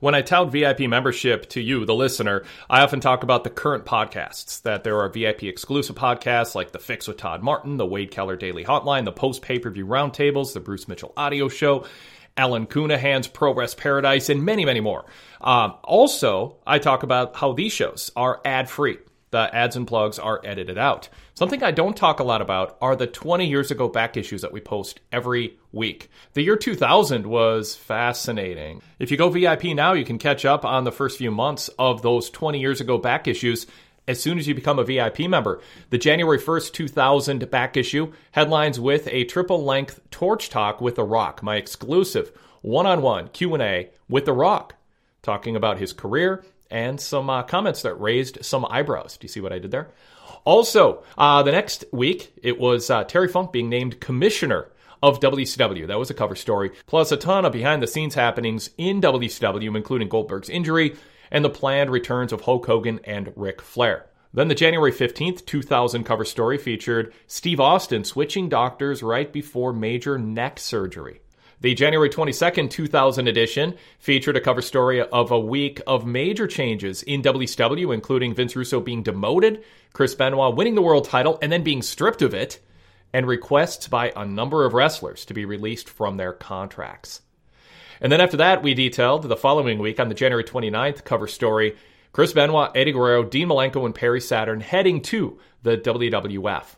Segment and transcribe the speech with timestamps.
[0.00, 3.84] When I tout VIP membership to you, the listener, I often talk about the current
[3.84, 8.10] podcasts, that there are VIP exclusive podcasts like The Fix with Todd Martin, the Wade
[8.10, 11.84] Keller Daily Hotline, the Post Pay Per View Roundtables, the Bruce Mitchell Audio Show,
[12.34, 15.04] Alan Counihan's Pro Wres Paradise, and many, many more.
[15.42, 18.96] Um, also, I talk about how these shows are ad free.
[19.30, 21.08] The ads and plugs are edited out.
[21.34, 24.52] Something I don't talk a lot about are the 20 years ago back issues that
[24.52, 26.10] we post every week.
[26.34, 28.82] The year 2000 was fascinating.
[28.98, 32.02] If you go VIP now, you can catch up on the first few months of
[32.02, 33.66] those 20 years ago back issues
[34.08, 35.60] as soon as you become a VIP member.
[35.90, 41.04] The January 1st, 2000 back issue headlines with a triple length torch talk with The
[41.04, 44.74] Rock, my exclusive one-on-one Q&A with The Rock,
[45.22, 49.16] talking about his career and some uh, comments that raised some eyebrows.
[49.16, 49.90] Do you see what I did there?
[50.44, 54.68] Also, uh, the next week, it was uh, Terry Funk being named commissioner
[55.02, 55.86] of WCW.
[55.86, 59.76] That was a cover story, plus a ton of behind the scenes happenings in WCW,
[59.76, 60.96] including Goldberg's injury
[61.30, 64.06] and the planned returns of Hulk Hogan and Ric Flair.
[64.32, 70.18] Then the January 15th, 2000 cover story featured Steve Austin switching doctors right before major
[70.18, 71.20] neck surgery.
[71.62, 77.02] The January 22nd, 2000 edition featured a cover story of a week of major changes
[77.02, 79.62] in WCW, including Vince Russo being demoted,
[79.92, 82.60] Chris Benoit winning the world title and then being stripped of it,
[83.12, 87.20] and requests by a number of wrestlers to be released from their contracts.
[88.00, 91.76] And then after that, we detailed the following week on the January 29th cover story
[92.12, 96.76] Chris Benoit, Eddie Guerrero, Dean Malenko, and Perry Saturn heading to the WWF.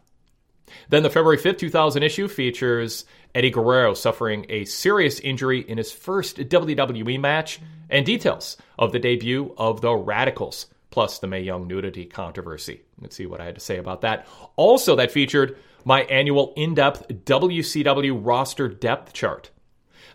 [0.88, 3.04] Then the February 5th, 2000 issue features
[3.34, 8.98] Eddie Guerrero suffering a serious injury in his first WWE match and details of the
[8.98, 12.82] debut of the Radicals, plus the Mae Young nudity controversy.
[13.00, 14.26] Let's see what I had to say about that.
[14.56, 19.50] Also, that featured my annual in depth WCW roster depth chart.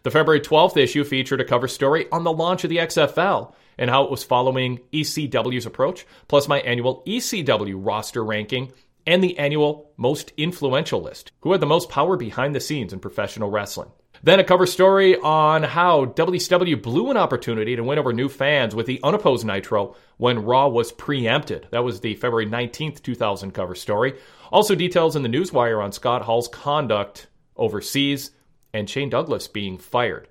[0.03, 3.89] The February 12th issue featured a cover story on the launch of the XFL and
[3.89, 8.71] how it was following ECW's approach, plus my annual ECW roster ranking
[9.07, 12.99] and the annual most influential list, who had the most power behind the scenes in
[12.99, 13.89] professional wrestling.
[14.23, 18.75] Then a cover story on how WCW blew an opportunity to win over new fans
[18.75, 21.67] with the unopposed Nitro when Raw was preempted.
[21.71, 24.15] That was the February 19th, 2000 cover story.
[24.51, 28.31] Also, details in the Newswire on Scott Hall's conduct overseas
[28.73, 30.27] and Shane Douglas being fired.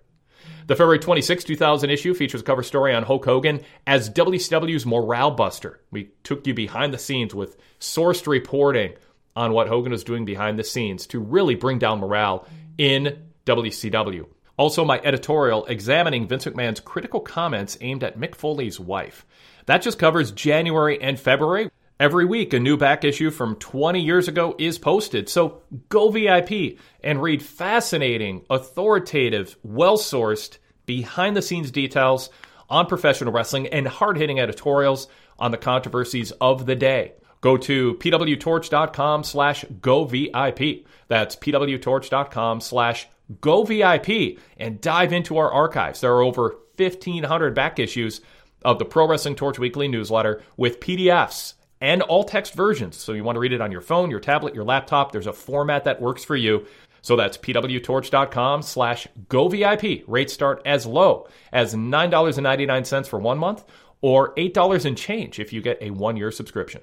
[0.67, 5.31] The February 26, 2000 issue features a cover story on Hulk Hogan as WCW's morale
[5.31, 5.81] buster.
[5.93, 8.95] We took you behind the scenes with sourced reporting
[9.35, 12.47] on what Hogan was doing behind the scenes to really bring down morale
[12.79, 14.27] in WCW.
[14.57, 19.27] Also, my editorial examining Vince McMahon's critical comments aimed at Mick Foley's wife.
[19.67, 21.71] That just covers January and February.
[22.01, 25.29] Every week, a new back issue from 20 years ago is posted.
[25.29, 32.31] So go VIP and read fascinating, authoritative, well sourced, behind the scenes details
[32.71, 35.09] on professional wrestling and hard hitting editorials
[35.39, 37.13] on the controversies of the day.
[37.41, 40.87] Go to pwtorch.com slash go VIP.
[41.09, 43.09] That's pwtorch.com slash
[43.41, 46.01] go VIP and dive into our archives.
[46.01, 48.21] There are over 1,500 back issues
[48.65, 52.97] of the Pro Wrestling Torch Weekly newsletter with PDFs and all text versions.
[52.97, 55.13] So you want to read it on your phone, your tablet, your laptop.
[55.13, 56.67] There's a format that works for you.
[57.03, 60.05] So that's pwtorch.com slash govip.
[60.07, 63.65] Rates start as low as $9.99 for one month
[64.01, 66.83] or $8 and change if you get a one-year subscription.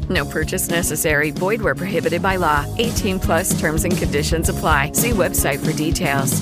[0.11, 1.31] No purchase necessary.
[1.31, 2.65] Void where prohibited by law.
[2.77, 4.91] 18 plus terms and conditions apply.
[4.91, 6.41] See website for details.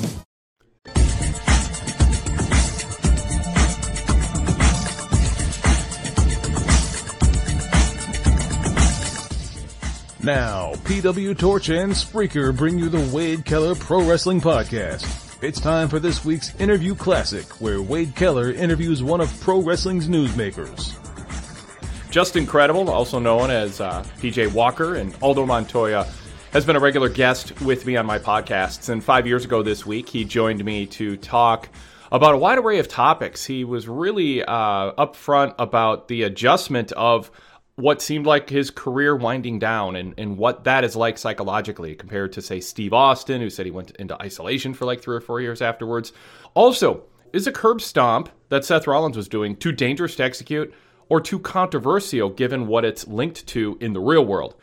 [10.22, 15.42] Now, PW Torch and Spreaker bring you the Wade Keller Pro Wrestling Podcast.
[15.42, 20.10] It's time for this week's Interview Classic, where Wade Keller interviews one of pro wrestling's
[20.10, 20.99] newsmakers.
[22.10, 26.08] Justin Credible, also known as uh, PJ Walker, and Aldo Montoya,
[26.52, 28.90] has been a regular guest with me on my podcasts.
[28.90, 31.70] And five years ago this week, he joined me to talk
[32.12, 33.46] about a wide array of topics.
[33.46, 37.30] He was really uh, upfront about the adjustment of
[37.76, 42.34] what seemed like his career winding down and, and what that is like psychologically compared
[42.34, 45.42] to, say, Steve Austin, who said he went into isolation for like three or four
[45.42, 46.12] years afterwards.
[46.56, 47.04] Also,
[47.34, 50.74] is a curb stomp that Seth Rollins was doing too dangerous to execute
[51.10, 54.56] or too controversial given what it's linked to in the real world?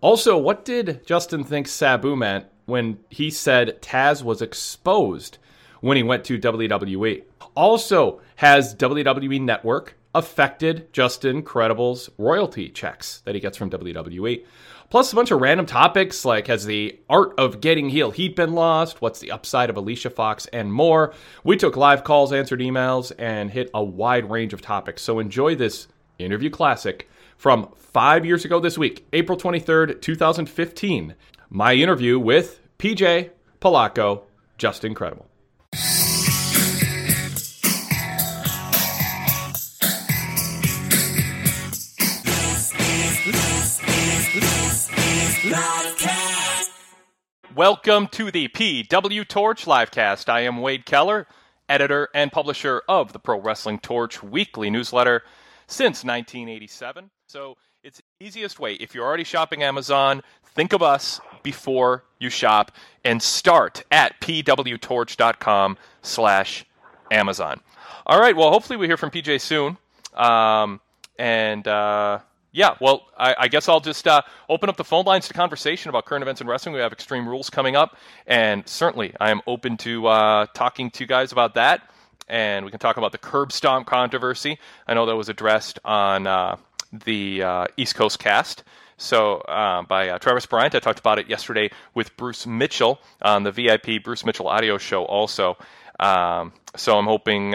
[0.00, 5.38] Also, what did Justin think Sabu meant when he said Taz was exposed
[5.80, 7.22] when he went to WWE?
[7.54, 14.44] Also, has WWE Network affected Justin Credible's royalty checks that he gets from WWE.
[14.90, 18.52] Plus, a bunch of random topics like has the art of getting heel heat been
[18.52, 19.00] lost?
[19.00, 20.44] What's the upside of Alicia Fox?
[20.46, 21.14] And more.
[21.44, 25.00] We took live calls, answered emails, and hit a wide range of topics.
[25.00, 25.88] So enjoy this
[26.24, 31.14] interview classic from five years ago this week, April 23rd, 2015.
[31.50, 33.30] My interview with PJ
[33.60, 34.22] Polaco,
[34.58, 35.28] Justin Credible.
[47.54, 50.28] Welcome to the PW Torch Livecast.
[50.28, 51.26] I am Wade Keller,
[51.68, 55.22] editor and publisher of the Pro Wrestling Torch weekly newsletter
[55.72, 57.10] since 1987.
[57.26, 58.74] So it's easiest way.
[58.74, 60.22] If you're already shopping Amazon,
[60.54, 62.72] think of us before you shop
[63.04, 66.64] and start at pwtorch.com slash
[67.10, 67.60] Amazon.
[68.06, 69.78] All right, well, hopefully we hear from PJ soon.
[70.14, 70.80] Um,
[71.18, 72.20] and uh,
[72.52, 75.88] yeah, well, I, I, guess I'll just uh, open up the phone lines to conversation
[75.88, 76.74] about current events in wrestling.
[76.74, 77.96] We have Extreme Rules coming up,
[78.26, 81.91] and certainly I am open to uh, talking to you guys about that.
[82.28, 84.58] And we can talk about the curb stomp controversy.
[84.86, 86.56] I know that was addressed on uh,
[86.92, 88.64] the uh, East Coast cast.
[88.96, 93.42] So uh, by uh, Travis Bryant, I talked about it yesterday with Bruce Mitchell on
[93.42, 95.04] the VIP Bruce Mitchell audio show.
[95.04, 95.56] Also,
[95.98, 97.50] um, so I'm hoping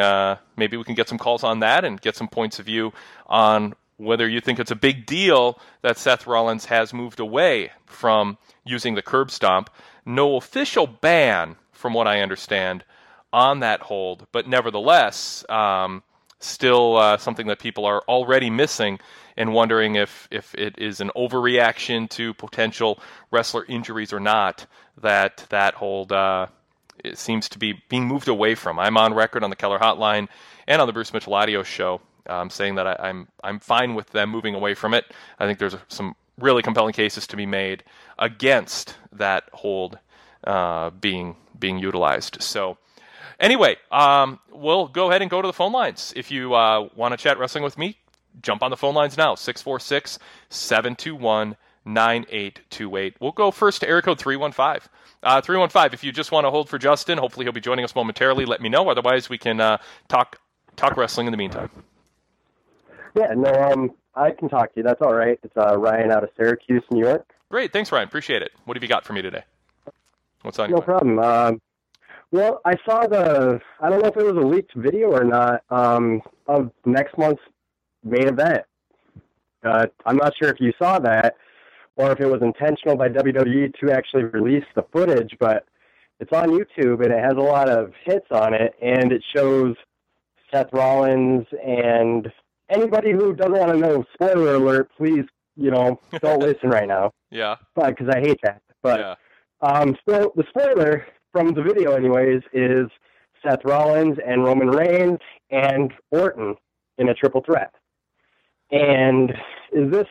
[0.58, 2.92] maybe we can get some calls on that and get some points of view
[3.28, 8.38] on whether you think it's a big deal that Seth Rollins has moved away from
[8.64, 9.70] using the curb stomp.
[10.06, 12.84] No official ban, from what I understand,
[13.34, 16.04] on that hold, but nevertheless, um,
[16.40, 19.00] still uh, something that people are already missing
[19.36, 23.00] and wondering if, if it is an overreaction to potential
[23.32, 24.66] wrestler injuries or not
[25.02, 26.48] that that hold uh,
[27.14, 28.80] seems to be being moved away from.
[28.80, 30.28] I'm on record on the Keller Hotline
[30.68, 34.10] and on the Bruce Mitchell Audio Show um, saying that I, I'm, I'm fine with
[34.12, 35.06] them moving away from it.
[35.40, 37.84] I think there's some really compelling cases to be made
[38.20, 39.98] against that hold
[40.44, 42.42] uh, being being utilized.
[42.42, 42.78] So.
[43.40, 46.14] Anyway, um, we'll go ahead and go to the phone lines.
[46.16, 47.98] If you uh, want to chat wrestling with me,
[48.42, 53.16] jump on the phone lines now 646 721 9828.
[53.20, 54.90] We'll go first to area code 315.
[55.24, 57.96] Uh, 315, if you just want to hold for Justin, hopefully he'll be joining us
[57.96, 58.46] momentarily.
[58.46, 58.90] Let me know.
[58.90, 59.78] Otherwise, we can uh,
[60.08, 60.40] talk
[60.76, 61.70] talk wrestling in the meantime.
[63.16, 64.84] Yeah, no, um, I can talk to you.
[64.84, 65.40] That's all right.
[65.42, 67.26] It's uh, Ryan out of Syracuse, New York.
[67.50, 68.08] Great, thanks, Ryan.
[68.08, 68.52] Appreciate it.
[68.66, 69.44] What have you got for me today?
[70.44, 70.70] What's on?
[70.70, 71.18] No problem.
[71.20, 71.62] Um,
[72.32, 73.60] well, I saw the.
[73.82, 77.42] I don't know if it was a leaked video or not um, of next month's
[78.04, 78.64] main event.
[79.64, 81.36] Uh, I'm not sure if you saw that
[81.96, 85.66] or if it was intentional by WWE to actually release the footage, but
[86.20, 89.76] it's on YouTube and it has a lot of hits on it, and it shows
[90.52, 92.32] Seth Rollins and
[92.70, 97.14] anybody who doesn't want to know, spoiler alert, please, you know, don't listen right now.
[97.32, 97.56] Yeah.
[97.76, 98.62] But because I hate that.
[98.84, 99.16] But yeah.
[99.62, 102.88] um, so the spoiler from the video, anyways, is
[103.44, 105.20] Seth Rollins and Roman Reigns
[105.52, 106.56] and Orton
[106.98, 107.74] in a triple threat.
[108.72, 109.32] And
[109.72, 110.08] is this,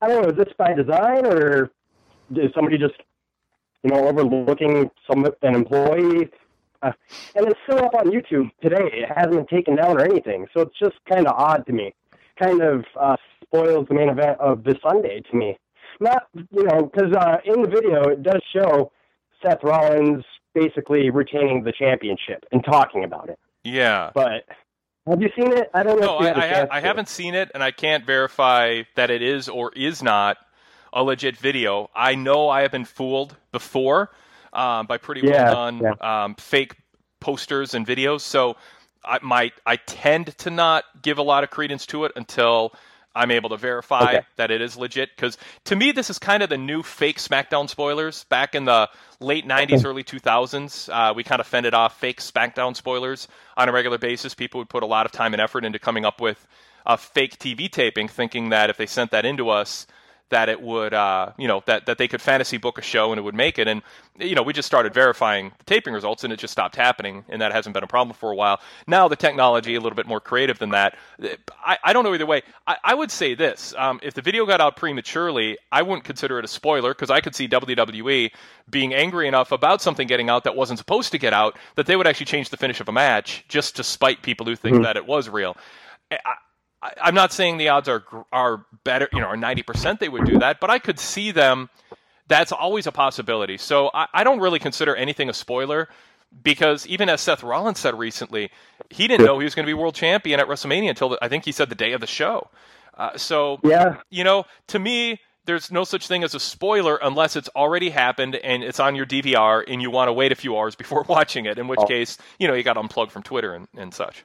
[0.00, 1.70] I don't know, is this by design or
[2.30, 2.94] is somebody just,
[3.82, 6.28] you know, overlooking some an employee?
[6.82, 6.92] Uh,
[7.34, 8.90] and it's still up on YouTube today.
[8.92, 10.46] It hasn't been taken down or anything.
[10.54, 11.94] So it's just kind of odd to me.
[12.40, 15.58] Kind of uh, spoils the main event of this Sunday to me.
[16.00, 18.92] Not, you know, because uh, in the video it does show
[19.42, 23.38] Seth Rollins basically retaining the championship and talking about it.
[23.64, 24.10] Yeah.
[24.14, 24.44] But
[25.08, 25.70] have you seen it?
[25.74, 26.18] I don't know.
[26.18, 29.48] No, I, I, ha- I haven't seen it, and I can't verify that it is
[29.48, 30.38] or is not
[30.92, 31.90] a legit video.
[31.94, 34.10] I know I have been fooled before
[34.52, 36.24] um, by pretty Yeah, well done yeah.
[36.24, 36.76] um, fake
[37.20, 38.20] posters and videos.
[38.20, 38.56] So
[39.04, 42.72] I might I tend to not give a lot of credence to it until
[43.18, 44.26] I'm able to verify Okay.
[44.36, 45.10] that it is legit.
[45.16, 48.24] Because to me, this is kind of the new fake SmackDown spoilers.
[48.24, 48.88] Back in the
[49.20, 53.72] late '90s, early 2000s, uh, we kind of fended off fake SmackDown spoilers on a
[53.72, 54.34] regular basis.
[54.34, 56.46] People would put a lot of time and effort into coming up with
[56.86, 59.86] a fake TV taping, thinking that if they sent that into us,
[60.30, 63.18] that it would, uh, you know, that, that they could fantasy book a show and
[63.18, 63.66] it would make it.
[63.66, 63.82] And,
[64.18, 67.24] you know, we just started verifying the taping results and it just stopped happening.
[67.28, 68.60] And that hasn't been a problem for a while.
[68.86, 70.96] Now the technology, a little bit more creative than that.
[71.64, 72.42] I, I don't know either way.
[72.66, 76.38] I, I would say this um, if the video got out prematurely, I wouldn't consider
[76.38, 78.30] it a spoiler because I could see WWE
[78.68, 81.96] being angry enough about something getting out that wasn't supposed to get out that they
[81.96, 84.96] would actually change the finish of a match just to spite people who think that
[84.96, 85.56] it was real.
[86.10, 86.34] I,
[86.82, 90.24] I, I'm not saying the odds are are better, you know, are 90% they would
[90.24, 91.70] do that, but I could see them.
[92.28, 93.56] That's always a possibility.
[93.56, 95.88] So I, I don't really consider anything a spoiler
[96.42, 98.50] because even as Seth Rollins said recently,
[98.90, 101.28] he didn't know he was going to be world champion at WrestleMania until the, I
[101.28, 102.50] think he said the day of the show.
[102.98, 103.96] Uh, so Yeah.
[104.10, 108.36] you know, to me, there's no such thing as a spoiler unless it's already happened
[108.36, 111.46] and it's on your DVR and you want to wait a few hours before watching
[111.46, 111.58] it.
[111.58, 114.24] In which case, you know, you got unplugged from Twitter and, and such.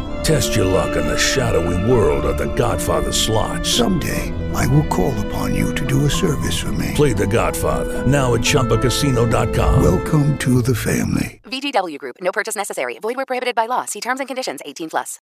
[0.23, 3.65] Test your luck in the shadowy world of The Godfather slot.
[3.65, 6.91] Someday, I will call upon you to do a service for me.
[6.93, 9.81] Play The Godfather now at ChumbaCasino.com.
[9.81, 11.41] Welcome to the family.
[11.45, 12.17] VGW Group.
[12.21, 12.99] No purchase necessary.
[12.99, 13.85] Void where prohibited by law.
[13.85, 14.61] See terms and conditions.
[14.63, 15.19] 18 plus.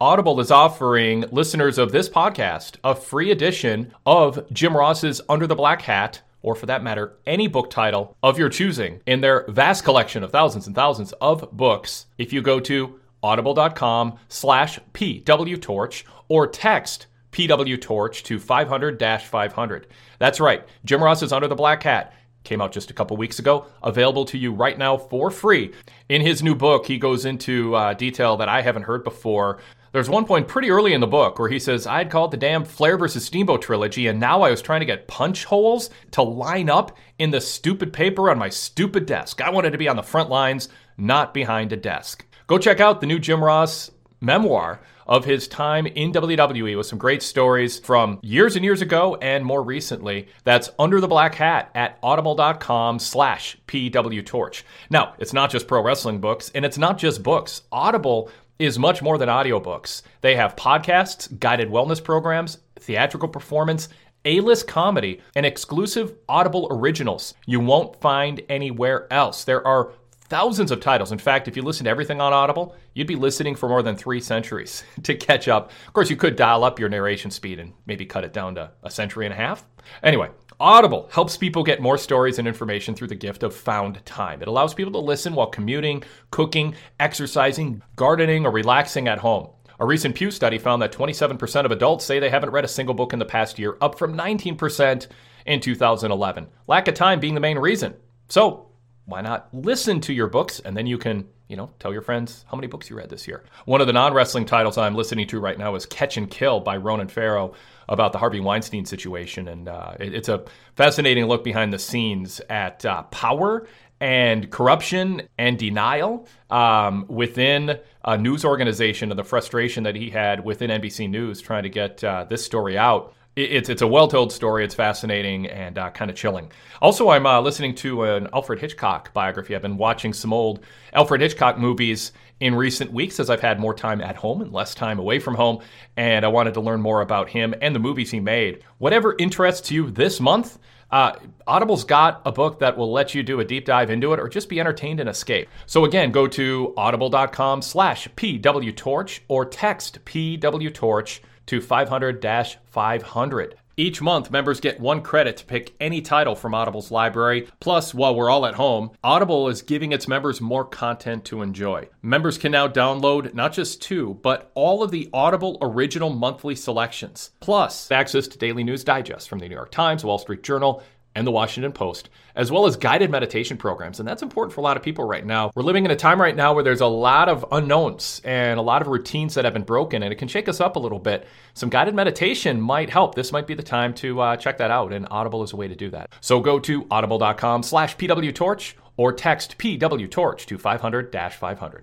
[0.00, 5.56] Audible is offering listeners of this podcast a free edition of Jim Ross's Under the
[5.56, 9.84] Black Hat, or for that matter, any book title of your choosing in their vast
[9.84, 12.06] collection of thousands and thousands of books.
[12.16, 19.84] If you go to audible.com slash pwtorch or text pwtorch to 500-500.
[20.18, 22.12] That's right, Jim Ross is Under the Black Hat
[22.44, 25.72] came out just a couple weeks ago, available to you right now for free.
[26.08, 29.60] In his new book, he goes into uh, detail that I haven't heard before.
[29.92, 32.64] There's one point pretty early in the book where he says, I'd called the damn
[32.64, 36.68] Flair versus Steamboat trilogy, and now I was trying to get punch holes to line
[36.68, 39.40] up in the stupid paper on my stupid desk.
[39.40, 42.26] I wanted to be on the front lines, not behind a desk.
[42.46, 46.98] Go check out the new Jim Ross memoir of his time in WWE with some
[46.98, 50.28] great stories from years and years ago and more recently.
[50.44, 54.62] That's Under the Black Hat at audible.com slash pwtorch.
[54.90, 57.62] Now, it's not just pro wrestling books, and it's not just books.
[57.72, 60.02] Audible is much more than audiobooks.
[60.20, 63.88] They have podcasts, guided wellness programs, theatrical performance,
[64.24, 69.44] A-list comedy, and exclusive Audible originals you won't find anywhere else.
[69.44, 69.92] There are
[70.34, 71.12] thousands of titles.
[71.12, 73.94] In fact, if you listen to everything on Audible, you'd be listening for more than
[73.94, 75.70] three centuries to catch up.
[75.86, 78.72] Of course, you could dial up your narration speed and maybe cut it down to
[78.82, 79.64] a century and a half.
[80.02, 84.42] Anyway, Audible helps people get more stories and information through the gift of found time.
[84.42, 89.50] It allows people to listen while commuting, cooking, exercising, gardening, or relaxing at home.
[89.78, 92.96] A recent Pew study found that 27% of adults say they haven't read a single
[92.96, 95.06] book in the past year, up from 19%
[95.46, 96.48] in 2011.
[96.66, 97.94] Lack of time being the main reason.
[98.28, 98.66] So,
[99.06, 102.44] why not listen to your books and then you can, you know, tell your friends
[102.50, 103.44] how many books you read this year.
[103.66, 106.60] One of the non wrestling titles I'm listening to right now is Catch and Kill
[106.60, 107.54] by Ronan Farrow
[107.88, 109.48] about the Harvey Weinstein situation.
[109.48, 110.44] And uh, it, it's a
[110.76, 113.66] fascinating look behind the scenes at uh, power
[114.00, 120.44] and corruption and denial um, within a news organization and the frustration that he had
[120.44, 123.14] within NBC News trying to get uh, this story out.
[123.36, 124.64] It's it's a well told story.
[124.64, 126.52] It's fascinating and uh, kind of chilling.
[126.80, 129.56] Also, I'm uh, listening to an Alfred Hitchcock biography.
[129.56, 133.74] I've been watching some old Alfred Hitchcock movies in recent weeks as I've had more
[133.74, 135.62] time at home and less time away from home,
[135.96, 138.62] and I wanted to learn more about him and the movies he made.
[138.78, 140.58] Whatever interests you this month.
[140.90, 144.20] Uh, Audible's got a book that will let you do a deep dive into it
[144.20, 145.48] or just be entertained and escape.
[145.66, 152.24] So again, go to audible.com slash pwtorch or text pwtorch to 500
[152.66, 153.54] 500.
[153.76, 157.48] Each month, members get one credit to pick any title from Audible's library.
[157.58, 161.88] Plus, while we're all at home, Audible is giving its members more content to enjoy.
[162.00, 167.32] Members can now download not just two, but all of the Audible original monthly selections.
[167.40, 170.80] Plus, access to daily news digests from the New York Times, Wall Street Journal,
[171.14, 174.00] and the Washington Post, as well as guided meditation programs.
[174.00, 175.50] And that's important for a lot of people right now.
[175.54, 178.62] We're living in a time right now where there's a lot of unknowns and a
[178.62, 180.98] lot of routines that have been broken, and it can shake us up a little
[180.98, 181.26] bit.
[181.54, 183.14] Some guided meditation might help.
[183.14, 185.68] This might be the time to uh, check that out, and Audible is a way
[185.68, 186.10] to do that.
[186.20, 191.82] So go to audible.com slash pwtorch or text pwtorch to 500-500.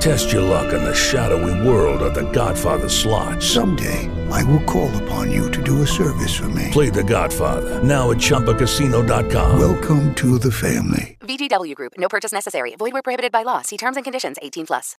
[0.00, 3.42] Test your luck in the shadowy world of The Godfather slot.
[3.42, 6.68] Someday, I will call upon you to do a service for me.
[6.72, 9.60] Play The Godfather now at ChumbaCasino.com.
[9.60, 11.18] Welcome to the family.
[11.20, 11.92] VGW Group.
[11.98, 12.74] No purchase necessary.
[12.76, 13.60] Void where prohibited by law.
[13.60, 14.38] See terms and conditions.
[14.40, 14.96] 18 plus.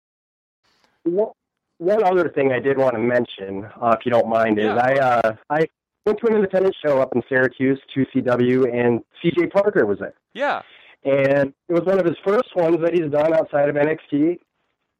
[1.04, 1.30] One
[1.78, 4.92] one other thing I did want to mention, uh, if you don't mind, is I
[4.96, 5.66] uh, I
[6.04, 10.12] went to an independent show up in Syracuse, 2CW, and CJ Parker was there.
[10.34, 10.60] Yeah.
[11.04, 14.40] And it was one of his first ones that he's done outside of NXT,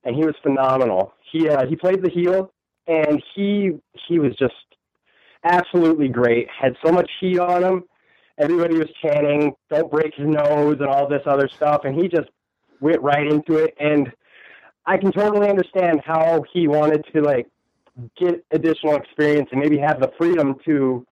[0.04, 1.14] and he was phenomenal.
[1.30, 2.52] He uh, he played the heel,
[2.86, 3.72] and he
[4.08, 4.54] he was just
[5.44, 6.48] absolutely great.
[6.48, 7.84] Had so much heat on him.
[8.38, 12.28] Everybody was chanting, "Don't break his nose" and all this other stuff, and he just
[12.80, 13.74] went right into it.
[13.78, 14.12] And
[14.86, 17.46] I can totally understand how he wanted to like
[18.18, 21.06] get additional experience and maybe have the freedom to,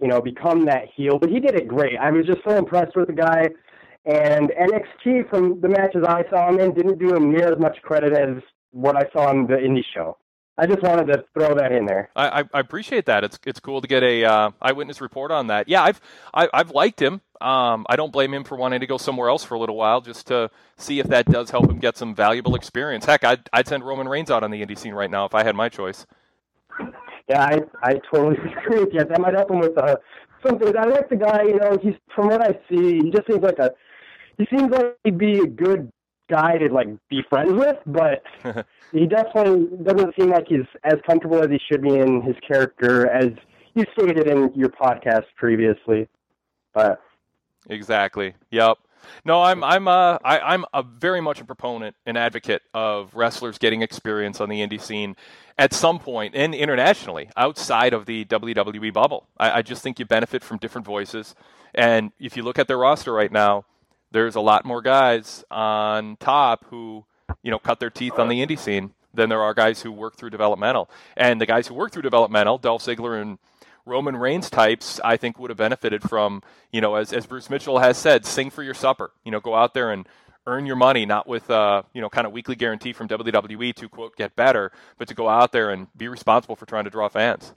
[0.00, 1.18] you know, become that heel.
[1.18, 1.98] But he did it great.
[1.98, 3.48] I was just so impressed with the guy.
[4.06, 7.80] And NXT, from the matches I saw him in, didn't do him near as much
[7.82, 10.16] credit as what I saw on the indie show.
[10.56, 12.10] I just wanted to throw that in there.
[12.14, 13.24] I, I, I appreciate that.
[13.24, 15.68] It's it's cool to get a uh, eyewitness report on that.
[15.68, 16.00] Yeah, I've
[16.34, 17.22] I, I've liked him.
[17.40, 20.02] Um, I don't blame him for wanting to go somewhere else for a little while
[20.02, 23.06] just to see if that does help him get some valuable experience.
[23.06, 25.44] Heck, I'd I'd send Roman Reigns out on the indie scene right now if I
[25.44, 26.06] had my choice.
[27.28, 29.02] Yeah, I I totally agree with you.
[29.04, 29.96] That might help him with uh,
[30.46, 30.74] some things.
[30.78, 31.44] I like the guy.
[31.44, 33.70] You know, he's from what I see, he just seems like a
[34.40, 35.92] he seems like he'd be a good
[36.30, 38.22] guy to like be friends with, but
[38.92, 43.08] he definitely doesn't seem like he's as comfortable as he should be in his character,
[43.08, 43.30] as
[43.74, 46.08] you stated in your podcast previously.
[46.72, 47.00] But
[47.68, 48.34] Exactly.
[48.50, 48.78] Yep.
[49.24, 53.58] No, I'm I'm uh I, I'm a very much a proponent and advocate of wrestlers
[53.58, 55.16] getting experience on the indie scene
[55.58, 59.26] at some point and internationally outside of the WWE bubble.
[59.38, 61.34] I, I just think you benefit from different voices.
[61.74, 63.64] And if you look at their roster right now,
[64.10, 67.04] there's a lot more guys on top who,
[67.42, 70.16] you know, cut their teeth on the indie scene than there are guys who work
[70.16, 70.88] through developmental.
[71.16, 73.38] And the guys who work through developmental, Dolph Ziggler and
[73.86, 76.42] Roman Reigns types, I think would have benefited from,
[76.72, 79.10] you know, as, as Bruce Mitchell has said, sing for your supper.
[79.24, 80.06] You know, go out there and
[80.46, 83.88] earn your money, not with, uh, you know, kind of weekly guarantee from WWE to,
[83.88, 87.08] quote, get better, but to go out there and be responsible for trying to draw
[87.08, 87.52] fans.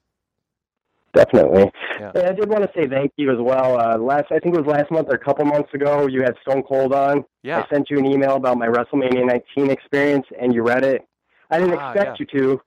[1.13, 1.71] Definitely.
[1.99, 2.12] Yeah.
[2.15, 3.80] And I did want to say thank you as well.
[3.80, 6.36] Uh, last, I think it was last month or a couple months ago, you had
[6.41, 7.23] Stone Cold on.
[7.43, 7.60] Yeah.
[7.60, 11.08] I sent you an email about my WrestleMania 19 experience, and you read it.
[11.52, 12.62] I didn't Ah, expect you to,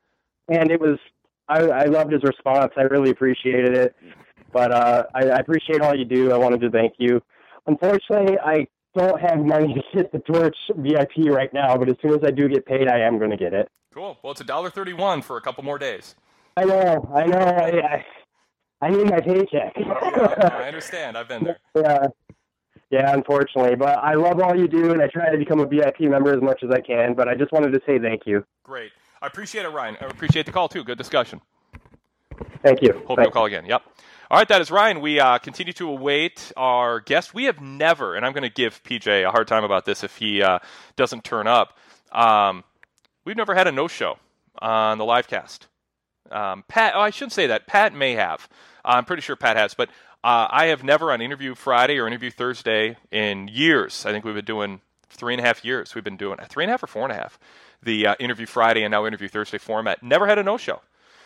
[0.49, 0.99] and it was.
[1.49, 2.73] I, I loved his response.
[2.77, 3.97] I really appreciated it.
[4.53, 6.33] But uh, I, I appreciate all you do.
[6.33, 7.21] I wanted to thank you.
[7.67, 12.13] Unfortunately, I don't have money to get the Torch VIP right now, but as soon
[12.15, 13.69] as I do get paid, I am going to get it.
[13.93, 14.19] Cool.
[14.23, 16.15] Well, it's a dollar thirty-one for a couple more days.
[16.57, 17.39] I know, I know.
[17.39, 18.07] I, I,
[18.81, 19.75] I need my paycheck.
[19.77, 21.17] I understand.
[21.17, 21.59] I've been there.
[21.75, 22.07] yeah,
[22.91, 26.01] yeah, unfortunately, but I love all you do, and I try to become a VIP
[26.01, 27.15] member as much as I can.
[27.15, 28.45] But I just wanted to say thank you.
[28.63, 28.93] Great.
[29.23, 29.97] I appreciate it, Ryan.
[30.01, 30.85] I appreciate the call too.
[30.85, 31.41] Good discussion.
[32.63, 32.93] Thank you.
[32.93, 33.23] Hope Thanks.
[33.23, 33.65] you'll call again.
[33.65, 33.83] Yep.
[34.31, 35.01] All right, that is Ryan.
[35.01, 37.33] We uh, continue to await our guest.
[37.33, 40.17] We have never, and I'm going to give PJ a hard time about this if
[40.17, 40.59] he uh,
[40.97, 41.79] doesn't turn up.
[42.11, 42.65] Um,
[43.25, 44.19] we've never had a no show
[44.59, 45.69] on the live cast.
[46.31, 47.67] Um, Pat, oh, I shouldn't say that.
[47.67, 48.49] Pat may have.
[48.85, 49.89] I'm pretty sure Pat has, but
[50.23, 54.05] uh, I have never on Interview Friday or Interview Thursday in years.
[54.07, 55.95] I think we've been doing three and a half years.
[55.95, 57.39] We've been doing three and a half or four and a half.
[57.83, 60.03] The uh, Interview Friday and now Interview Thursday format.
[60.03, 60.81] Never had a no show.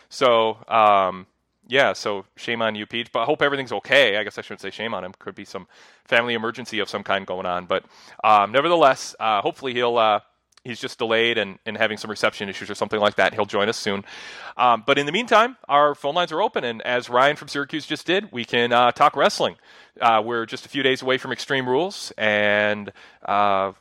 [0.09, 1.25] So, um,
[1.67, 3.11] yeah, so shame on you, Pete.
[3.11, 4.17] But I hope everything's okay.
[4.17, 5.13] I guess I shouldn't say shame on him.
[5.17, 5.67] Could be some
[6.05, 7.65] family emergency of some kind going on.
[7.65, 7.85] But
[8.23, 10.21] um, nevertheless, uh, hopefully he'll.
[10.63, 13.33] He's just delayed and, and having some reception issues or something like that.
[13.33, 14.05] He'll join us soon.
[14.57, 16.63] Um, but in the meantime, our phone lines are open.
[16.63, 19.55] And as Ryan from Syracuse just did, we can uh, talk wrestling.
[19.99, 22.91] Uh, we're just a few days away from Extreme Rules and
[23.25, 23.73] uh,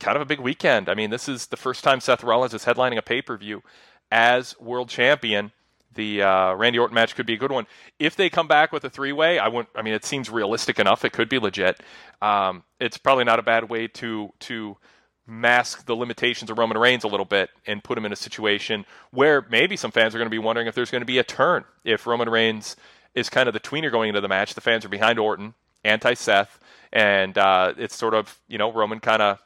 [0.00, 0.88] kind of a big weekend.
[0.88, 3.62] I mean, this is the first time Seth Rollins is headlining a pay per view
[4.10, 5.52] as world champion
[5.94, 7.66] the uh, Randy Orton match could be a good one.
[7.98, 9.68] If they come back with a three way, I wouldn't.
[9.74, 11.04] I mean, it seems realistic enough.
[11.04, 11.80] It could be legit.
[12.20, 14.76] Um, it's probably not a bad way to to
[15.26, 18.84] mask the limitations of Roman Reigns a little bit and put him in a situation
[19.10, 21.24] where maybe some fans are going to be wondering if there's going to be a
[21.24, 22.76] turn if Roman Reigns
[23.14, 24.54] is kind of the tweener going into the match.
[24.54, 26.58] The fans are behind Orton, anti Seth,
[26.92, 29.42] and uh, it's sort of you know Roman kind of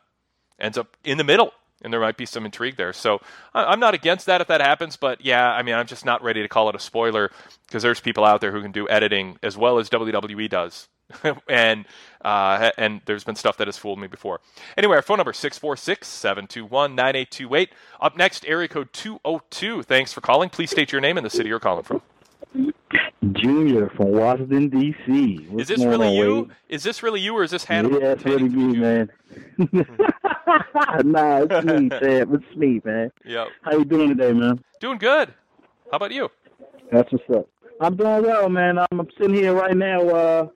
[0.59, 2.93] ends up in the middle and there might be some intrigue there.
[2.93, 3.21] So
[3.55, 6.43] I'm not against that if that happens, but yeah, I mean, I'm just not ready
[6.43, 7.31] to call it a spoiler
[7.67, 10.89] because there's people out there who can do editing as well as WWE does.
[11.49, 11.87] and
[12.23, 14.41] uh, and there's been stuff that has fooled me before.
[14.77, 17.69] Anyway, our phone number 646-721-9828.
[18.01, 19.83] Up next, area code 202.
[19.85, 20.51] Thanks for calling.
[20.51, 22.03] Please state your name and the city you're calling from.
[23.33, 25.47] Junior from Washington D.C.
[25.49, 26.43] What's is this really you?
[26.43, 26.51] Wade?
[26.69, 28.01] Is this really you or is this Hannibal?
[28.01, 29.11] Yeah, it's really me, man.
[31.05, 32.35] nah, it's me, Sam.
[32.35, 33.11] It's me, man.
[33.25, 33.49] Yep.
[33.63, 34.63] How you doing today, man?
[34.81, 35.35] Doing good.
[35.91, 36.31] How about you?
[36.93, 37.49] That's what's up.
[37.81, 38.79] I'm doing well, man.
[38.79, 40.49] I'm, I'm sitting here right now, uh,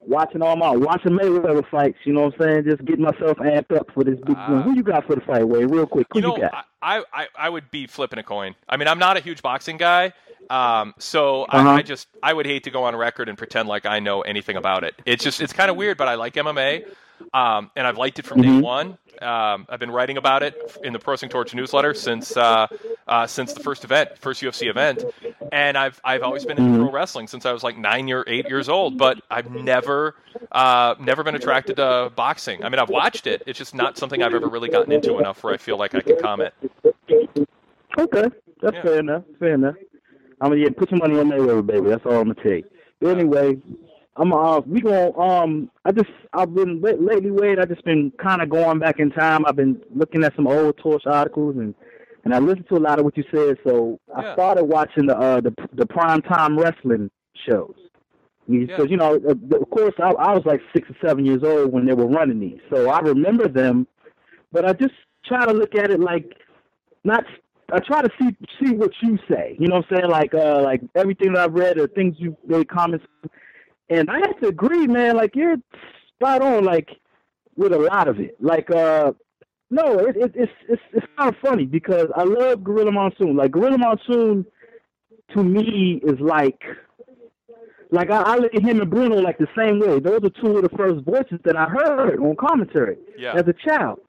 [0.00, 1.98] watching all my watching Mayweather fights.
[2.04, 2.64] You know what I'm saying?
[2.64, 4.62] Just getting myself amped up for this big one.
[4.62, 5.70] Who you got for the fight, Wade?
[5.70, 6.64] Real quick, who Uh, you you, know, got?
[6.82, 8.54] I, I, I would be flipping a coin.
[8.68, 10.12] I mean, I'm not a huge boxing guy,
[10.50, 11.68] um, so Uh-huh.
[11.68, 14.22] I, I just I would hate to go on record and pretend like I know
[14.22, 14.94] anything about it.
[15.04, 16.84] It's just it's kind of weird, but I like MMA,
[17.34, 18.62] um, and I've liked it from day Mhm.
[18.62, 18.98] one.
[19.22, 20.54] Um, I've been writing about it
[20.84, 22.66] in the Pro Wrestling Torch newsletter since uh,
[23.06, 25.04] uh, since the first event, first UFC event,
[25.52, 26.82] and I've I've always been into Mhm.
[26.84, 28.98] pro wrestling since I was like nine year eight years old.
[28.98, 30.14] But I've never
[30.52, 32.64] uh, never been attracted to boxing.
[32.64, 33.42] I mean, I've watched it.
[33.46, 36.00] It's just not something I've ever really gotten into enough where I feel like I
[36.00, 36.54] can comment.
[37.98, 38.24] Okay,
[38.60, 39.24] that's fair enough.
[39.38, 39.74] Fair enough.
[40.40, 41.88] I'm gonna yeah, put some money on Mayweather, baby.
[41.88, 42.64] That's all I'm gonna tell you.
[43.00, 43.56] But anyway,
[44.18, 48.42] I'm uh we going um I just I've been lately Wade I just been kind
[48.42, 49.46] of going back in time.
[49.46, 51.74] I've been looking at some old Torch articles and
[52.24, 53.58] and I listened to a lot of what you said.
[53.64, 57.10] So I started watching the uh the the prime time wrestling
[57.48, 57.74] shows.
[58.48, 61.84] Because you know, of course, I, I was like six or seven years old when
[61.84, 63.86] they were running these, so I remember them.
[64.52, 64.94] But I just
[65.26, 66.34] try to look at it like
[67.04, 67.24] not
[67.70, 69.54] I try to see see what you say.
[69.60, 70.10] You know what I'm saying?
[70.10, 73.04] Like uh like everything that I've read or things you made comments
[73.90, 75.56] and I have to agree, man, like you're
[76.14, 76.88] spot on like
[77.56, 78.36] with a lot of it.
[78.40, 79.12] Like uh
[79.70, 83.36] no, it, it it's it's it's kind of funny because I love Gorilla Monsoon.
[83.36, 84.46] Like Gorilla Monsoon
[85.34, 86.60] to me is like
[87.90, 89.98] like I, I look at him and Bruno like the same way.
[90.00, 93.34] Those are two of the first voices that I heard on commentary Yeah.
[93.34, 94.00] as a child.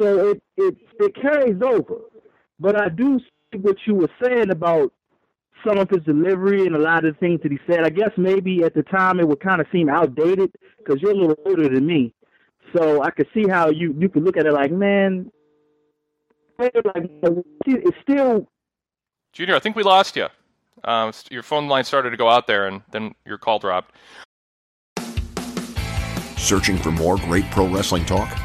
[0.00, 1.96] So it, it it carries over.
[2.58, 4.92] But I do see what you were saying about
[5.66, 7.84] some of his delivery and a lot of the things that he said.
[7.84, 11.16] I guess maybe at the time it would kind of seem outdated because you're a
[11.16, 12.14] little older than me.
[12.76, 15.30] So I could see how you you could look at it like, man,
[16.58, 16.74] like
[17.66, 18.46] it's still
[19.32, 20.28] Junior, I think we lost you.
[20.84, 23.94] Um, your phone line started to go out there, and then your call dropped.
[26.36, 28.36] Searching for more great pro wrestling talk?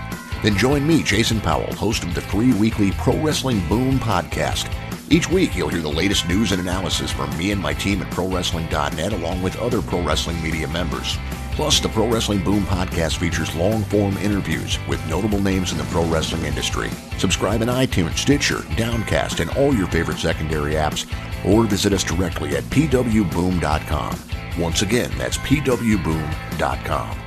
[0.44, 4.72] Then join me, Jason Powell, host of the free weekly Pro Wrestling Boom podcast.
[5.10, 8.12] Each week, you'll hear the latest news and analysis from me and my team at
[8.12, 11.18] ProWrestling.net, along with other pro wrestling media members.
[11.54, 15.84] Plus, the Pro Wrestling Boom podcast features long form interviews with notable names in the
[15.86, 16.92] pro wrestling industry.
[17.18, 21.08] Subscribe in iTunes, Stitcher, Downcast, and all your favorite secondary apps,
[21.44, 24.20] or visit us directly at pwboom.com.
[24.60, 27.27] Once again, that's pwboom.com.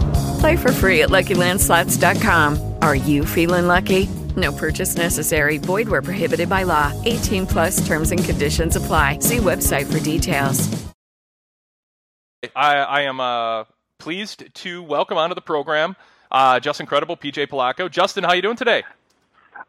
[0.41, 2.75] Play for free at LuckyLandSlots.com.
[2.81, 4.09] Are you feeling lucky?
[4.35, 5.59] No purchase necessary.
[5.59, 6.91] Void where prohibited by law.
[7.05, 9.19] 18 plus terms and conditions apply.
[9.19, 10.67] See website for details.
[12.55, 13.65] I, I am uh,
[13.99, 15.95] pleased to welcome onto the program
[16.31, 17.89] uh, Justin Credible PJ Polaco.
[17.89, 18.83] Justin, how you doing today?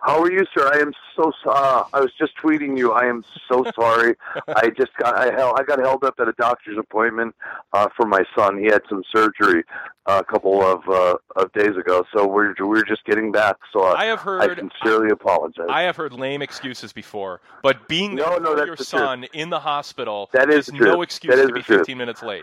[0.03, 0.69] How are you, sir?
[0.75, 2.91] I am so uh, I was just tweeting you.
[2.93, 4.17] I am so sorry.
[4.49, 7.37] I just got I, held, I got held up at a doctor's appointment
[7.73, 8.59] uh, for my son.
[8.59, 9.62] He had some surgery
[10.07, 13.57] uh, a couple of uh, of days ago, so we're we're just getting back.
[13.73, 14.43] So uh, I have heard.
[14.43, 15.67] I sincerely apologize.
[15.71, 19.31] I have heard lame excuses before, but being No, there no, your son truth.
[19.35, 21.81] in the hospital That is the no excuse That is to be truth.
[21.81, 22.43] 15 minutes late.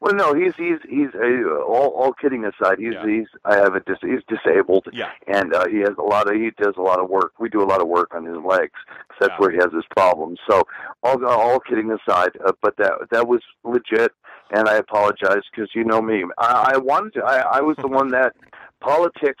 [0.00, 2.78] Well, no, he's he's he's uh, all all kidding aside.
[2.78, 4.86] He's he's I have a dis, he's disabled.
[4.92, 5.10] Yeah.
[5.26, 7.32] and uh, he has a lot of he does a lot of work.
[7.38, 8.78] We do a lot of work on his legs.
[9.20, 10.38] that's where he has his problems.
[10.48, 10.62] So
[11.02, 14.12] all all kidding aside, uh, but that that was legit,
[14.50, 16.24] and I apologize because you know me.
[16.38, 17.24] I, I wanted to.
[17.24, 18.34] I, I was the one that
[18.80, 19.40] politicked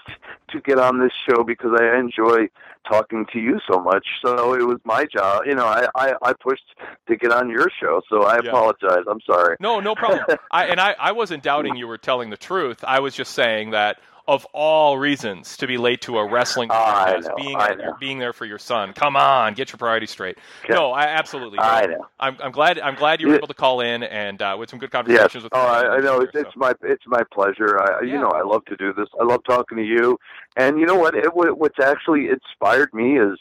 [0.50, 2.48] to get on this show because I enjoy
[2.88, 4.06] talking to you so much.
[4.24, 5.42] So it was my job.
[5.46, 6.64] You know, I I, I pushed
[7.08, 8.00] to get on your show.
[8.08, 8.50] So I Yeah.
[8.50, 9.04] apologize.
[9.10, 9.56] I'm sorry.
[9.60, 10.24] No, no problem.
[10.50, 12.84] I, and I, I wasn't doubting you were telling the truth.
[12.86, 17.22] I was just saying that of all reasons to be late to a wrestling podcast,
[17.22, 17.58] know, being
[18.00, 18.92] being there for your son.
[18.92, 20.36] Come on, get your priorities straight.
[20.68, 21.58] No, I absolutely.
[21.60, 22.06] I know.
[22.18, 22.78] I'm, I'm glad.
[22.80, 23.38] I'm glad you were Yeah.
[23.38, 24.92] able to call in and uh, with some good Yes.
[24.92, 25.52] conversations with.
[25.54, 25.58] Oh.
[25.60, 26.20] I, I know.
[26.20, 27.80] It's, it's my it's my pleasure.
[27.80, 29.08] I, You know, I love to do this.
[29.20, 30.18] I love talking to you.
[30.56, 31.14] And you know what?
[31.14, 33.38] It, what's actually inspired me is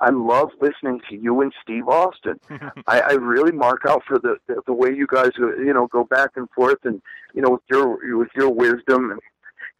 [0.00, 2.38] I love listening to you and Steve Austin.
[2.86, 6.04] I, I really mark out for the, the the way you guys you know go
[6.04, 7.02] back and forth and
[7.34, 9.20] you know with your with your wisdom and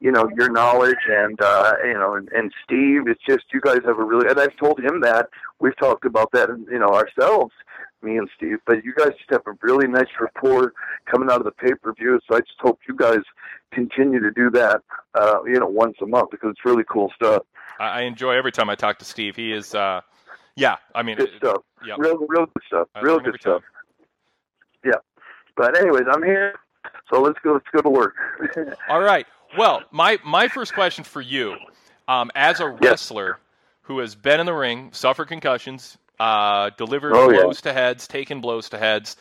[0.01, 3.79] you know your knowledge and uh you know and, and Steve it's just you guys
[3.85, 5.29] have a really and I've told him that
[5.61, 7.53] we've talked about that you know ourselves
[8.03, 10.73] me and Steve but you guys just have a really nice rapport
[11.07, 13.21] coming out of the pay-per-view so I just hope you guys
[13.73, 14.83] continue to do that
[15.15, 17.43] uh you know once a month because it's really cool stuff
[17.79, 19.37] I, enjoy every time I talk to Steve.
[19.37, 19.75] He is.
[19.75, 20.03] Uh,
[20.55, 21.95] yeah, I mean, good stuff yeah.
[21.99, 23.63] real real good stuff I real good stuff
[24.85, 24.97] yeah
[25.57, 26.57] but anyways I'm here
[27.11, 28.15] so let's go let's go to work
[28.89, 29.27] All right.
[29.57, 31.57] Well, my my first question for you,
[32.09, 33.39] um, as a wrestler
[33.83, 37.43] who has been in the ring, suffered concussions, uh, delivered Oh, yeah.
[37.43, 39.17] blows to heads, taken blows to heads.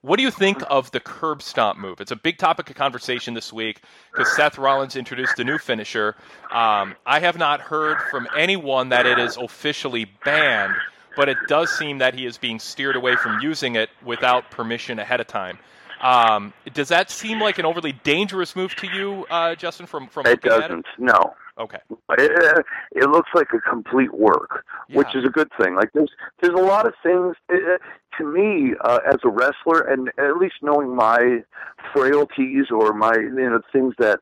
[0.00, 1.98] What do you think of the curb stomp move?
[2.00, 3.80] It's a big topic of conversation this week
[4.12, 6.14] because Seth Rollins introduced a new finisher.
[6.50, 10.74] Um, I have not heard from anyone that it is officially banned,
[11.16, 14.98] but it does seem that he is being steered away from using it without permission
[14.98, 15.58] ahead of time.
[16.04, 19.86] Um, does that seem like an overly dangerous move to you, uh, Justin?
[19.86, 21.78] From from it doesn't no Okay.
[22.18, 25.76] it, it looks like a complete work, which is a good thing.
[25.76, 26.10] Like there's
[26.42, 27.78] there's a lot of things uh,
[28.18, 31.44] to me uh, as a wrestler, and at least knowing my
[31.94, 34.20] frailties or my you know things that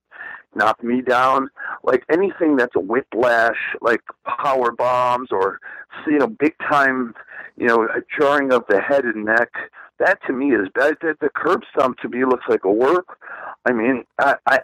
[0.55, 1.49] knock me down.
[1.83, 5.59] Like anything that's a whiplash, like power bombs or
[6.07, 7.15] you know big time,
[7.57, 7.89] you know
[8.19, 9.51] jarring of the head and neck.
[9.99, 10.97] That to me is bad.
[11.01, 13.19] The, the curb stomp to me looks like a work.
[13.67, 14.61] I mean, I, I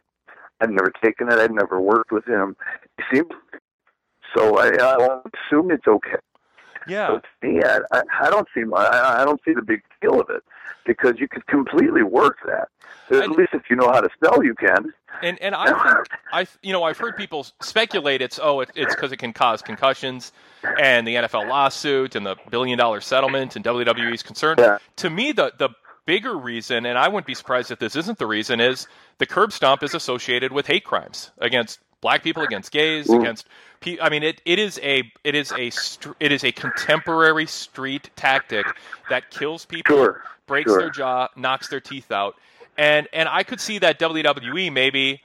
[0.61, 1.39] I've never taken it.
[1.39, 2.57] I've never worked with him.
[2.97, 3.31] He seems
[4.37, 4.59] so.
[4.59, 6.17] I, I assume it's okay.
[6.89, 7.09] Yeah.
[7.09, 8.87] So to me, I, I, don't see my.
[8.87, 10.43] I, don't see the big deal of it
[10.87, 12.69] because you could completely work that.
[13.11, 14.93] At least if you know how to spell, you can.
[15.23, 18.95] And and I think I you know I've heard people speculate it's oh it, it's
[18.95, 20.33] because it can cause concussions
[20.79, 24.59] and the NFL lawsuit and the billion dollar settlement and WWE's concern.
[24.97, 25.71] To me, the the
[26.09, 28.87] bigger reason, and I wouldn't be surprised if this isn't the reason, is
[29.19, 33.21] the curb stomp is associated with hate crimes against black people, against gays, Mm.
[33.21, 33.47] against.
[33.81, 37.47] pe- I mean, it, it is a it is a str- it is a contemporary
[37.47, 38.67] street tactic
[39.11, 40.81] that kills people, Sure, breaks sure.
[40.81, 42.37] their jaw, knocks their teeth out,
[42.77, 45.23] and and I could see that WWE maybe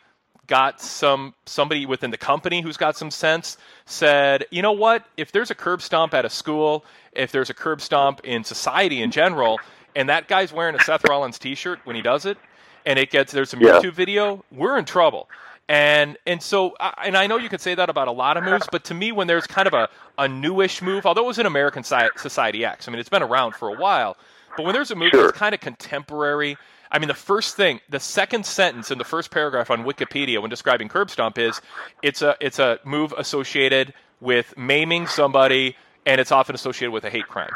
[0.47, 3.55] got some somebody within the company who's got some sense
[3.85, 5.05] said, you know what?
[5.15, 6.83] If there's a curb stomp at a school,
[7.13, 9.57] if there's a curb stomp in society in general,
[9.95, 12.37] and that guy's wearing a Seth Rollins T-shirt when he does it,
[12.85, 13.79] and it gets there's some Yeah.
[13.79, 15.29] YouTube video, we're in trouble.
[15.69, 18.67] And and so and I know you can say that about a lot of moves,
[18.71, 21.45] but to me, when there's kind of a, a newish move, although it was an
[21.45, 24.17] American Society X, I mean it's been around for a while,
[24.57, 25.27] but when there's a move Sure.
[25.27, 26.57] that's kind of contemporary,
[26.91, 30.49] I mean the first thing, the second sentence in the first paragraph on Wikipedia when
[30.49, 31.61] describing curb stomp is
[32.01, 37.09] it's a it's a move associated with maiming somebody, and it's often associated with a
[37.09, 37.51] hate crime.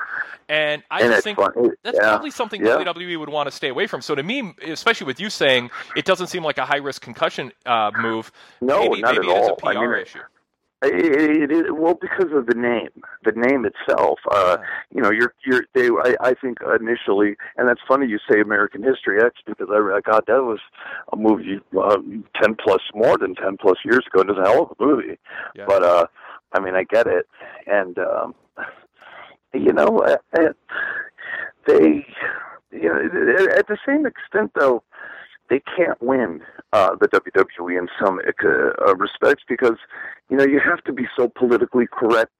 [0.50, 2.10] And I And just think fun- that's yeah.
[2.10, 2.78] probably something Yeah.
[2.78, 4.02] WWE would want to stay away from.
[4.02, 7.52] So to me, especially with you saying it doesn't seem like a high risk concussion
[7.66, 8.32] uh, move.
[8.62, 9.56] No, maybe, not maybe at it is a all.
[9.58, 10.20] PR I mean, issue.
[10.84, 12.90] It, it, it, well, because of the name,
[13.26, 14.20] the name itself.
[14.32, 14.58] Uh,
[14.94, 15.64] you know, you're you're.
[15.74, 20.00] They, I, I think initially, and that's funny you say American History X because I,
[20.06, 20.60] God, that was
[21.12, 21.98] a movie uh,
[22.40, 24.22] ten plus more than ten plus years ago.
[24.22, 25.18] It was a hell of a movie.
[25.66, 26.06] But uh,
[26.54, 27.28] I mean, I get it,
[27.66, 28.36] and um,
[29.54, 30.54] you know, uh, uh,
[31.66, 32.06] they,
[32.72, 34.84] you know, at the same extent though,
[35.50, 36.42] they can't win
[36.74, 39.78] uh, the WWE in some uh, respects because
[40.30, 42.32] you know you have to be so politically correct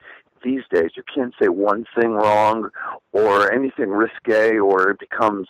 [0.44, 0.92] these days.
[0.96, 2.70] You can't say one thing wrong
[3.12, 5.48] or anything risque, or it becomes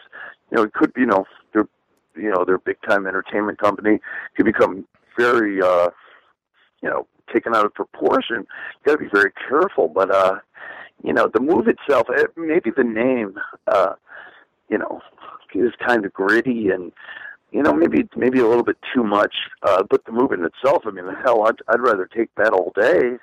[0.51, 1.67] you know it could be you know they're
[2.15, 3.99] you know their big time entertainment company
[4.35, 5.89] could become very uh,
[6.81, 8.37] you know taken out of proportion.
[8.39, 8.45] You
[8.85, 10.39] got to be very careful, but uh,
[11.03, 13.37] you know the move itself, eh, maybe the name,
[13.67, 13.93] uh,
[14.69, 15.01] you know,
[15.53, 16.91] is kind of gritty and
[17.51, 19.33] you know, maybe maybe a little bit too much.
[19.63, 22.73] Uh, but the move in itself, I mean, hell, I'd, I'd rather take that all
[22.75, 23.17] day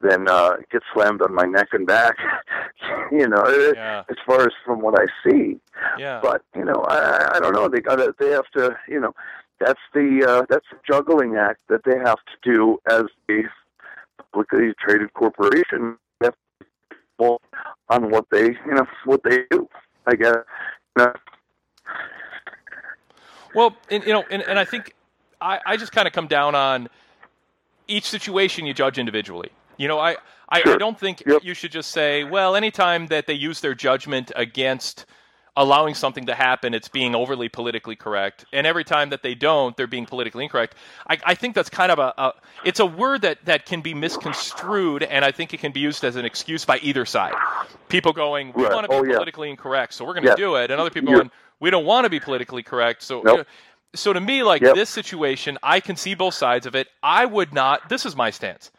[0.00, 2.16] than uh, get slammed on my neck and back.
[3.10, 4.04] you know, Yeah.
[4.08, 5.58] as far as from what I see.
[5.98, 6.20] Yeah.
[6.22, 7.68] But you know, I, I don't know.
[7.68, 8.14] They got to.
[8.18, 8.76] They have to.
[8.88, 9.14] You know,
[9.60, 13.44] that's the uh, that's the juggling act that they have to do as a
[14.18, 15.96] publicly traded corporation.
[16.20, 17.40] They have to be careful
[17.88, 19.68] on what they you know what they do.
[20.06, 20.36] I guess.
[20.98, 21.12] You know,
[23.54, 24.94] Well, and, you know, and, and I think
[25.40, 26.88] I, I just kind of come down on
[27.88, 29.50] each situation you judge individually.
[29.78, 30.16] You know, I,
[30.48, 34.32] I, I don't think you should just say, well, anytime that they use their judgment
[34.34, 35.06] against
[35.56, 38.44] allowing something to happen, it's being overly politically correct.
[38.52, 40.74] And every time that they don't, they're being politically incorrect.
[41.08, 42.32] I, I think that's kind of a, a
[42.64, 46.04] it's a word that, that can be misconstrued, and I think it can be used
[46.04, 47.32] as an excuse by either side.
[47.88, 48.72] People going, we Right.
[48.72, 49.14] want to be Oh, yeah.
[49.14, 50.36] politically incorrect, so we're going to Yeah.
[50.36, 50.70] do it.
[50.70, 53.46] And other people You're- going, we don't want to be politically correct, so Nope.
[53.94, 54.74] so to me, like Yep.
[54.74, 56.88] this situation, I can see both sides of it.
[57.02, 57.88] I would not.
[57.88, 58.70] This is my stance.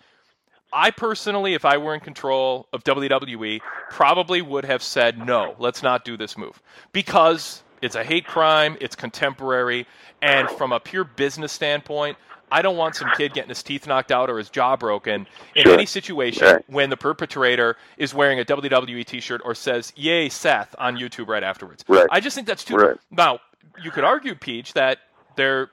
[0.73, 5.55] I personally, if I were in control of WWE, probably would have said no.
[5.59, 8.77] Let's not do this move because it's a hate crime.
[8.81, 9.87] It's contemporary,
[10.21, 12.17] and from a pure business standpoint,
[12.51, 15.63] I don't want some kid getting his teeth knocked out or his jaw broken in
[15.63, 15.73] Sure.
[15.73, 20.97] any situation when the perpetrator is wearing a WWE T-shirt or says "Yay, Seth" on
[20.97, 21.83] YouTube right afterwards.
[21.89, 22.07] Right.
[22.09, 22.75] I just think that's too.
[22.75, 22.97] Right.
[23.11, 23.39] Now,
[23.83, 24.99] you could argue, Peach, that
[25.35, 25.69] there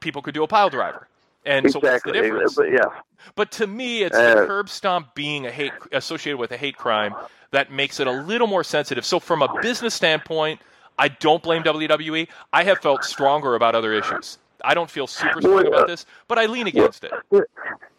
[0.00, 1.08] people could do a pile driver,
[1.46, 2.20] and so what's the Exactly.
[2.20, 2.54] difference?
[2.54, 3.00] But yeah.
[3.36, 6.76] But to me, it's the Uh, curb stomp being a hate associated with a hate
[6.76, 7.14] crime
[7.52, 9.04] that makes it a little more sensitive.
[9.04, 10.60] So from a business standpoint,
[10.98, 12.28] I don't blame WWE.
[12.52, 14.38] I have felt stronger about other issues.
[14.64, 17.12] I don't feel super strong Well, uh, about this, but I lean against it.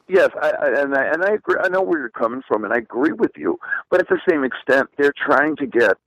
[0.08, 1.56] Yes, I, I, and I and I agree.
[1.60, 3.60] I know where you're coming from, and I agree with you.
[3.90, 5.98] But at the same extent, they're trying to get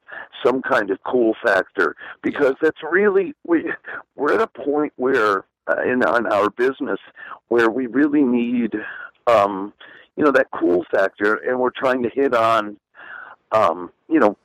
[0.45, 3.73] some kind of cool factor because that's really we
[4.15, 6.99] we're at a point where uh, in, on our business
[7.49, 8.75] where we really need
[9.27, 9.73] um,
[10.17, 12.77] you know that cool factor, and we're trying to hit on
[13.53, 14.37] um, you know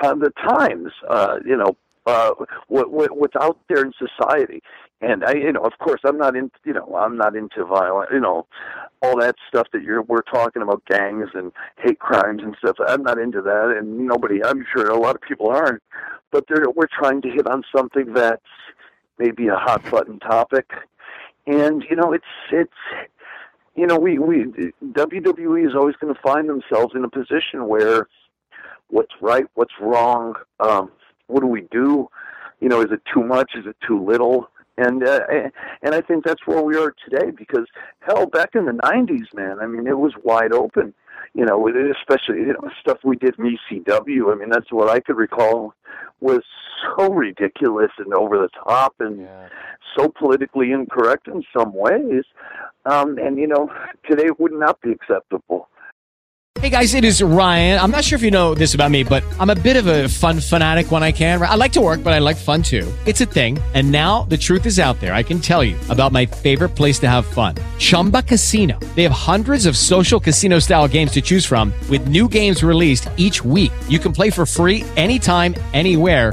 [0.00, 0.92] time the times.
[1.08, 2.30] Uh, you know uh,
[2.68, 4.62] what, what what's out there in society.
[5.02, 8.10] And I, you know, of course, I'm not in, you know, I'm not into violent,
[8.12, 8.46] you know,
[9.02, 12.76] all that stuff that you're we're talking about gangs and hate crimes and stuff.
[12.86, 14.42] I'm not into that, and nobody.
[14.42, 15.82] I'm sure a lot of people aren't.
[16.32, 18.40] But they're, we're trying to hit on something that's
[19.18, 20.70] maybe a hot button topic,
[21.46, 22.72] and you know, it's it's
[23.76, 24.46] you know, we we
[24.82, 28.08] WWE is always going to find themselves in a position where
[28.88, 30.90] what's right, what's wrong, um,
[31.26, 32.08] what do we do?
[32.60, 33.52] You know, is it too much?
[33.54, 34.48] Is it too little?
[34.78, 35.20] And uh,
[35.82, 37.66] and I think that's where we are today because
[38.00, 40.94] hell, back in the '90s, man, I mean, it was wide open.
[41.34, 44.32] You know, especially you know stuff we did in ECW.
[44.32, 45.74] I mean, that's what I could recall
[46.20, 46.42] was
[46.96, 49.28] so ridiculous and over the top and
[49.96, 52.24] so politically incorrect in some ways.
[52.84, 53.70] Um, and you know,
[54.08, 55.68] today would not be acceptable.
[56.58, 57.78] Hey guys, it is Ryan.
[57.78, 60.08] I'm not sure if you know this about me, but I'm a bit of a
[60.08, 61.40] fun fanatic when I can.
[61.40, 62.90] I like to work, but I like fun too.
[63.04, 63.58] It's a thing.
[63.74, 65.12] And now the truth is out there.
[65.12, 68.80] I can tell you about my favorite place to have fun Chumba Casino.
[68.94, 73.10] They have hundreds of social casino style games to choose from, with new games released
[73.18, 73.72] each week.
[73.86, 76.32] You can play for free anytime, anywhere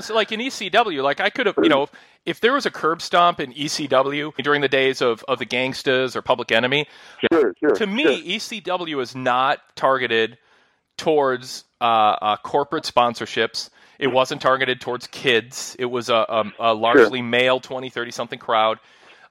[0.00, 1.88] So like in ECW, like I could have, you know,
[2.26, 6.14] if there was a curb stomp in ECW during the days of, of the Gangstas
[6.14, 6.86] or Public Enemy,
[7.32, 8.60] sure, sure, to me, sure.
[8.60, 10.36] ECW is not targeted
[10.98, 13.70] towards uh, uh, corporate sponsorships.
[13.98, 15.74] It wasn't targeted towards kids.
[15.78, 18.78] It was a, a, a largely male 20, 30 something crowd.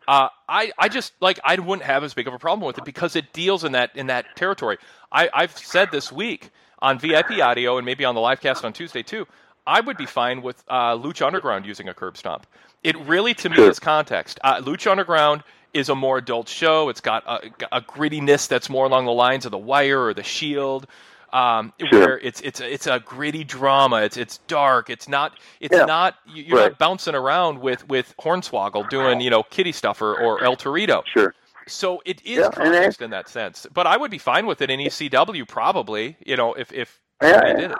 [0.07, 2.86] Uh, I, I just like I wouldn't have as big of a problem with it
[2.86, 4.78] because it deals in that in that territory.
[5.11, 8.74] I, I've said this week on VIP audio and maybe on the live cast on
[8.74, 9.26] Tuesday too.
[9.68, 12.45] I would be fine with uh, Lucha Underground using a curb stomp.
[12.84, 14.39] It really, to me, is context.
[14.43, 15.43] Uh, Lucha Underground
[15.74, 16.89] is a more adult show.
[16.89, 20.24] It's got a, a, grittiness that's more along the lines of The Wire or The
[20.24, 20.88] Shield,
[21.34, 21.99] um, Sure.
[21.99, 23.97] where it's it's it's a gritty drama.
[24.03, 24.89] It's it's dark.
[24.89, 25.84] It's not it's Yeah.
[25.86, 26.70] not you- you're Right.
[26.72, 31.03] not bouncing around with with Hornswoggle doing you know Kitty Stuffer or El Torito.
[31.07, 31.34] Sure.
[31.68, 33.66] So it is Yeah, context in that sense.
[33.74, 36.16] But I would be fine with it in ECW probably.
[36.26, 37.41] You know if if yeah.
[37.53, 37.78] did it.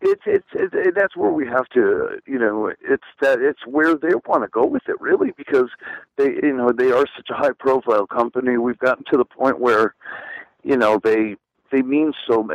[0.00, 4.14] It's it's it, that's where we have to you know it's that it's where they
[4.26, 5.70] want to go with it really because
[6.16, 8.56] they you know they are such a high profile company.
[8.56, 9.94] We've gotten to the point where
[10.62, 11.36] you know they
[11.72, 12.48] they mean so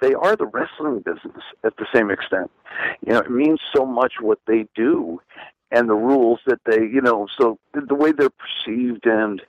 [0.00, 2.50] they are the wrestling business at the same extent.
[3.06, 5.20] You know it means so much what they do
[5.70, 9.42] and the rules that they you know so the, way they're perceived and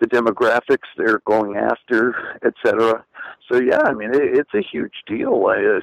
[0.00, 3.04] the demographics they're going after et cetera.
[3.50, 5.46] So yeah i mean it, it's a huge deal.
[5.46, 5.80] I,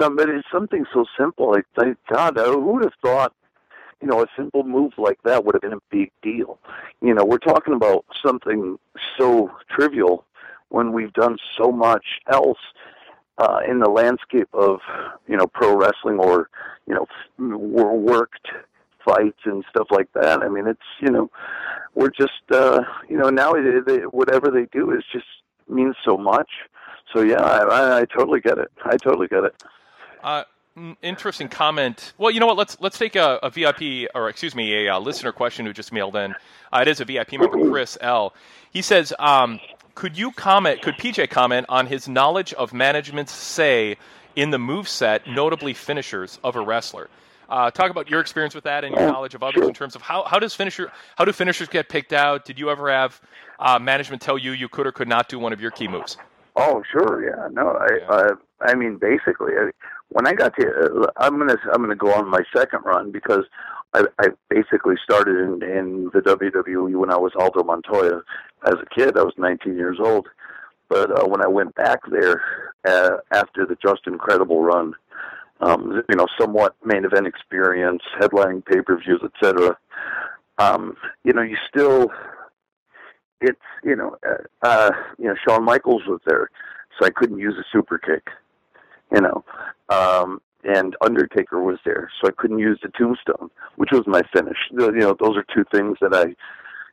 [0.00, 3.32] somebody something so simple like thank god who would have thought
[4.00, 6.58] you know a simple move like that would have been a big deal
[7.00, 8.78] you know we're talking about something
[9.18, 10.24] so trivial
[10.70, 12.58] when we've done so much else
[13.38, 14.80] uh, in the landscape of
[15.26, 16.48] you know pro wrestling or
[16.86, 17.06] you know
[17.38, 18.48] worked
[19.04, 20.42] fights and stuff like that.
[20.42, 21.30] I mean, it's you know
[21.94, 25.26] we're just uh, you know now it, it, whatever they do is just
[25.68, 26.50] means so much.
[27.12, 28.70] So yeah, I, I, totally get it.
[28.84, 29.62] I totally get it.
[30.22, 30.44] Uh,
[31.02, 32.12] interesting comment.
[32.18, 32.56] Well, you know what?
[32.56, 35.92] Let's let's take a, a VIP or excuse me, a, uh listener question who just
[35.92, 36.34] mailed in.
[36.72, 38.34] Uh, it is a VIP member, Chris L.
[38.70, 39.60] He says, um,
[39.94, 40.82] "Could you comment?
[40.82, 43.96] Could PJ comment on his knowledge of management's say
[44.36, 47.08] in the move set, notably finishers of a wrestler?"
[47.48, 50.02] Uh, talk about your experience with that and your knowledge of others in terms of
[50.02, 52.44] how, how does finisher how do finishers get picked out?
[52.44, 53.20] Did you ever have
[53.58, 56.16] uh, management tell you you could or could not do one of your key moves?
[56.56, 57.48] Oh, sure, yeah.
[57.52, 59.70] No, I, uh, I mean, basically, I,
[60.08, 63.44] when I got to, uh, I'm gonna, I'm gonna go on my second run because
[63.94, 68.22] I, I basically started in, in the WWE when I was Aldo Montoya
[68.66, 69.16] as a kid.
[69.16, 70.28] I was 19 years old,
[70.88, 72.42] but uh, when I went back there
[72.86, 74.94] uh, after the Justin Credible run,
[75.60, 79.76] um, you know, somewhat main event experience, headlining pay-per-views, etc.
[80.58, 82.10] Um, you know, you still
[83.40, 86.50] it's you know uh, uh you know Shawn Michaels was there,
[86.98, 88.28] so I couldn't use a super kick,
[89.12, 89.44] you know,
[89.88, 94.58] um, and Undertaker was there, so I couldn't use the Tombstone, which was my finish.
[94.72, 96.34] The- You know, those are two things that I,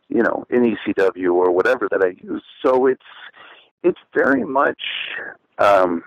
[0.10, 2.44] you know, in ECW or whatever that I use.
[2.66, 3.02] So it's
[3.84, 4.82] it's very much,
[5.60, 6.04] um,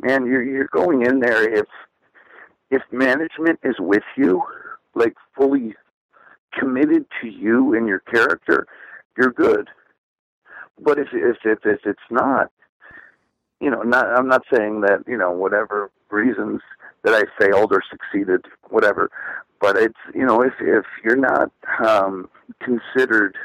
[0.00, 1.66] man, you're you're going in there if
[2.70, 4.42] if management is with you,
[4.94, 5.74] like fully
[6.58, 8.66] committed to you and your character,
[9.16, 9.68] you're good.
[10.80, 12.50] But if if if, if it's not,
[13.60, 16.60] you know, not I'm not saying that you know whatever reasons
[17.02, 19.10] that I failed or succeeded, whatever.
[19.60, 21.50] But it's you know if if you're not
[21.86, 22.28] um,
[22.60, 23.36] considered,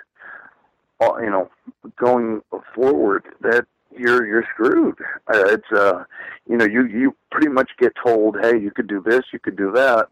[1.00, 1.50] uh, you know,
[1.98, 2.42] going
[2.74, 3.66] forward, that
[3.96, 4.98] you're you're screwed.
[5.32, 6.04] Uh, it's uh,
[6.48, 9.56] you know, you you pretty much get told, hey, you could do this, you could
[9.56, 10.08] do that,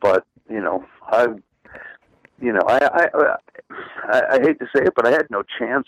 [0.00, 1.28] but you know, I
[2.40, 3.08] you know, I, I
[4.04, 5.86] I I hate to say it, but I had no chance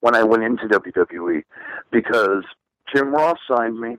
[0.00, 1.42] when I went into WWE
[1.90, 2.44] because
[2.94, 3.96] Jim Ross signed me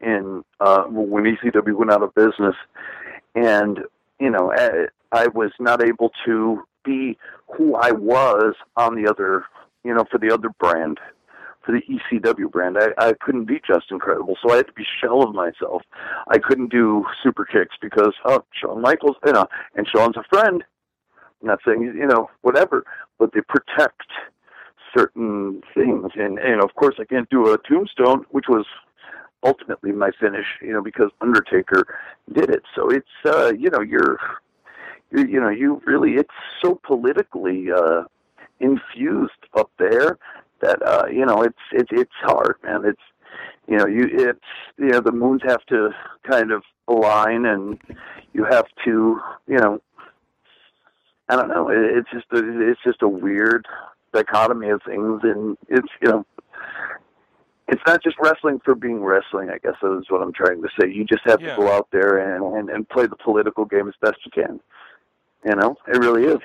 [0.00, 2.54] in uh, when ECW went out of business,
[3.34, 3.80] and
[4.18, 7.18] you know, I, I was not able to be
[7.56, 9.44] who I was on the other,
[9.84, 10.98] you know, for the other brand,
[11.64, 12.78] for the ECW brand.
[12.78, 15.82] I, I couldn't be Justin Credible, so I had to be shell of myself.
[16.28, 20.64] I couldn't do super kicks because oh, Shawn Michaels, you know, and Shawn's a friend.
[21.40, 22.84] I'm not saying you know whatever,
[23.18, 24.08] but they protect
[24.96, 28.66] certain things, and and of course I can't do a tombstone, which was
[29.42, 31.98] ultimately my finish, you know, because Undertaker
[32.32, 32.62] did it.
[32.74, 34.18] So it's uh, you know you're,
[35.10, 38.04] you're you know you really it's so politically uh,
[38.60, 40.18] infused up there
[40.60, 42.84] that uh, you know it's it's it's hard, man.
[42.84, 43.00] It's
[43.66, 44.40] you know you it's
[44.78, 45.90] you know the moons have to
[46.28, 47.78] kind of align, and
[48.32, 49.80] you have to you know
[51.28, 51.68] I don't know.
[51.68, 53.66] It, it's just a, it's just a weird
[54.12, 56.26] dichotomy of things, and it's you know
[57.68, 59.48] it's not just wrestling for being wrestling.
[59.50, 60.88] I guess is what I'm trying to say.
[60.90, 61.54] You just have Yeah.
[61.54, 64.60] to go out there and, and and play the political game as best you can.
[65.44, 66.38] You know, it really is.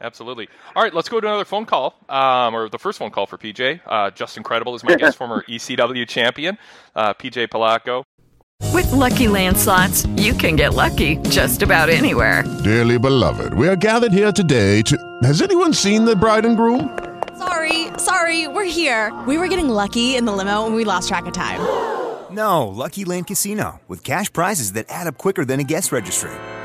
[0.00, 0.48] Absolutely.
[0.74, 3.38] All right, let's go to another phone call, um, or the first phone call for
[3.38, 3.80] PJ.
[3.86, 6.58] Uh, Justin Credible is my guest, former ECW champion,
[6.94, 8.04] uh, PJ Polaco.
[8.72, 12.44] With Lucky Land slots, you can get lucky just about anywhere.
[12.64, 15.18] Dearly beloved, we are gathered here today to.
[15.22, 16.98] Has anyone seen the bride and groom?
[17.38, 19.12] Sorry, sorry, we're here.
[19.26, 21.60] We were getting lucky in the limo and we lost track of time.
[22.30, 26.32] No, Lucky Land Casino, with cash prizes that add up quicker than a guest registry.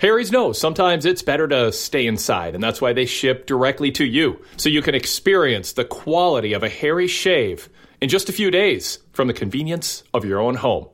[0.00, 4.02] Harry's knows sometimes it's better to stay inside, and that's why they ship directly to
[4.06, 7.68] you, so you can experience the quality of a Harry shave
[8.00, 10.88] in just a few days from the convenience of your own home.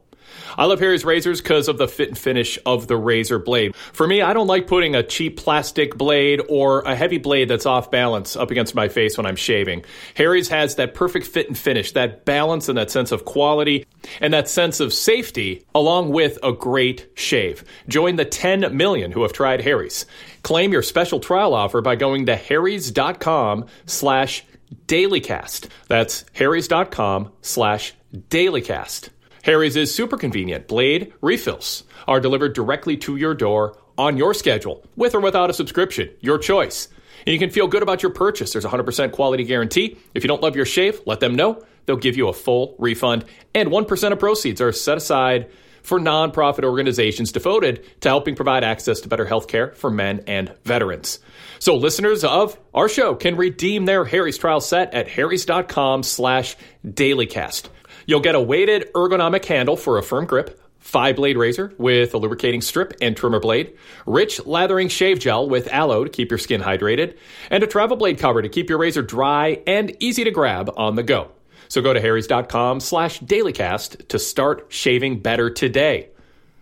[0.57, 3.75] I love Harry's razors because of the fit and finish of the razor blade.
[3.93, 7.67] For me, I don't like putting a cheap plastic blade or a heavy blade that's
[7.67, 9.85] off balance up against my face when I'm shaving.
[10.15, 13.87] Harry's has that perfect fit and finish, that balance and that sense of quality
[14.21, 17.65] and that sense of safety along with a great shave.
[17.89, 20.07] Join the 10 million who have tried Harry's.
[20.43, 24.45] Claim your special trial offer by going to harrys.com slash
[24.87, 25.69] dailycast.
[25.89, 29.11] That's harrys.com slash dailycast.
[29.47, 30.67] Harry's is super convenient.
[30.67, 35.55] Blade refills are delivered directly to your door on your schedule, with or without a
[35.55, 36.89] subscription, your choice.
[37.25, 38.53] And you can feel good about your purchase.
[38.53, 39.99] There's a 100% quality guarantee.
[40.15, 41.65] If you don't love your shave, let them know.
[41.85, 43.25] They'll give you a full refund,
[43.55, 45.49] and 1% of proceeds are set aside
[45.85, 50.53] for nonprofit organizations devoted to helping provide access to better health care for men and
[50.65, 51.21] veterans.
[51.61, 57.69] So listeners of our show can redeem their Harry's trial set at harrys.com slash dailycast.
[58.07, 62.19] You'll get a weighted ergonomic handle for a firm grip, five blade razor with a
[62.19, 63.77] lubricating strip and trimmer blade,
[64.07, 67.17] rich lathering shave gel with aloe to keep your skin hydrated,
[67.51, 70.95] and a travel blade cover to keep your razor dry and easy to grab on
[70.95, 71.33] the go.
[71.69, 76.11] So go to harrys.com slash dailycast to start shaving better today.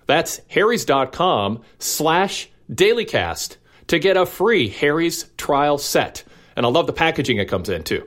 [0.07, 3.57] That's harrys.com slash dailycast
[3.89, 6.25] to get a free Harry's trial set.
[6.57, 8.07] And I love the packaging it comes in too.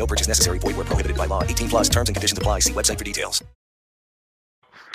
[0.00, 0.58] No purchase necessary.
[0.58, 1.44] Void where prohibited by law.
[1.44, 2.60] 18 plus terms and conditions apply.
[2.60, 3.44] See website for details.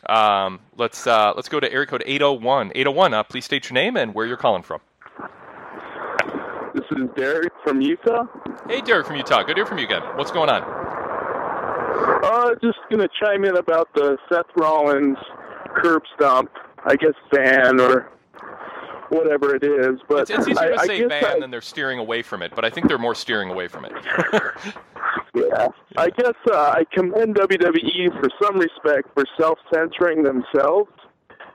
[0.08, 2.72] Um, let's uh, let's go to area code 801.
[2.74, 4.82] 801, uh, please state your name and where you're calling from.
[6.74, 8.26] This is Derek from Utah.
[8.68, 9.44] Hey, Derek from Utah.
[9.44, 10.02] Good to hear from you again.
[10.16, 10.64] What's going on?
[12.24, 15.18] Uh, just gonna chime in about the Seth Rollins
[15.76, 16.50] curb stomp.
[16.84, 18.12] I guess ban or
[19.10, 21.62] whatever it is, but It's, it's easier I, to I say ban I, than they're
[21.62, 23.94] steering away from it, but I think they're more steering away from it.
[25.36, 30.92] yeah, I guess uh, I commend WWE for some respect for self-censoring themselves,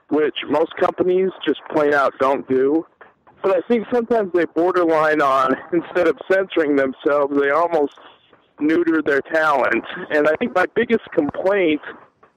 [0.09, 2.87] which most companies just plain out don't do.
[3.43, 7.95] But I think sometimes they borderline on instead of censoring themselves, they almost
[8.61, 9.85] neuter their talent.
[10.11, 11.81] And I think my biggest complaint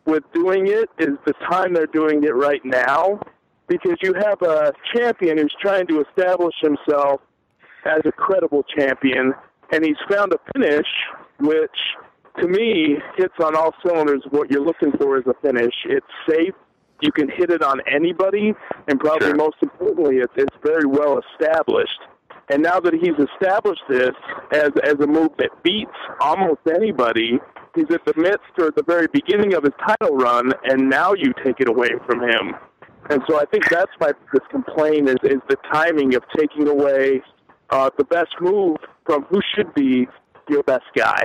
[0.06, 3.20] with doing it is the time they're doing it right now,
[3.68, 7.22] because you have a champion who's trying to establish himself
[7.86, 9.34] as a credible champion,
[9.72, 10.88] and he's found a finish
[11.40, 11.78] which,
[12.40, 15.74] to me, hits on all cylinders what you're looking for as a finish.
[15.86, 16.54] It's safe.
[17.02, 18.54] You can hit it on anybody,
[18.88, 22.00] and probably most importantly, it's, it's very well established.
[22.50, 24.12] And now that he's established this
[24.52, 27.40] as as a move that beats almost anybody,
[27.74, 31.14] he's at the midst or at the very beginning of his title run, and now
[31.14, 32.56] you take it away from him.
[33.10, 34.12] And so I think that's my
[34.50, 37.22] complaint is, is the timing of taking away
[37.70, 40.08] uh, the best move from who should be
[40.50, 41.24] your best guy.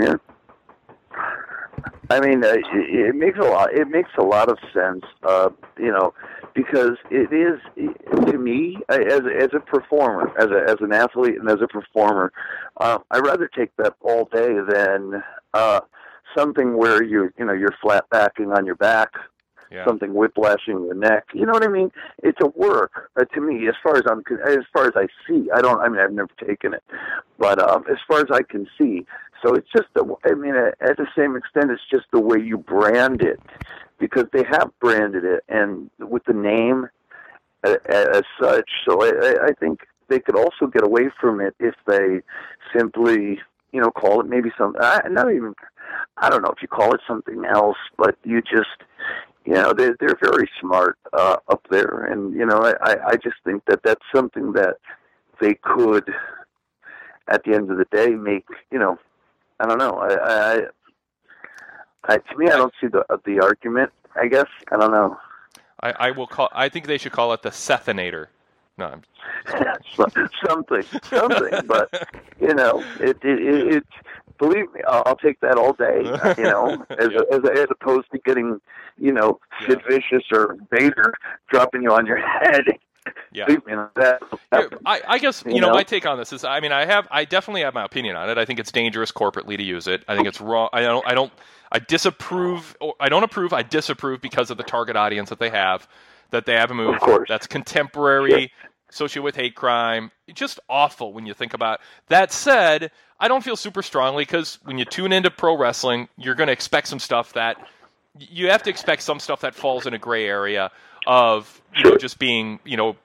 [0.00, 0.14] Yeah.
[2.10, 3.72] I mean, uh, it, makes a lot.
[3.72, 5.04] It makes a lot of sense.
[5.22, 6.12] Uh, you know,
[6.54, 7.60] because it is
[8.26, 12.32] to me as as a performer, as a as an athlete, and as a performer,
[12.78, 15.22] uh, I'd rather take that all day than
[15.54, 15.80] uh,
[16.36, 19.10] something where you you know you're flat backing on your back.
[19.70, 19.84] Yeah.
[19.86, 21.24] Something whiplashing your neck.
[21.34, 21.90] You know what I mean?
[22.22, 23.66] It's a work uh, to me.
[23.68, 25.80] As far as I'm, as far as I see, I don't.
[25.80, 26.82] I mean, I've never taken it,
[27.38, 29.06] but um, as far as I can see,
[29.42, 30.04] so it's just the.
[30.24, 33.40] I mean, at the same extent, it's just the way you brand it,
[33.98, 36.88] because they have branded it and with the name
[37.64, 38.68] uh, as such.
[38.88, 42.20] So I, I- think they could also get away from it if they
[42.76, 43.40] simply,
[43.72, 44.74] you know, call it maybe some.
[44.78, 45.54] Not even.
[46.16, 48.82] I don't know if you call it something else, but you just,
[49.44, 53.16] you know, they're they're very smart uh, up there, and you know, I I I
[53.16, 54.76] just think that that's something that
[55.40, 56.12] they could,
[57.28, 58.46] at the end of the day, make.
[58.70, 58.98] You know,
[59.60, 59.98] I don't know.
[59.98, 60.60] I I,
[62.04, 63.92] I to me, I don't see the the argument.
[64.16, 65.18] I guess I don't know.
[65.80, 66.48] I, I will call.
[66.52, 68.28] I think they should call it the Sethinator.
[68.78, 69.00] No,
[69.94, 71.66] something, something.
[71.66, 72.08] But
[72.40, 73.84] you know, it it, it, it
[74.38, 76.02] believe me, I'll, I'll take that all day.
[76.36, 78.60] You know, as as as opposed to getting,
[78.98, 81.12] you know, Sid Vicious or Vader
[81.50, 82.64] dropping you on your head.
[83.32, 83.46] Yeah.
[83.46, 84.22] Believe me, that.
[84.86, 85.74] I, I guess you, You know, know?
[85.74, 88.30] my take on this is I mean I have I definitely have my opinion on
[88.30, 88.38] it.
[88.38, 90.04] I think it's dangerous corporately to use it.
[90.08, 90.70] I think it's wrong.
[90.72, 91.32] I don't I don't
[91.70, 92.76] I disapprove.
[92.80, 93.52] Or I don't approve.
[93.52, 95.86] I disapprove because of the target audience that they have.
[96.30, 96.96] That they have a move
[97.28, 98.50] that's contemporary,
[98.94, 100.10] associated with hate crime.
[100.32, 101.80] Just awful when you think about.
[102.08, 102.90] That said,
[103.20, 106.52] I don't feel super strongly because when you tune into pro wrestling, you're going to
[106.52, 107.56] expect some stuff that
[108.18, 110.70] you have to expect some stuff that falls in a gray area
[111.06, 112.96] of you know just being you know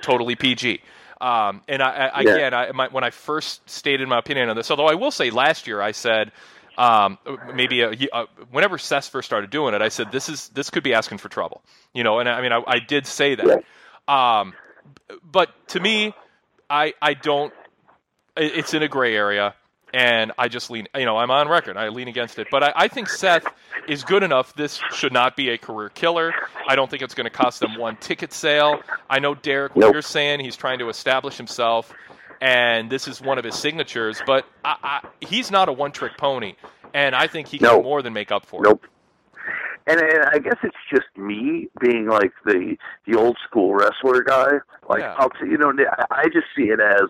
[0.00, 0.80] totally PG.
[1.20, 2.32] Um, and I, I Yeah.
[2.32, 5.30] again, I, my, when I first stated my opinion on this, although I will say
[5.30, 6.32] last year I said
[6.76, 7.18] um,
[7.54, 10.82] maybe a, uh, whenever Seth first started doing it, I said this is this could
[10.82, 12.18] be asking for trouble, you know.
[12.18, 13.60] And I mean, I, I did say that.
[14.08, 14.54] Um,
[15.22, 16.14] but to me,
[16.68, 17.52] I I don't.
[18.36, 19.54] It's in a gray area,
[19.92, 20.88] and I just lean.
[20.94, 21.76] You know, I'm on record.
[21.76, 22.48] I lean against it.
[22.50, 23.46] But I, I think Seth
[23.86, 24.54] is good enough.
[24.54, 26.32] This should not be a career killer.
[26.66, 28.80] I don't think it's going to cost them one ticket sale.
[29.08, 29.76] I know Derek.
[29.76, 31.92] What you're saying, he's trying to establish himself,
[32.40, 34.20] and this is one of his signatures.
[34.26, 36.54] But I, I, he's not a one-trick pony,
[36.92, 37.82] and I think he can No.
[37.82, 38.80] more than make up for it.
[39.86, 42.76] And, and I guess it's just me being like the
[43.06, 44.52] the old school wrestler guy.
[44.88, 45.14] Like Yeah.
[45.18, 45.72] I'll t- you know
[46.10, 47.08] I- just see it as,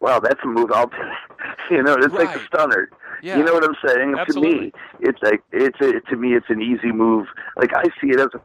[0.00, 0.70] wow, that's a move.
[0.72, 0.90] I'll
[1.70, 2.88] you know it's like a stunner.
[3.22, 3.38] Yeah.
[3.38, 4.14] You know what I'm saying?
[4.34, 7.26] To me, it's like it's a, to me it's an easy move.
[7.56, 8.38] Like I see it as a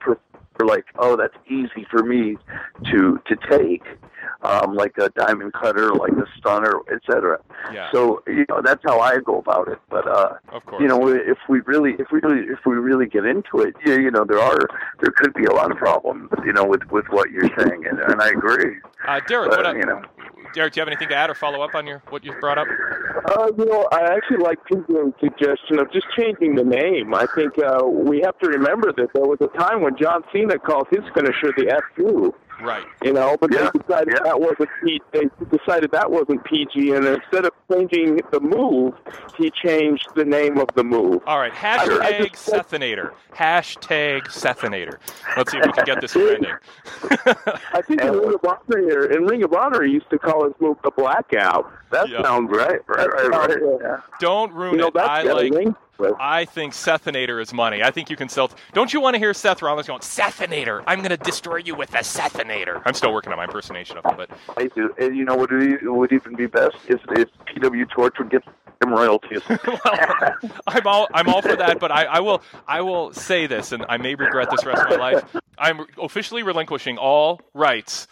[0.53, 2.37] pro- like oh that's easy for me
[2.91, 3.83] to to take.
[4.43, 7.39] Um, like a diamond cutter, like a stunner, etc.
[7.71, 7.91] Yeah.
[7.91, 9.77] So you know that's how I go about it.
[9.89, 10.81] But uh, Of course.
[10.81, 13.95] you know, if we really, if we really, if we really get into it, yeah,
[13.97, 14.57] you know, there are,
[14.99, 17.99] there could be a lot of problems, you know, with with what you're saying, and,
[17.99, 18.77] and I agree.
[19.07, 20.01] Uh, Derek, But, what, you know,
[20.55, 22.57] Derek, do you have anything to add or follow up on your what you've brought
[22.57, 22.67] up?
[23.25, 27.13] Uh, you know, I actually like Pinker's suggestion of just changing the name.
[27.13, 30.59] I think uh, we have to remember that there was a time when John Cena
[30.59, 32.33] called his finisher the F2.
[32.63, 32.83] Right.
[33.03, 35.23] You know, but they decided that wasn't P- they
[35.57, 38.93] decided that wasn't PG, and instead of changing the move,
[39.35, 41.23] he changed the name of the move.
[41.25, 43.11] All right, I- I hashtag just- Sethinator.
[43.33, 44.99] Hashtag Sethinator.
[45.35, 46.51] Let's see if we can get this trending.
[47.73, 50.53] I think in Ring of Honor, in Ring of Honor, he used to call his
[50.59, 51.71] move the Blackout.
[51.91, 52.21] That Yeah.
[52.21, 53.57] sounds right, right, right, right.
[53.81, 53.97] Yeah.
[54.19, 54.93] Don't ruin You know, it.
[54.93, 55.51] that's I got like.
[55.53, 55.75] ring
[56.19, 57.83] I think Sethinator is money.
[57.83, 58.51] I think you can sell.
[58.73, 60.83] Don't you want to hear Seth Rollins going Sethinator?
[60.87, 62.81] I'm going to destroy you with a Sethinator.
[62.85, 65.51] I'm still working on my impersonation of him, but I do, and you know what
[65.51, 68.43] would, even be best if if PW Torch would get
[68.83, 69.41] some royalties.
[70.67, 71.79] I'm all I'm all for that.
[71.79, 74.89] But I, I will I will say this, and I may regret this rest of
[74.89, 75.35] my life.
[75.57, 78.07] I'm officially relinquishing all rights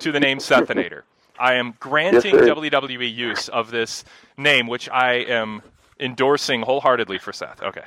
[0.00, 1.02] to the name Sethinator.
[1.38, 2.48] I am granting Yes.
[2.48, 4.04] WWE use of this
[4.36, 5.62] name, which I am
[6.00, 7.62] endorsing wholeheartedly for Seth.
[7.62, 7.84] Okay,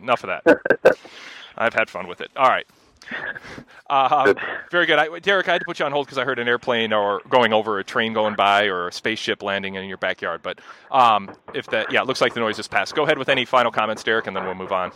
[0.00, 0.96] enough of that.
[1.56, 2.30] I've had fun with it.
[2.36, 2.66] All right.
[3.90, 4.34] Um,
[4.70, 4.98] very good.
[4.98, 7.20] I, Derek, I had to put you on hold because I heard an airplane or
[7.28, 10.40] going over a train going by or a spaceship landing in your backyard.
[10.42, 10.58] But
[10.90, 12.94] um, if that, yeah, it looks like the noise has passed.
[12.94, 14.90] Go ahead with any final comments, Derek, and then we'll move on.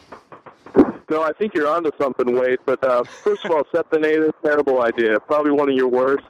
[1.11, 2.59] No, I think you're onto something, Wade.
[2.67, 5.19] But uh, first of all, Sethinator, terrible idea.
[5.21, 6.25] Probably one of your worst.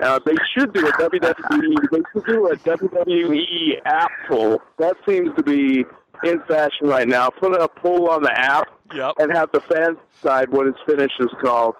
[0.00, 1.90] Uh, they should do a WWE.
[1.90, 4.62] They should do a WWE app poll.
[4.78, 5.84] That seems to be
[6.24, 7.30] in fashion right now.
[7.30, 9.14] Put a poll on the app yep.
[9.18, 11.74] and have the fans decide what his finish is called.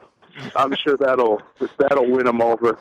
[0.55, 1.43] I'm sure that'll
[1.79, 2.79] that'll win them over.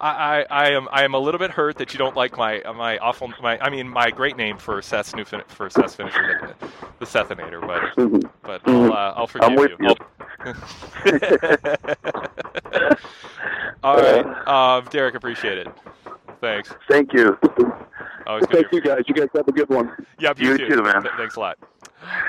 [0.00, 2.62] I, I, I am I am a little bit hurt that you don't like my
[2.74, 6.54] my awful my I mean my great name for Seth's new fin- for Seth's finisher
[6.60, 6.68] the,
[6.98, 9.94] the Sethinator, but but I'll uh, I'll forgive I'm with you.
[13.82, 15.68] All right, um, Derek, appreciate it.
[16.40, 16.74] Thanks.
[16.88, 17.38] Thank you.
[18.26, 19.02] Always good Thank you guys.
[19.06, 19.90] You guys have a good one.
[20.18, 21.02] Yep, you, You too, man.
[21.02, 21.58] Th- thanks a lot.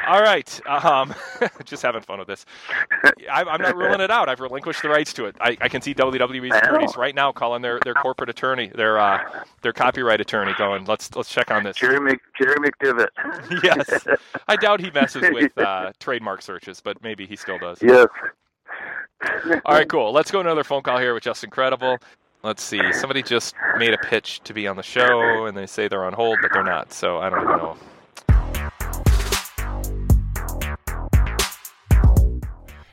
[0.08, 1.14] All right, um,
[1.66, 2.46] just having fun with this.
[3.32, 4.28] I, I'm not ruling it out.
[4.28, 5.36] I've relinquished the rights to it.
[5.40, 9.44] I, I can see WWE's attorneys right now calling their, their corporate attorney, their uh,
[9.62, 13.10] their copyright attorney, going, "Let's let's check on this." Jerry Mc, Jerry McDevitt.
[13.64, 14.08] yes,
[14.48, 17.80] I doubt he messes with uh, trademark searches, but maybe he still does.
[17.82, 18.08] Yes.
[19.66, 20.12] All right, cool.
[20.12, 21.98] Let's go to another phone call here with Justin Credible.
[22.42, 22.80] Let's see.
[22.94, 26.14] Somebody just made a pitch to be on the show, and they say they're on
[26.14, 26.94] hold, but they're not.
[26.94, 27.78] So I don't even know.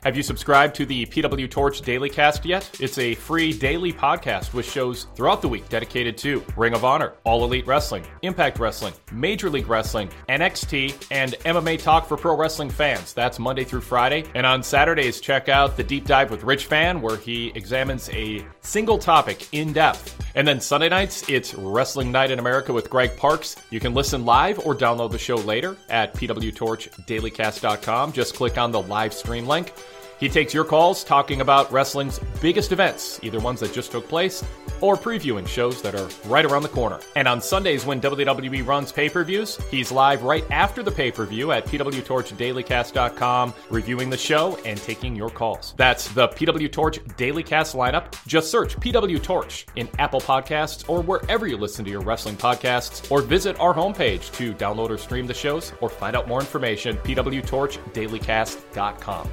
[0.03, 2.69] Have you subscribed to the PW Torch Daily Cast yet?
[2.79, 7.15] It's a free daily podcast with shows throughout the week dedicated to Ring of Honor,
[7.25, 12.69] All Elite Wrestling, Impact Wrestling, Major League Wrestling, NXT, and MMA Talk for pro wrestling
[12.69, 13.13] fans.
[13.13, 14.23] That's Monday through Friday.
[14.33, 18.45] And on Saturdays, check out the Deep Dive with Rich Fann, where he examines a
[18.67, 20.13] single topic in depth.
[20.35, 23.55] And then Sunday nights, it's Wrestling Night in America with Greg Parks.
[23.71, 28.11] You can listen live or download the show later at pwtorchdailycast.com.
[28.11, 29.73] Just click on the live stream link.
[30.19, 34.43] He takes your calls talking about wrestling's biggest events, either ones that just took place
[34.81, 36.99] or previewing shows that are right around the corner.
[37.15, 41.11] And on Sundays, when WWE runs pay per views, he's live right after the pay
[41.11, 45.73] per view at pwtorchdailycast.com, reviewing the show and taking your calls.
[45.77, 48.15] That's the PW Torch Daily Cast lineup.
[48.27, 53.11] Just search PW Torch in Apple Podcasts or wherever you listen to your wrestling podcasts,
[53.11, 56.95] or visit our homepage to download or stream the shows or find out more information.
[56.97, 59.29] pwtorchdailycast.com.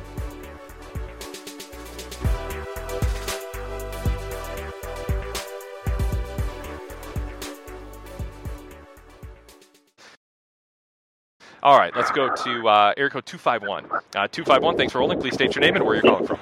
[11.65, 13.87] All right, let's go to uh, area code 251.
[13.87, 15.19] Uh, 251, thanks for holding.
[15.19, 16.39] Please state your name and where you're calling from.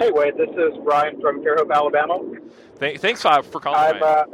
[0.00, 2.18] Hey, Wade, this is Brian from Fairhope, Alabama.
[2.80, 3.78] Th- thanks uh, for calling.
[3.78, 4.24] I'm uh,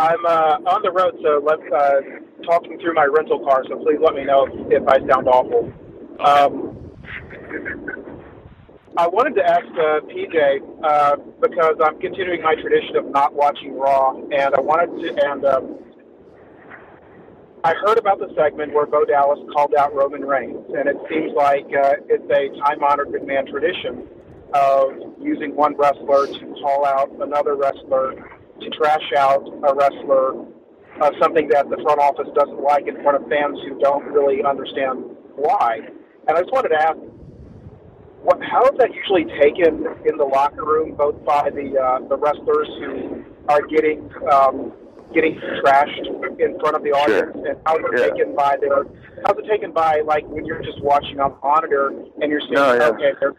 [0.00, 2.00] I'm uh, on the road, so let uh,
[2.44, 3.62] talking through my rental car.
[3.68, 5.72] So please let me know if, if I sound awful.
[6.18, 6.76] Um,
[8.96, 13.78] I wanted to ask uh, PJ uh, because I'm continuing my tradition of not watching
[13.78, 15.24] Raw, and I wanted to.
[15.24, 15.78] And um,
[17.62, 21.32] I heard about the segment where Bo Dallas called out Roman Reigns, and it seems
[21.36, 24.08] like uh, it's a time-honored McMahon tradition
[24.54, 28.14] of using one wrestler to call out another wrestler
[28.60, 30.40] to trash out a wrestler,
[31.02, 34.42] uh, something that the front office doesn't like in front of fans who don't really
[34.42, 35.04] understand
[35.36, 35.80] why.
[36.28, 36.96] And I just wanted to ask,
[38.22, 42.16] what, how is that usually taken in the locker room, both by the uh, the
[42.16, 44.72] wrestlers who are getting um,
[45.14, 46.06] getting trashed
[46.38, 48.08] in front of the audience, and how's it Yeah.
[48.08, 48.84] taken by their
[49.26, 52.74] how's it taken by like when you're just watching on monitor and you're seeing No,
[52.74, 52.88] yeah.
[52.88, 53.34] okay, there's,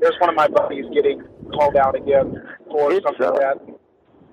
[0.00, 1.22] there's one of my buddies getting
[1.54, 3.58] called out again for something uh, that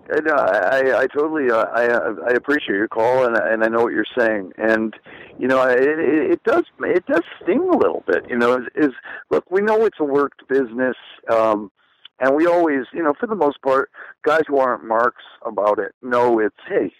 [0.09, 1.83] And, uh, I, I totally, uh, I,
[2.29, 4.95] I appreciate your call, and and I know what you're saying, and
[5.37, 8.25] you know, it, it, it does, it does sting a little bit.
[8.29, 8.93] You know, is, is
[9.29, 10.97] look, we know it's a worked business,
[11.29, 11.71] um,
[12.19, 13.89] and we always, you know, for the most part,
[14.23, 16.91] guys who aren't marks about it know it's, hey,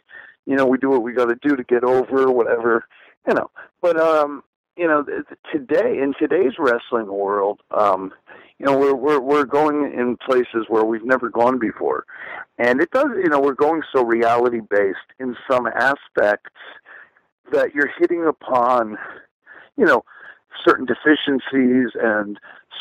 [0.46, 2.86] you know, we do what we got to do to get over whatever,
[3.28, 3.52] you know.
[3.82, 4.44] But um,
[4.76, 5.06] you know,
[5.52, 8.14] today in today's wrestling world, um,
[8.58, 12.06] you know, we're we're we're going in places where we've never gone before,
[12.58, 13.10] and it does.
[13.22, 16.52] You know, we're going so reality based in some aspects
[17.52, 18.98] that you're hitting upon,
[19.78, 20.04] you know,
[20.66, 22.40] certain deficiencies and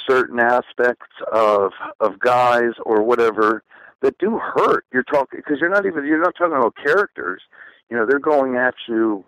[0.08, 3.62] certain aspects of of guys or whatever
[4.02, 4.84] that do hurt.
[4.92, 7.42] You're talking because you're not even you're not talking about characters.
[7.90, 9.24] You know, they're going at you.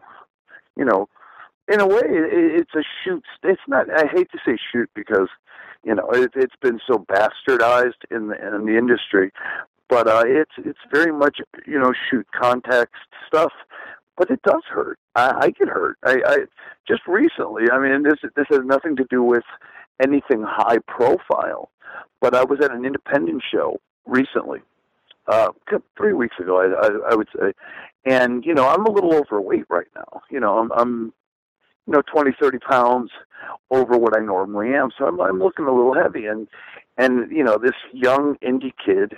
[0.77, 1.09] You know,
[1.71, 3.25] in a way, it, it's a shoot.
[3.43, 3.87] It's not.
[3.91, 5.29] I hate to say shoot because
[5.85, 9.33] You know, it, it's been so bastardized in the in the industry,
[9.89, 13.53] but uh, it's it's very much you know shoot context stuff.
[14.21, 14.99] But it does hurt.
[15.15, 15.97] I, I get hurt.
[16.05, 16.37] I, I
[16.87, 17.71] just recently.
[17.73, 19.45] I mean, this this has nothing to do with
[19.99, 21.71] anything high profile.
[22.21, 24.61] But I was at an independent show recently,
[25.27, 25.49] uh,
[25.97, 27.55] three weeks ago, I, I, I would say,
[28.05, 30.21] and you know I'm a little overweight right now.
[30.31, 31.15] You know, I'm, I'm
[31.87, 33.11] you know, 20, 30 pounds
[33.71, 34.91] over what I normally am.
[34.97, 36.27] So I'm, I'm looking a little heavy.
[36.27, 36.47] And,
[36.99, 39.15] and, you know, this young indie kid,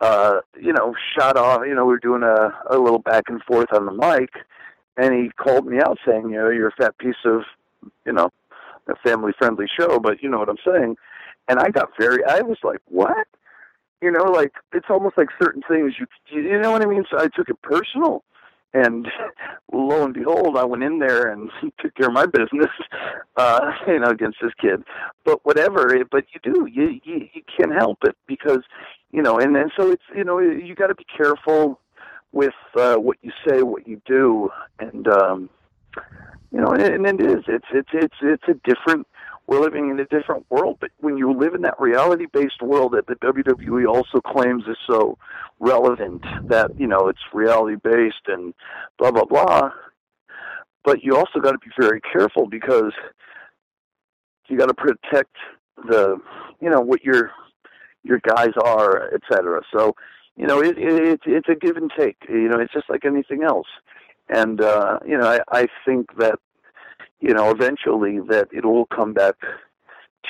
[0.00, 3.42] uh, you know, shot off, you know, we were doing a, a little back and
[3.44, 4.30] forth on the mic
[4.96, 7.42] and he called me out saying, you know, you're a fat piece of,
[8.04, 8.30] you know,
[8.88, 10.96] a family friendly show, but you know what I'm saying.
[11.48, 13.26] And I got very, I was like, what?
[14.00, 17.04] You know, like it's almost like certain things you, you know what I mean?
[17.10, 18.22] So I took it personal
[18.74, 19.08] and
[19.72, 21.50] lo and behold, I went in there and
[21.80, 22.70] took care of my business,
[23.36, 24.82] uh, you know, against this kid.
[25.24, 28.62] But whatever, but you do, you you, you can't help it because,
[29.10, 31.80] you know, and and so it's you know you got to be careful
[32.32, 35.50] with uh, what you say, what you do, and um,
[36.52, 39.06] you know, and, and it is, it's it's it's it's a different
[39.46, 40.78] we're living in a different world.
[40.80, 44.76] But when you live in that reality based world that the WWE also claims is
[44.86, 45.18] so
[45.60, 48.54] relevant that, you know, it's reality based and
[48.98, 49.70] blah, blah, blah.
[50.84, 52.92] But you also got to be very careful because
[54.48, 55.34] you got to protect
[55.76, 56.16] the,
[56.60, 57.30] you know, what your
[58.02, 59.60] your guys are, et cetera.
[59.76, 59.96] So,
[60.36, 62.16] you know, it, it, it's a give and take.
[62.28, 63.66] You know, it's just like anything else.
[64.28, 66.38] And, uh, you know, I, I think that
[67.20, 69.34] you know, eventually that it will come back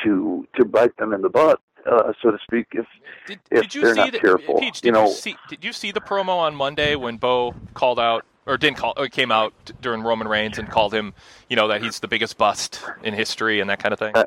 [0.05, 1.61] to to bite them in the butt,
[1.91, 2.87] uh, so to speak, if
[3.27, 4.59] did, if did you they're see not the, careful.
[4.61, 7.99] Peach, did you know, see, did you see the promo on Monday when Bo called
[7.99, 11.15] out or didn't call or came out during Roman Reigns and called him,
[11.49, 14.13] you know, that he's the biggest bust in history and that kind of thing?
[14.15, 14.25] Uh,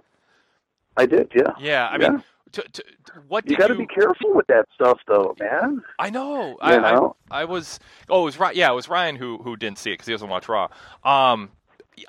[0.98, 1.54] I did, yeah.
[1.60, 2.10] Yeah, I Yeah.
[2.10, 2.84] mean, to, to,
[3.28, 3.80] what you got to you?
[3.80, 5.82] be careful with that stuff, though, man.
[6.00, 6.58] I know.
[6.62, 7.16] I, know?
[7.30, 7.80] I I was.
[8.10, 8.56] Oh, it was right.
[8.56, 10.70] Yeah, it was Ryan who who didn't see it because he doesn't watch Raw.
[11.04, 11.52] Um,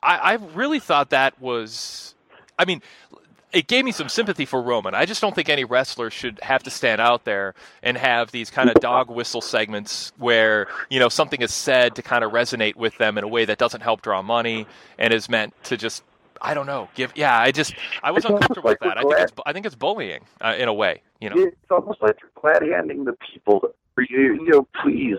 [0.03, 2.14] I I really thought that was.
[2.59, 2.82] I mean.
[3.53, 4.95] It gave me some sympathy for Roman.
[4.95, 8.49] I just don't think any wrestler should have to stand out there and have these
[8.49, 12.76] kind of dog whistle segments where you know something is said to kind of resonate
[12.76, 14.68] with them in a way that doesn't help draw money
[15.01, 16.05] and is meant to just
[16.41, 17.74] I don't know give yeah I just
[18.05, 18.99] I was It's uncomfortable with that.
[18.99, 21.03] I think it's I think it's bullying uh, in a way.
[21.20, 21.36] You know.
[21.36, 25.18] It's almost like you're glad handing the people, you, you know, please,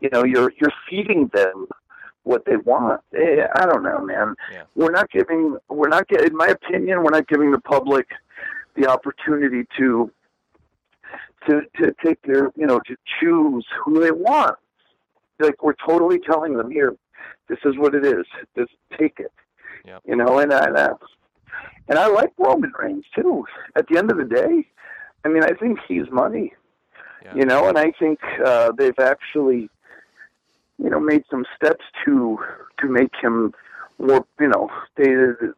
[0.00, 1.68] you know, you're you're feeding them
[2.26, 3.00] what they want.
[3.14, 4.34] Eh, I don't know, man.
[4.74, 8.08] We're not giving, we're not getting, in my opinion, we're not giving the public
[8.74, 10.10] the opportunity to
[11.48, 14.56] to to take their, you know, to choose who they want.
[15.38, 16.96] Like we're totally telling them here,
[17.48, 18.26] this is what it is.
[18.56, 19.32] Just take it.
[20.04, 20.90] You know, and I, and I
[21.88, 23.44] and I like Roman Reigns too.
[23.76, 24.66] At the end of the day,
[25.24, 26.54] I mean, I think he's money.
[27.34, 29.68] You know, and I think uh, they've actually,
[30.82, 32.38] you know, made some steps to
[32.80, 33.52] to make him
[33.98, 34.24] more.
[34.40, 35.06] You know, they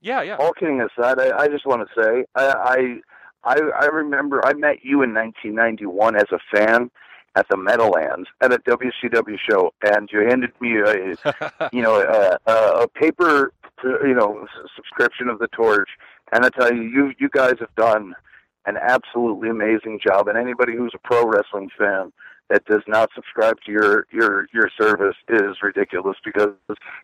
[0.00, 0.36] Yeah, yeah.
[0.36, 2.96] All kidding aside, I, I just want to say I,
[3.44, 6.90] I I remember I met you in 1991 as a fan
[7.34, 11.16] at the Meadowlands at a WCW show, and you handed me a
[11.72, 13.52] you know a, a, paper
[13.82, 15.88] you know subscription of the Torch,
[16.32, 18.14] and I tell you, you you guys have done
[18.66, 22.12] an absolutely amazing job, and anybody who's a pro wrestling fan
[22.50, 26.52] that does not subscribe to your your your service is ridiculous because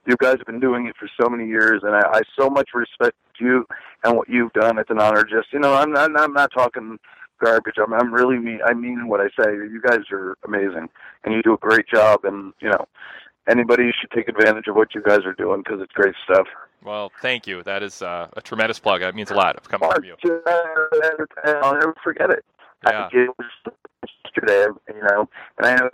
[0.07, 2.71] you guys have been doing it for so many years, and I, I so much
[2.75, 3.65] respect you
[4.05, 4.79] and what you've done.
[4.79, 5.23] It's an honor.
[5.25, 6.99] Just you know, I'm not I'm not talking
[7.43, 7.77] garbage.
[7.79, 8.61] I'm I'm really mean.
[8.65, 9.53] I mean what I say.
[9.53, 10.89] You guys are amazing,
[11.25, 12.25] and you do a great job.
[12.25, 12.87] And you know,
[13.49, 16.47] anybody should take advantage of what you guys are doing because it's great stuff.
[16.85, 17.63] Well, thank you.
[17.63, 19.01] That is uh, a tremendous plug.
[19.01, 19.57] That means a lot.
[19.59, 20.17] I've come from you.
[21.45, 22.45] I'll never forget it.
[22.87, 23.09] Yeah.
[23.13, 23.75] It was
[24.25, 25.29] yesterday, you know,
[25.59, 25.91] and I know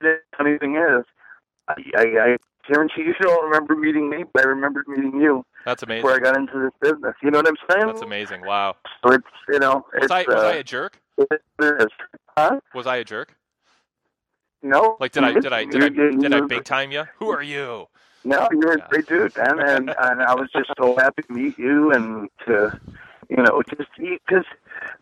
[0.00, 1.04] the funny thing is,
[1.68, 2.36] I, I, I
[2.66, 5.44] guarantee you don't remember meeting me, but I remembered meeting you.
[5.64, 6.02] That's amazing.
[6.02, 7.86] Before I got into this business, you know what I'm saying?
[7.86, 8.42] That's amazing.
[8.42, 8.76] Wow.
[9.04, 11.00] So it's you know, Was it's, I was uh, I a jerk?
[12.36, 12.60] Huh?
[12.74, 13.34] Was I a jerk?
[14.62, 14.96] No.
[15.00, 17.04] Like did I did I did I did I big time you?
[17.18, 17.88] Who are you?
[18.24, 21.58] No, you're a great dude, man, and and I was just so happy to meet
[21.58, 22.80] you and to,
[23.28, 24.46] you know, just because,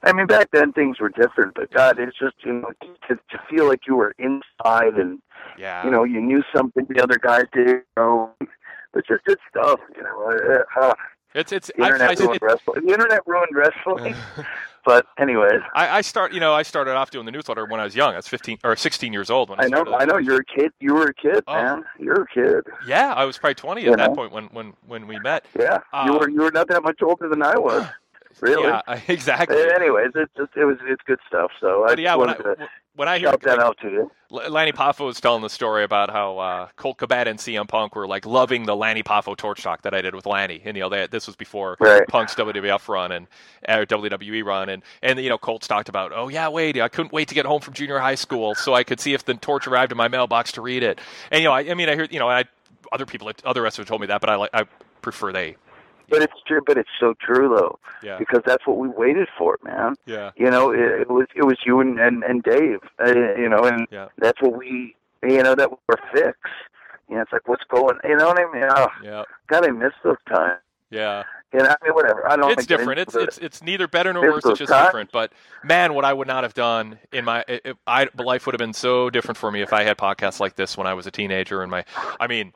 [0.02, 2.72] I mean, back then things were different, but God, it's just you know
[3.08, 5.20] to to feel like you were inside and
[5.56, 5.84] Yeah.
[5.84, 8.22] you know you knew something the other guys did, you know,
[8.95, 10.64] it's just good stuff, you know.
[10.76, 10.95] Uh, uh,
[11.34, 12.86] It's it's the internet I, I, ruined it- wrestling.
[12.86, 14.14] The internet ruined wrestling,
[14.84, 15.61] but anyways.
[15.74, 18.12] I, I start, you know, I started off doing the newsletter when I was young.
[18.12, 19.84] I was 15 or 16 years old when I, I know.
[19.95, 20.18] I know.
[20.18, 20.72] You're a kid.
[20.80, 21.55] You were a kid, Oh.
[21.55, 21.84] man.
[21.99, 22.64] You're a kid.
[22.86, 25.47] Yeah, I was probably 20 You at that point when when when we met.
[25.59, 26.28] Yeah, you Uh, were.
[26.28, 27.86] You were not that much older than I was.
[28.41, 28.64] Really?
[28.64, 29.57] Yeah, exactly.
[29.57, 31.51] Uh, Anyways, it's just it was it's good stuff.
[31.61, 34.11] So I yeah, when I, wanted to when I hear shout that out to you.
[34.30, 38.07] Lanny Poffo was telling the story about how uh, Colt Cabana and CM Punk were
[38.07, 40.62] like loving the Lanny Poffo torch talk that I did with Lanny.
[40.64, 42.07] And you know, they, this was before Right.
[42.09, 43.26] Punk's WWF run and
[43.68, 47.12] uh, WWE run, and and you know, Colt's talked about, oh yeah, wait, I couldn't
[47.12, 49.66] wait to get home from junior high school so I could see if the torch
[49.66, 51.01] arrived in my mailbox to read it.
[51.30, 52.45] And you know, I, I mean, I hear you know, I
[52.93, 54.64] other people, other wrestlers told me that, but I like I
[55.03, 55.57] prefer they
[56.12, 56.60] But it's true.
[56.64, 58.18] But it's so true though, Yeah.
[58.18, 59.96] because that's what we waited for, man.
[60.06, 60.30] Yeah.
[60.36, 62.78] You know, it, it was it was you and and, and Dave.
[63.04, 64.08] Uh, you know, and Yeah.
[64.18, 64.94] that's what we.
[65.24, 66.38] You know, that was our fix.
[67.08, 67.96] You know, it's like what's going.
[68.04, 68.68] You know what I mean?
[68.76, 69.22] Oh, Yeah.
[69.48, 70.60] God, I miss those times.
[70.90, 71.22] Yeah.
[71.54, 72.28] You know, I mean, whatever.
[72.30, 72.50] I don't.
[72.52, 72.98] It's different.
[73.00, 74.44] It's it's it's neither better nor worse.
[74.46, 74.86] It's just times.
[74.88, 75.12] different.
[75.12, 75.32] But
[75.64, 78.58] man, what I would not have done in my, it, it- I life would have
[78.58, 81.10] been so different for me if I had podcasts like this when I was a
[81.10, 81.62] teenager.
[81.62, 81.84] And my,
[82.20, 82.52] I mean,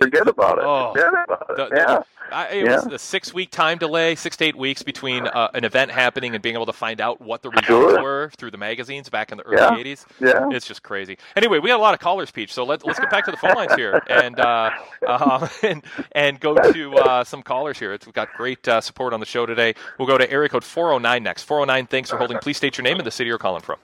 [0.00, 0.64] Forget about it.
[0.64, 1.56] Oh, Forget about it.
[1.56, 2.02] the- the- yeah.
[2.32, 2.76] I, it yeah.
[2.76, 6.34] was the six week time delay, six to eight weeks between uh, an event happening
[6.34, 8.00] and being able to find out what the results Sure.
[8.00, 9.94] were through the magazines back in the early Yeah.
[9.94, 10.06] 80s.
[10.20, 10.48] Yeah.
[10.56, 11.18] It's just crazy.
[11.34, 12.52] Anyway, we got a lot of callers, Peach.
[12.54, 14.70] So let's let's get back to the phone lines here and uh,
[15.08, 15.82] um, and
[16.12, 17.92] and go to uh, some callers here.
[17.92, 19.74] It's, we've got great uh, support on the show today.
[19.98, 21.42] We'll go to area code 409 next.
[21.42, 21.86] 409.
[21.88, 22.38] Thanks for holding.
[22.38, 23.78] Please state your name and the city you're calling from.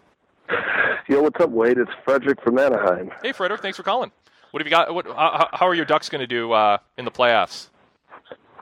[1.08, 1.78] Yo, what's up, Wade?
[1.78, 3.10] It's Frederick from Anaheim.
[3.24, 3.60] Hey, Frederick.
[3.60, 4.12] Thanks for calling.
[4.50, 4.94] What have you got?
[4.94, 7.68] What, how, how are your Ducks going to do uh, in the playoffs?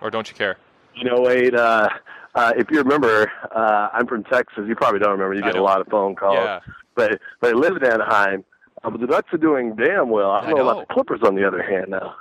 [0.01, 0.57] Or don't you care?
[0.95, 1.89] You know, Wade, uh,
[2.35, 4.65] uh, if you remember, uh, I'm from Texas.
[4.67, 5.35] You probably don't remember.
[5.35, 6.37] You get a lot of phone calls.
[6.37, 6.61] Yeah.
[6.95, 8.45] But but I live in Anaheim.
[8.83, 10.31] Uh, but the Ducks are doing damn well.
[10.31, 10.71] I don't I know, know.
[10.71, 12.17] about the Clippers on the other hand now.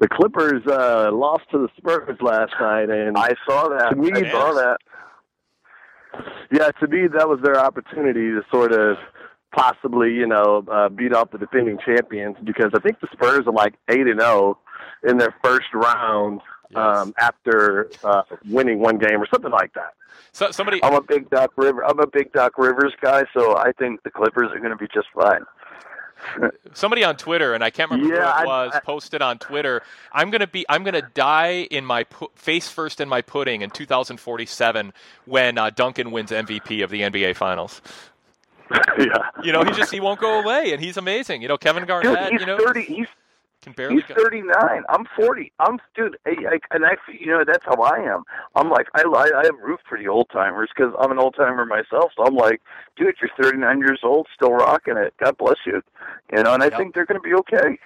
[0.00, 3.90] The Clippers uh, lost to the Spurs last night, and I saw that.
[3.90, 4.78] To me, I saw that.
[6.50, 8.96] Yeah, to me, that was their opportunity to sort of
[9.54, 13.52] possibly, you know, uh, beat off the defending champions because I think the Spurs are
[13.52, 14.58] like eight and zero
[15.06, 16.40] in their first round
[16.74, 19.94] um, after uh, winning one game or something like that.
[20.32, 21.84] So somebody, I'm a big Doc River.
[21.84, 24.88] I'm a big Doc Rivers guy, so I think the Clippers are going to be
[24.92, 25.42] just fine.
[26.72, 29.82] somebody on Twitter, and I can't remember Yeah, who it was, posted on Twitter.
[30.12, 33.70] I'm gonna be, I'm gonna die in my pu- face first in my pudding in
[33.70, 34.92] 2047
[35.26, 37.82] when uh, Duncan wins MVP of the NBA Finals.
[38.98, 39.18] yeah.
[39.42, 41.42] You know, he just he won't go away, and he's amazing.
[41.42, 42.32] You know, Kevin Dude, Garnett.
[42.32, 42.82] he's you know, thirty.
[42.82, 43.06] He's
[43.62, 43.96] can barely.
[43.96, 44.82] he's go- thirty nine.
[44.88, 45.52] I'm forty.
[45.60, 46.16] I'm dude.
[46.26, 48.24] I, I, and actually, you know, that's how I am.
[48.54, 51.64] I'm like, I, I, I root for the old timers because I'm an old timer
[51.64, 52.12] myself.
[52.16, 52.60] So I'm like,
[52.96, 55.14] dude, you're 39 years old, still rocking it.
[55.22, 55.82] God bless you.
[56.34, 56.76] You know, and I Yep.
[56.78, 57.78] think they're going to be okay.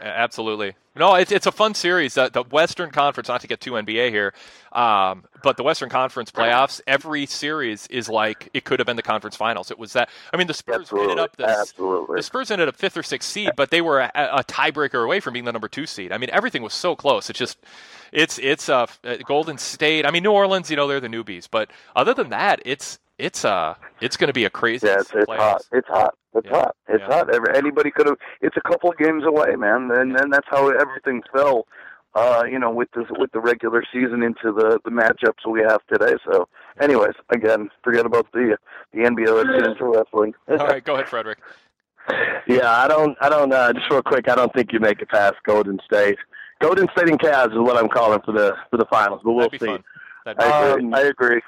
[0.00, 0.74] Absolutely.
[0.96, 2.14] No, it's it's a fun series.
[2.14, 4.32] The, the Western Conference, not to get too NBA here,
[4.72, 9.02] um, but the Western Conference playoffs, every series is like it could have been the
[9.02, 9.72] conference finals.
[9.72, 10.08] It was that.
[10.32, 12.16] I mean, the Spurs ended up the, Absolutely.
[12.16, 15.18] the Spurs ended up fifth or sixth seed, but they were a, a tiebreaker away
[15.18, 16.12] from being the number two seed.
[16.12, 17.28] I mean, everything was so close.
[17.28, 17.58] It's just,
[18.12, 18.86] it's it's uh,
[19.26, 20.06] Golden State.
[20.06, 20.70] I mean, New Orleans.
[20.70, 24.32] You know, they're the newbies, but other than that, it's it's uh it's going to
[24.34, 24.86] be a crazy.
[24.86, 25.62] Yeah, it's, it's hot.
[25.72, 26.14] It's hot.
[26.34, 26.76] It's Yeah, hot.
[26.88, 27.14] It's yeah.
[27.14, 27.34] hot.
[27.34, 28.16] Every, anybody could have.
[28.40, 29.90] It's a couple of games away, man.
[29.92, 31.66] And then that's how everything fell.
[32.16, 35.80] Uh, you know, with the with the regular season into the the matchups we have
[35.92, 36.14] today.
[36.30, 36.48] So,
[36.80, 38.56] anyways, again, forget about the
[38.92, 39.34] the NBA.
[39.34, 40.32] Let's get into wrestling.
[40.48, 41.38] All right, go ahead, Frederick.
[42.46, 45.08] Yeah, I don't, I don't, uh, just real quick, I don't think you make it
[45.08, 46.18] past Golden State.
[46.60, 49.48] Golden State and Cavs is what I'm calling for the for the finals, but we'll
[49.48, 49.72] That'd be see.
[49.72, 49.84] fun.
[50.26, 50.84] That'd be I agree.
[50.84, 51.40] Um, I agree.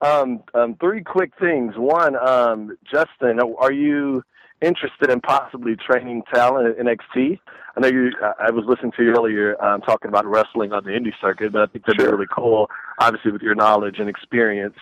[0.00, 1.74] Um, um, three quick things.
[1.76, 4.22] One, um, Justin, are you
[4.60, 7.38] interested in possibly training talent at NXT?
[7.76, 8.10] I know you.
[8.22, 11.62] I was listening to you earlier um, talking about wrestling on the indie circuit, but
[11.62, 12.68] I think that'd be really cool.
[13.00, 14.76] Obviously, with your knowledge and experience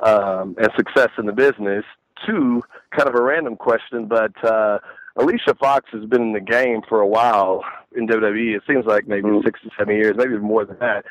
[0.00, 1.84] um, and success in the business.
[2.24, 2.62] Two,
[2.96, 4.78] kind of a random question, but uh,
[5.16, 7.62] Alicia Fox has been in the game for a while
[7.94, 8.56] in WWE.
[8.56, 11.04] It seems like maybe six to seven years, maybe more than that.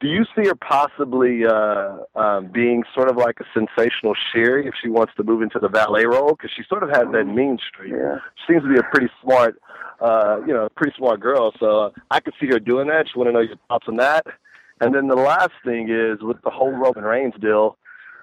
[0.00, 4.74] Do you see her possibly uh, um, being sort of like a sensational Sherri if
[4.82, 6.30] she wants to move into the valet role?
[6.30, 7.92] Because she sort of has that mean streak.
[7.92, 9.60] She seems to be a pretty smart,
[10.00, 11.52] uh, you know, pretty smart girl.
[11.60, 13.04] So uh, I could see her doing that.
[13.04, 14.24] Just want to know your thoughts on that.
[14.80, 17.76] And then the last thing is with the whole Roman Reigns deal.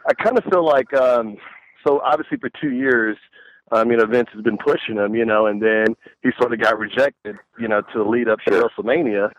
[0.10, 1.38] I kind of feel like, um,
[1.86, 3.18] so obviously for two years,
[3.72, 6.60] um, you know, Vince has been pushing him, you know, and then he sort of
[6.60, 9.30] got rejected, you know, to lead up to WrestleMania,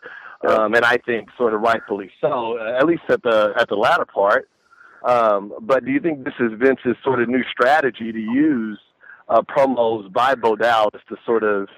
[0.47, 4.05] um, and I think sort of rightfully so, at least at the at the latter
[4.05, 4.49] part.
[5.05, 8.78] Um, but do you think this is Vince's sort of new strategy to use
[9.28, 11.68] uh, promos by Bo Dallas to sort of,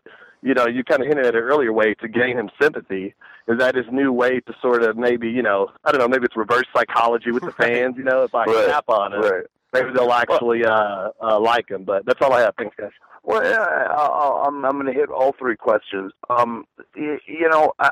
[0.42, 3.14] you know, you kind of hinted at it earlier way to gain him sympathy?
[3.46, 6.24] Is that his new way to sort of maybe, you know, I don't know, maybe
[6.24, 8.64] it's reverse psychology with the fans, you know, if I Right.
[8.66, 9.44] snap on it, Right.
[9.74, 11.84] maybe they'll actually uh, uh, like him.
[11.84, 12.54] But that's all I have.
[12.56, 12.90] Thanks, guys.
[13.22, 16.12] Well, yeah, I- I'll, I'm I'm going to hit all three questions.
[16.30, 16.64] Um,
[16.96, 17.90] you, you know, I,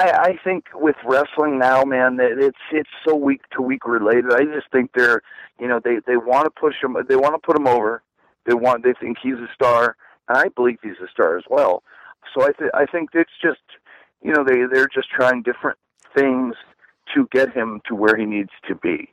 [0.00, 4.32] I I think with wrestling now, man, that it's it's so week to week related.
[4.32, 5.20] I just think they're,
[5.58, 8.02] you know, they they want to push him, they want to put him over.
[8.46, 9.96] They want, they think he's a star,
[10.28, 11.82] and I believe he's a star as well.
[12.34, 13.60] So I th- I think it's just,
[14.22, 15.78] you know, they they're just trying different
[16.16, 16.54] things
[17.14, 19.10] to get him to where he needs to be.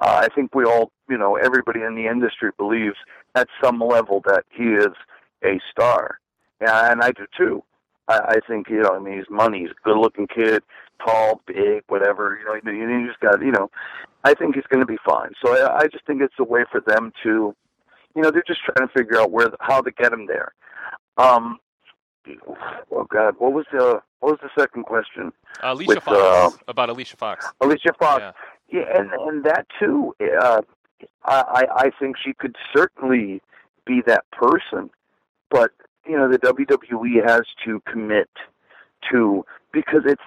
[0.00, 2.96] Uh, I think we all, you know, everybody in the industry believes
[3.34, 4.94] at some level that he is
[5.44, 6.18] a star,
[6.60, 7.64] and I do too.
[8.08, 8.90] I, I think you know.
[8.90, 9.60] I mean, he's money.
[9.60, 10.62] He's a good-looking kid,
[11.04, 12.38] tall, big, whatever.
[12.40, 13.40] You know, you, you just got.
[13.40, 13.70] You know,
[14.24, 15.32] I think he's going to be fine.
[15.44, 17.54] So I, I just think it's a way for them to,
[18.14, 20.52] you know, they're just trying to figure out where how to get him there.
[21.16, 21.58] Um,
[22.90, 25.32] oh God, what was the what was the second question?
[25.62, 26.54] Uh, Alicia With, Fox.
[26.54, 27.46] uh, about Alicia Fox.
[27.60, 28.20] Alicia Fox.
[28.20, 28.32] Yeah.
[28.70, 30.14] Yeah, and and that too.
[30.20, 30.60] Uh,
[31.24, 33.40] I I I think she could certainly
[33.86, 34.90] be that person,
[35.50, 35.70] but
[36.08, 38.30] you know the WWE has to commit
[39.10, 40.22] to because it's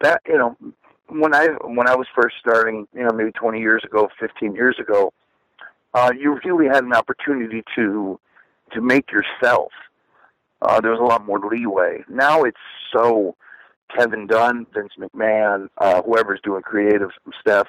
[0.00, 0.56] that you know
[1.08, 4.76] when I when I was first starting, you know maybe 20 years ago, 15 years
[4.80, 5.12] ago,
[5.94, 8.18] uh, you really had an opportunity to
[8.72, 9.72] to make yourself.
[10.62, 12.02] Uh, there was a lot more leeway.
[12.08, 12.56] Now it's
[12.96, 13.36] so
[13.94, 17.68] Kevin Dunn, Vince McMahon, uh, whoever's doing creative stuff.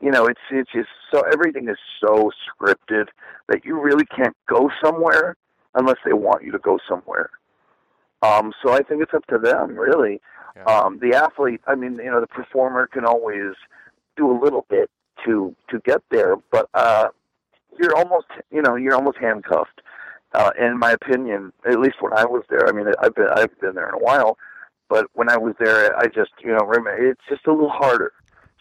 [0.00, 3.06] You know, it's it's just so everything is so scripted
[3.48, 5.36] that you really can't go somewhere
[5.74, 7.30] unless they want you to go somewhere.
[8.22, 10.20] Um, so I think it's up to them, really.
[10.66, 13.54] Um, the athlete, I mean, you know, the performer can always
[14.16, 14.90] do a little bit
[15.24, 17.08] to to get there, but uh,
[17.80, 19.80] you're almost, you know, you're almost handcuffed.
[20.34, 23.58] Uh, in my opinion, at least when I was there, I mean, I've been I've
[23.60, 24.38] been there in a while,
[24.88, 28.12] but when I was there, I just, you know, it's just a little harder.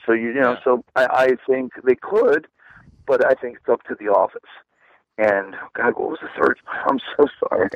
[0.06, 2.48] So you, you know, so I, I think they could,
[3.06, 4.50] but I think it's up to the office.
[5.22, 6.58] And God, what was the third?
[6.88, 7.70] I'm so sorry.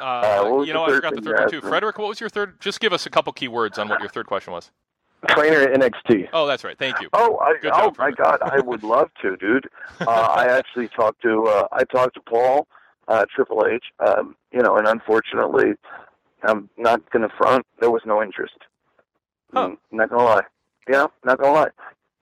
[0.00, 1.60] Uh, was you know, I forgot the third one too.
[1.60, 2.60] Frederick, what was your third?
[2.60, 4.72] Just give us a couple key words on what your third question was.
[5.28, 6.28] Trainer at NXT.
[6.32, 6.76] Oh, that's right.
[6.76, 7.08] Thank you.
[7.12, 9.68] Oh, I, Good oh my God, I would love to, dude.
[10.00, 12.66] Uh, I actually talked to uh, I talked to Paul
[13.08, 13.84] uh, Triple H.
[14.04, 15.74] Um, you know, and unfortunately,
[16.42, 17.64] I'm not going to front.
[17.80, 18.54] There was no interest.
[19.54, 20.42] Mm, not gonna lie.
[20.88, 21.70] Yeah, not gonna lie.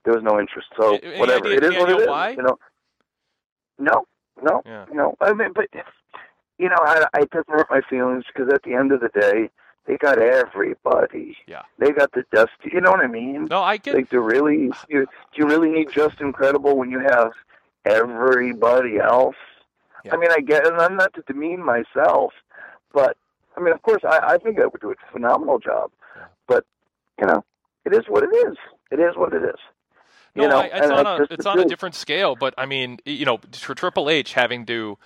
[0.04, 0.68] There was no interest.
[0.78, 1.46] So Any whatever.
[1.46, 2.08] idea- it is what it is.
[2.08, 2.30] why?
[2.30, 2.58] You know.
[3.78, 4.06] No,
[4.42, 4.86] no, Yeah.
[4.92, 5.14] no.
[5.20, 5.66] I mean, but
[6.58, 9.50] you know, I, I doesn't hurt my feelings because at the end of the day,
[9.86, 11.36] they got everybody.
[11.46, 11.62] Yeah.
[11.78, 12.70] They got the dusty.
[12.72, 13.46] You know what I mean?
[13.50, 13.94] No, I get.
[13.94, 17.32] Like, do really you do you really need Justin Credible when you have
[17.84, 19.36] everybody else?
[20.12, 22.34] I mean, I get, and I'm not to demean myself,
[22.92, 23.16] but
[23.56, 25.90] I mean, of course, I, I think I would do a phenomenal job.
[26.46, 26.64] But
[27.18, 27.42] you know,
[27.84, 28.56] it is what it is.
[28.90, 29.58] It is what it is.
[30.36, 32.98] No, you know, I, it's on a it's on a different scale, but I mean,
[33.04, 34.98] you know, for Triple H having to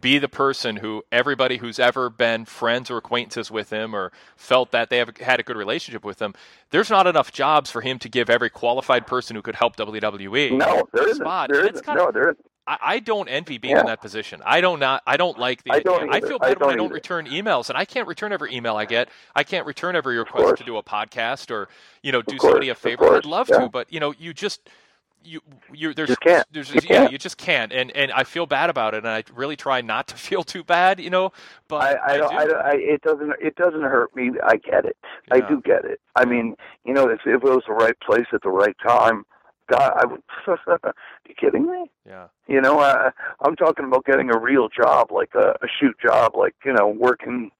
[0.00, 4.70] be the person who everybody who's ever been friends or acquaintances with him or felt
[4.70, 6.32] that they have had a good relationship with him,
[6.70, 10.56] there's not enough jobs for him to give every qualified person who could help WWE
[10.56, 11.22] No, there a isn't.
[11.24, 11.50] spot.
[11.50, 11.84] There isn't.
[11.84, 12.46] kinda- No, there isn't.
[12.70, 14.40] I, I don't envy being in that position.
[14.46, 15.02] I don't not.
[15.04, 15.72] I don't like the.
[15.72, 16.14] I don't.
[16.14, 16.94] I feel I bad when I don't either.
[16.94, 19.08] return emails, and I can't return every email I get.
[19.34, 21.68] I can't return every request to do a podcast or
[22.02, 23.16] you know do course, somebody a favor.
[23.16, 23.58] I'd love yeah.
[23.62, 24.70] to, but you know you just
[25.24, 25.40] you
[25.72, 26.46] you there's Just can't.
[26.52, 27.12] there's You yeah can't.
[27.12, 30.06] you just can't, and and I feel bad about it, and I really try not
[30.08, 31.32] to feel too bad, you know.
[31.68, 34.30] But I, I, don't, I, don't- I, it doesn't, it doesn't hurt me.
[34.44, 34.96] I get it.
[35.32, 36.00] I do get it.
[36.16, 39.24] I mean, you know, if, if it was the right place at the right time,
[39.70, 40.22] God, I would.
[41.28, 41.90] you kidding me?
[42.06, 42.26] Yeah.
[42.48, 43.10] You know, I,
[43.42, 46.88] I'm talking about getting a real job, like a, a shoot job, like you know,
[46.88, 47.50] working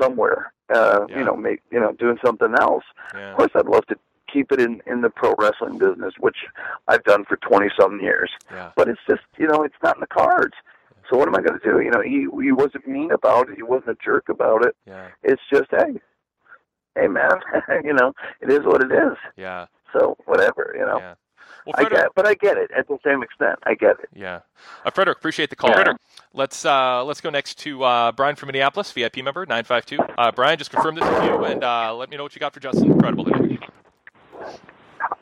[0.00, 0.52] somewhere.
[0.72, 2.84] Uh, You know, make you know, doing something else.
[3.14, 3.30] Yeah.
[3.32, 3.96] Of course, I'd love to
[4.32, 6.36] keep it in in the pro wrestling business, which
[6.86, 8.30] I've done for twenty some years.
[8.52, 8.70] Yeah.
[8.76, 10.54] But it's just, you know, it's not in the cards.
[11.10, 11.80] So what am I going to do?
[11.80, 13.56] You know, he he wasn't mean about it.
[13.56, 14.76] He wasn't a jerk about it.
[14.86, 15.08] Yeah.
[15.24, 16.00] It's just, hey,
[16.94, 17.40] hey, man,
[17.84, 19.16] you know, it is what it is.
[19.36, 19.66] Yeah.
[19.92, 20.98] So whatever, you know.
[21.00, 21.14] Yeah.
[21.66, 23.58] Well, I Frederick- get, but I get it at the same extent.
[23.64, 24.08] I get it.
[24.14, 24.40] Yeah,
[24.84, 25.70] uh, Frederick, appreciate the call.
[25.70, 25.92] Yeah.
[26.32, 29.98] Let's uh, let's go next to uh, Brian from Minneapolis, VIP member nine five two.
[30.16, 32.54] Uh, Brian, just confirm this with you, and uh, let me know what you got
[32.54, 33.58] for Justin Credible today.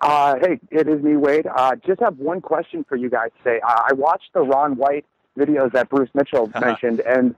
[0.00, 1.46] Uh, hey, it is me, Wade.
[1.46, 3.60] Uh, just have one question for you guys today.
[3.66, 5.04] Uh, I watched the Ron White
[5.36, 7.34] videos that Bruce Mitchell mentioned, and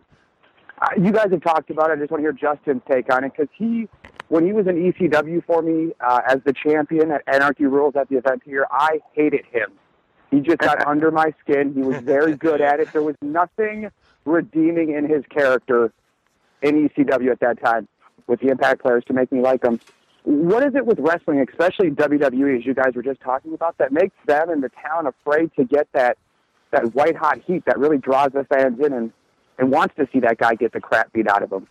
[0.81, 1.95] uh, you guys have talked about it.
[1.95, 3.89] I just want to hear Justin's take on it because he,
[4.31, 8.09] when he was in ECW for me uh, as the champion at Anarchy Rulz at
[8.09, 9.73] the event here, I hated him.
[10.31, 11.75] He just got under my skin.
[11.75, 12.93] He was very good at it.
[12.93, 13.91] There was nothing
[14.25, 15.93] redeeming in his character
[16.63, 17.89] in ECW at that time
[18.29, 19.81] with the Impact players to make me like him.
[20.23, 23.91] What is it with wrestling, especially WWE, as you guys were just talking about, that
[23.91, 26.17] makes them and the town afraid to get that
[26.71, 29.13] that white hot heat that really draws the fans in and,
[29.59, 31.67] and wants to see that guy get the crap beat out of him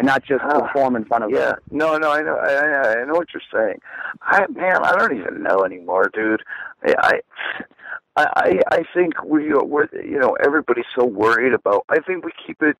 [0.00, 1.58] and not just perform in front of Yeah, them?
[1.70, 3.80] no, no, I know, I, I, I know what you're saying.
[4.22, 6.42] I, man, I don't even know anymore, dude.
[6.82, 7.20] I,
[8.16, 11.84] I, I, I think we, we're, you know, everybody's so worried about.
[11.90, 12.78] I think we keep it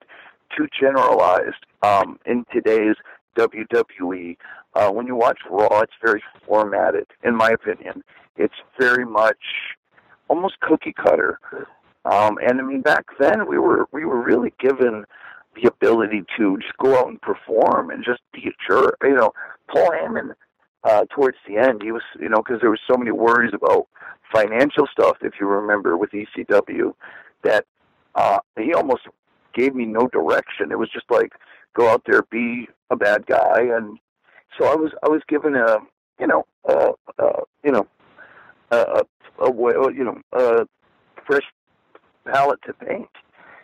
[0.56, 2.96] too generalized um, in today's
[3.36, 4.38] WWE.
[4.74, 8.02] Uh, when you watch Raw, it's very formatted, in my opinion.
[8.38, 9.36] It's very much
[10.28, 11.38] almost cookie cutter.
[12.06, 15.04] Um, and I mean, back then we were we were really given
[15.54, 18.96] the ability to just go out and perform and just be a jerk.
[19.02, 19.32] You know,
[19.68, 20.34] Paul Heyman
[20.84, 23.88] uh, towards the end, he was, you know, because there was so many worries about
[24.32, 26.94] financial stuff, if you remember, with ECW,
[27.42, 27.64] that
[28.14, 29.02] uh, he almost
[29.54, 30.70] gave me no direction.
[30.70, 31.32] It was just like
[31.74, 33.98] go out there, be a bad guy, and
[34.58, 35.78] so I was I was given a
[36.18, 37.86] you know uh, uh, you know
[38.70, 39.02] a,
[39.40, 40.66] a, a you know a
[41.26, 41.44] fresh
[42.24, 43.08] palette to paint.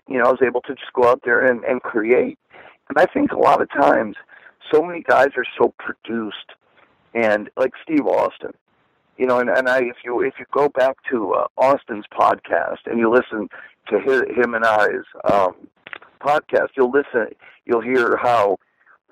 [0.08, 2.38] You know, I was able to just go out there and, and create.
[2.88, 4.16] And I think a lot of times,
[4.72, 6.52] so many guys are so produced,
[7.14, 8.52] and like Steve Austin,
[9.16, 12.86] you know, and, and I if you if you go back to uh, Austin's podcast
[12.86, 13.48] and you listen
[13.88, 15.54] to his, him and I's um,
[16.20, 17.34] podcast, you'll listen,
[17.64, 18.58] you'll hear how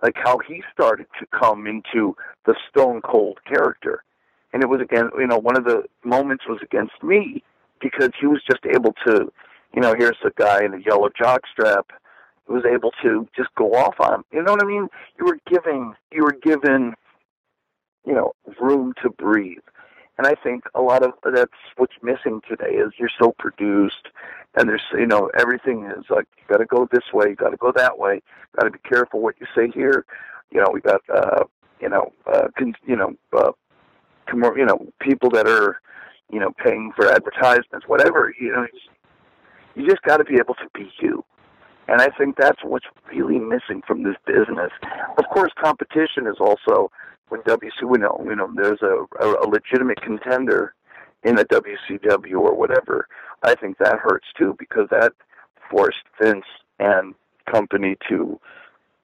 [0.02, 2.16] like how he started to come into
[2.46, 4.04] the stone cold character.
[4.52, 7.42] And it was again, you know, one of the moments was against me
[7.80, 9.32] because he was just able to,
[9.74, 11.84] you know, here's a guy in a yellow jockstrap
[12.46, 14.24] who was able to just go off on him.
[14.32, 14.88] You know what I mean?
[15.18, 16.94] You were giving, you were given,
[18.06, 19.58] you know, room to breathe.
[20.16, 24.08] And I think a lot of that's what's missing today is you're so produced,
[24.54, 27.50] and there's you know everything is like you got to go this way, you got
[27.50, 28.22] to go that way,
[28.56, 30.04] got to be careful what you say here.
[30.52, 31.42] You know we got uh,
[31.80, 33.50] you know uh, con- you know uh,
[34.32, 35.80] you know people that are
[36.30, 38.32] you know paying for advertisements, whatever.
[38.40, 38.66] You know
[39.74, 41.24] you just got to be able to be you.
[41.88, 44.70] And I think that's what's really missing from this business.
[45.18, 46.90] Of course, competition is also
[47.28, 50.74] when WC, you know, you know, there's a, a, a legitimate contender
[51.24, 53.08] in the WCW or whatever.
[53.42, 55.12] I think that hurts too because that
[55.70, 56.44] forced Vince
[56.78, 57.14] and
[57.50, 58.38] company to,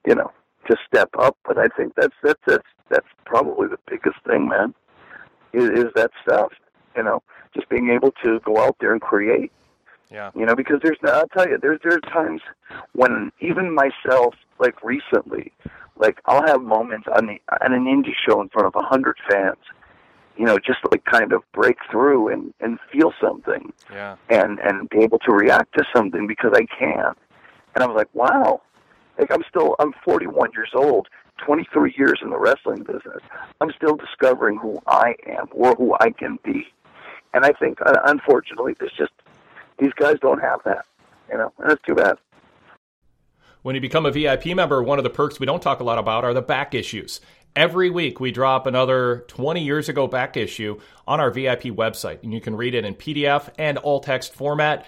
[0.06, 0.32] you know,
[0.68, 1.36] to step up.
[1.46, 4.74] But I think that's that's that's that's probably the biggest thing, man.
[5.52, 6.52] Is, is that stuff,
[6.96, 7.22] you know,
[7.54, 9.50] just being able to go out there and create.
[10.10, 10.30] Yeah.
[10.34, 12.42] You know, because there's I'll tell you, there's there are times
[12.92, 15.52] when even myself, like recently,
[15.96, 19.16] like I'll have moments on the on an indie show in front of a hundred
[19.30, 19.58] fans,
[20.36, 24.16] you know, just like kind of break through and and feel something, Yeah.
[24.28, 27.14] and and be able to react to something because I can,
[27.74, 28.62] and I was like, wow,
[29.16, 31.06] like I'm still I'm 41 years old,
[31.38, 33.22] 23 years in the wrestling business.
[33.60, 36.66] I'm still discovering who I am or who I can be,
[37.32, 39.12] and I think uh, unfortunately there's just
[39.80, 40.84] these guys don't have that,
[41.30, 42.16] you know, and too bad.
[43.62, 45.98] When you become a VIP member, one of the perks we don't talk a lot
[45.98, 47.20] about are the back issues.
[47.56, 52.32] Every week, we drop another 20 years ago back issue on our VIP website, and
[52.32, 54.86] you can read it in PDF and all text format.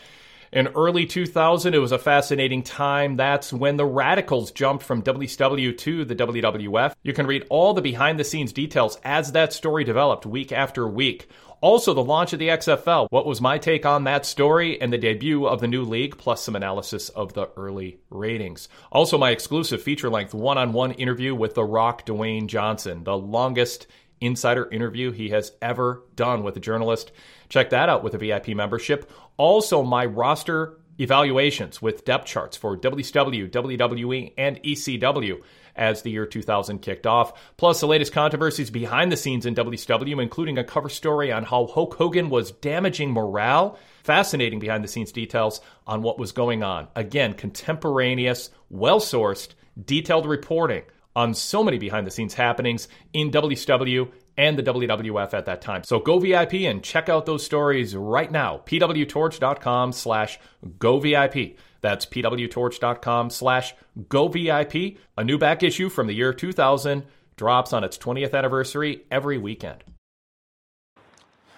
[0.53, 3.17] In early 2000, it was a fascinating time.
[3.17, 6.93] That's when the Radicalz jumped from WCW to the WWF.
[7.03, 10.87] You can read all the behind the scenes details as that story developed week after
[10.87, 11.31] week.
[11.63, 13.07] Also, the launch of the XFL.
[13.09, 16.43] What was my take on that story and the debut of the new league, plus
[16.43, 18.69] some analysis of the early ratings.
[18.91, 23.17] Also, my exclusive feature length one on one interview with The Rock Dwayne Johnson, the
[23.17, 23.87] longest
[24.23, 27.11] insider interview he has ever done with a journalist.
[27.53, 29.11] Check that out with a VIP membership.
[29.37, 35.43] Also, my roster evaluations with depth charts for WCW, WWE, and ECW
[35.77, 37.55] as the year 2000 kicked off.
[37.59, 41.67] Plus, the latest controversies behind the scenes in WCW, including a cover story on how
[41.67, 43.79] Hulk Hogan was damaging morale.
[44.03, 46.89] Fascinating behind the scenes details on what was going on.
[46.97, 49.51] Again, contemporaneous, well sourced,
[49.85, 50.85] detailed reporting
[51.15, 55.85] on so many behind the scenes happenings in WCW and the WWF at that time.
[55.85, 58.63] So go VIP and check out those stories right now.
[58.65, 60.39] pwtorch.com slash
[60.79, 61.57] go VIP.
[61.81, 63.75] That's pwtorch.com slash
[64.09, 64.99] go VIP.
[65.17, 67.05] A new back issue from the year 2000
[67.37, 69.85] drops on its 20th anniversary every weekend.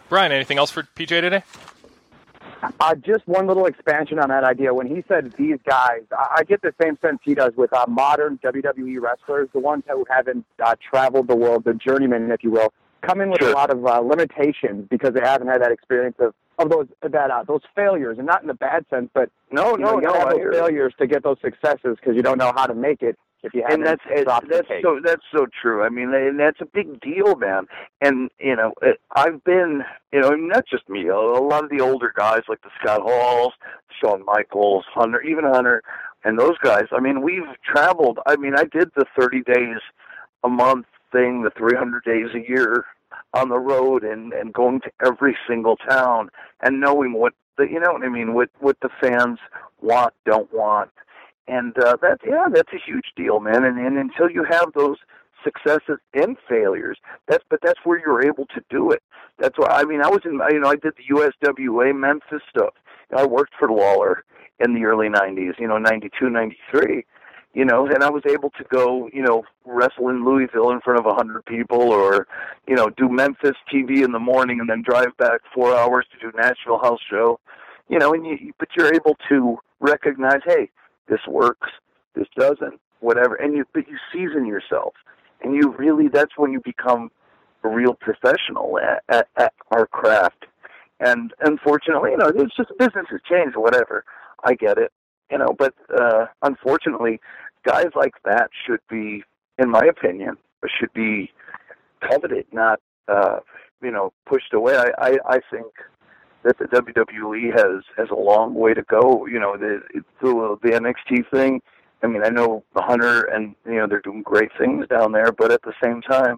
[0.09, 1.43] Brian, anything else for PJ today?
[2.81, 4.73] Uh, just one little expansion on that idea.
[4.73, 7.87] When he said these guys, I, I get the same sense he does with uh,
[7.89, 12.51] modern WWE wrestlers, the ones who haven't uh, traveled the world, the journeymen, if you
[12.51, 12.73] will,
[13.03, 16.35] come in with a lot of uh, limitations because they haven't had that experience of,
[16.59, 19.77] of those that uh, those failures, and not in the bad sense, but no, no,
[19.77, 22.67] know, you no, have those failures to get those successes because you don't know how
[22.67, 24.83] to make it if you haven't and that's it, dropped the that's cake.
[24.83, 25.85] so that's so true.
[25.85, 27.67] I mean, and that's a big deal, man.
[28.01, 31.09] And you know, it, I've been, you know, not just me.
[31.09, 33.53] A, a lot of the older guys, like the Scott Halls,
[34.01, 35.83] Shawn Michaels, Hunter, even Hunter,
[36.25, 36.85] and those guys.
[36.91, 38.19] I mean, we've traveled.
[38.27, 39.79] I mean, I did the thirty days
[40.43, 42.87] a month thing, the three hundred days a year
[43.35, 46.31] on the road, and and going to every single town
[46.63, 49.39] and knowing what the, you know what I mean, what what the fans
[49.83, 50.91] want, don't want
[51.49, 53.65] and uh, that yeah, that's a huge deal, man.
[53.65, 54.97] And, and until you have those
[55.43, 56.99] successes and failures,
[57.29, 59.03] that's but that's where you're able to do it.
[59.39, 62.75] That's why I mean I was in you know I did the USWA Memphis stuff.
[63.15, 64.25] I worked for Lawler,
[64.61, 67.05] in the early 90s, you know, 92, 93,
[67.55, 70.99] you know, and I was able to go, you know, wrestle in Louisville in front
[70.99, 72.27] of a 100 people or,
[72.67, 76.19] you know, do Memphis TV in the morning and then drive back 4 hours to
[76.19, 77.41] do Nashville house show.
[77.89, 80.71] You know, and you but you're able to recognize, hey,
[81.09, 81.71] this works,
[82.15, 83.35] this doesn't, whatever.
[83.35, 84.95] And you but you season yourself.
[85.43, 87.11] And you really that's when you become
[87.63, 90.47] a real professional at, at, at our craft.
[91.01, 94.05] And unfortunately, you know, it's just business has changed, whatever.
[94.45, 94.93] I get it,
[95.31, 97.21] you know, but uh, unfortunately,
[97.65, 99.25] guys like that should be,
[99.59, 100.37] in my opinion,
[100.79, 101.33] should be
[102.01, 103.41] coveted, not, uh,
[103.83, 104.77] you know, pushed away.
[104.77, 105.67] I, I, I think
[106.45, 109.27] that the WWE has has a long way to go.
[109.27, 109.83] You know, the
[110.21, 111.61] the, the NXT thing.
[112.03, 115.33] I mean, I know the Hunter and you know they're doing great things down there,
[115.33, 116.37] but at the same time,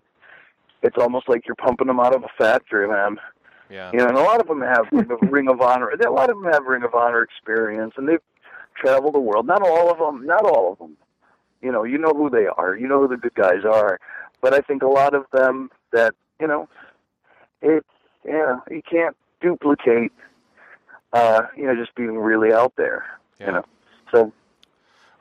[0.82, 3.16] it's almost like you're pumping them out of a factory, man.
[3.68, 3.90] Yeah.
[3.92, 4.86] You know, and a lot of them have
[5.30, 5.90] Ring of Honor.
[5.90, 8.22] A lot of them have Ring of Honor experience, and they've
[8.76, 9.46] traveled the world.
[9.46, 10.24] Not all of them.
[10.24, 10.96] Not all of them.
[11.62, 12.76] You know, you know who they are.
[12.76, 13.98] You know who the good guys are.
[14.40, 16.68] But I think a lot of them that you know,
[17.60, 17.84] it
[18.24, 20.12] yeah, you can't duplicate.
[21.12, 23.04] Uh, you know, just being really out there.
[23.40, 23.46] Yeah.
[23.46, 23.64] You know,
[24.12, 24.32] so All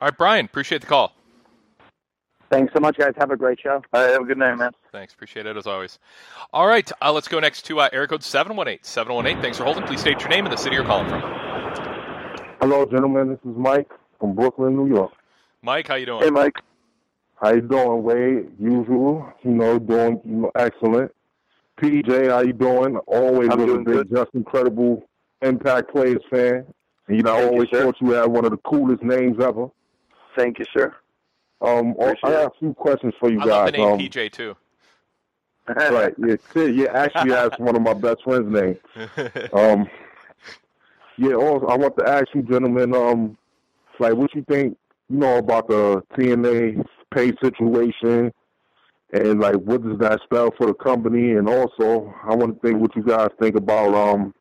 [0.02, 1.12] right, Brian, appreciate the call.
[2.50, 3.12] Thanks so much, guys.
[3.18, 3.82] Have a great show.
[3.92, 4.70] All right, have a good night, man.
[4.92, 5.12] Thanks.
[5.12, 5.98] Appreciate it as always.
[6.52, 8.82] All right, uh, let's go next to uh, area code 718.
[8.82, 9.82] 718, thanks for holding.
[9.84, 11.20] Please state your name and the city you're calling from.
[12.60, 13.30] Hello, gentlemen.
[13.30, 13.90] This is Mike
[14.20, 15.12] from Brooklyn, New York.
[15.62, 16.22] Mike, how you doing?
[16.22, 16.54] Hey, Mike.
[17.42, 18.50] How you doing, Wade?
[18.58, 21.12] Usual, you know, doing you know, excellent.
[21.80, 22.96] PJ, how you doing?
[23.06, 24.10] Always I'm was a doing big, good.
[24.14, 25.08] Justin Credible
[25.42, 26.64] Impact Players fan.
[27.08, 27.82] And you know, I Thank you, always sir.
[27.82, 29.68] thought you had one of the coolest names ever.
[30.36, 30.94] Thank you, sir.
[31.60, 33.48] Um, I have a few questions for you I guys.
[33.50, 34.56] love the name um, PJ too.
[35.68, 38.78] right, yeah, Sid, yeah, actually, that's one of my best friends' names.
[39.52, 39.88] Um,
[41.18, 43.38] yeah, also, I want to ask you, gentlemen, um,
[43.98, 44.76] like, what you think,
[45.08, 48.32] you know, about the TNA pay situation,
[49.22, 51.32] and like, what does that spell for the company?
[51.32, 54.34] And also, I want to think what you guys think about, um,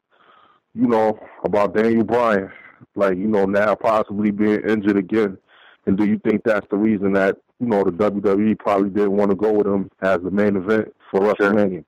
[0.73, 2.52] you know, about Daniel Bryan,
[2.95, 5.38] like, you know, now possibly being injured again,
[5.85, 9.31] and do you think that's the reason that you know the WWE probably didn't want
[9.31, 11.85] to go with him as the main event for WrestleMania?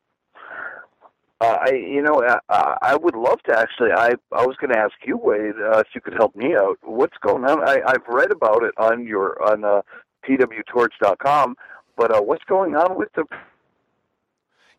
[1.39, 3.91] Uh, I, you know, I, I would love to actually.
[3.91, 6.79] I, I was going to ask you, Wade, uh, if you could help me out.
[6.81, 7.67] What's going on?
[7.67, 9.81] I, I've read about it on your on uh,
[10.27, 11.55] pwtorch.com,
[11.97, 13.25] but uh, what's going on with the?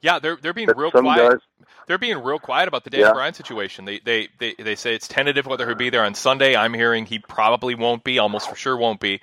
[0.00, 1.32] Yeah, they're they're being real quiet.
[1.32, 3.14] guys- They're being real quiet about the Daniel Yeah.
[3.14, 3.84] Bryan situation.
[3.84, 6.54] They, they they they say it's tentative whether he'll be there on Sunday.
[6.54, 9.20] I'm hearing he probably won't be, almost for sure won't be.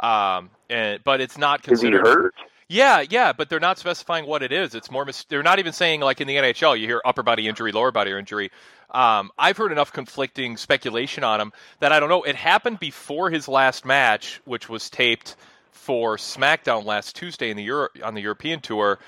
[0.00, 2.06] Um, and but it's not considered.
[2.06, 2.34] Is he hurt?
[2.68, 4.74] Yeah, yeah, but they're not specifying what it is.
[4.74, 5.04] It's more.
[5.04, 7.90] Mis- they're not even saying like in the NHL, you hear upper body injury, lower
[7.90, 8.50] body injury.
[8.90, 12.22] Um, I've heard enough conflicting speculation on him that I don't know.
[12.22, 15.34] It happened before his last match, which was taped
[15.72, 18.98] for SmackDown last Tuesday in the Euro- on the European tour.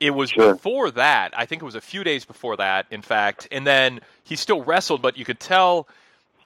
[0.00, 1.32] It was before that.
[1.36, 3.48] I think it was a few days before that, in fact.
[3.50, 5.88] And then he still wrestled, but you could tell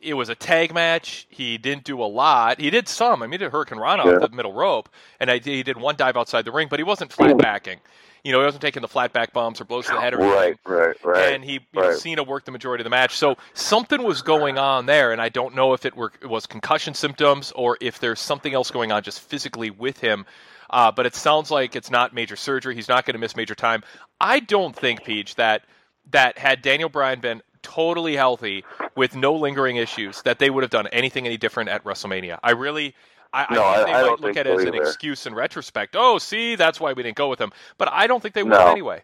[0.00, 1.26] it was a tag match.
[1.30, 2.60] He didn't do a lot.
[2.60, 3.22] He did some.
[3.22, 4.12] I mean, he did hurricanrana Yeah.
[4.16, 4.88] off the middle rope,
[5.18, 7.80] and I, he did one dive outside the ring, but he wasn't flat backing.
[8.24, 10.20] You know, he wasn't taking the flat back bumps or blows to the head or
[10.20, 10.58] anything.
[10.66, 11.34] Right, right, right.
[11.34, 11.96] And he, you know, right.
[11.96, 15.28] Cena worked the majority of the match, so something was going on there, and I
[15.28, 18.92] don't know if it were it was concussion symptoms or if there's something else going
[18.92, 20.26] on just physically with him.
[20.70, 22.74] Uh, but it sounds like it's not major surgery.
[22.74, 23.82] He's not going to miss major time.
[24.20, 25.64] I don't think, Peach, that
[26.12, 28.64] that had Daniel Bryan been totally healthy
[28.96, 32.38] with no lingering issues, that they would have done anything any different at WrestleMania.
[32.42, 32.94] I really.
[33.32, 34.82] I, No, I think they I might don't look at it as an either.
[34.82, 35.94] excuse in retrospect.
[35.96, 37.52] Oh, see, that's why we didn't go with him.
[37.78, 39.02] But I don't think they would anyway.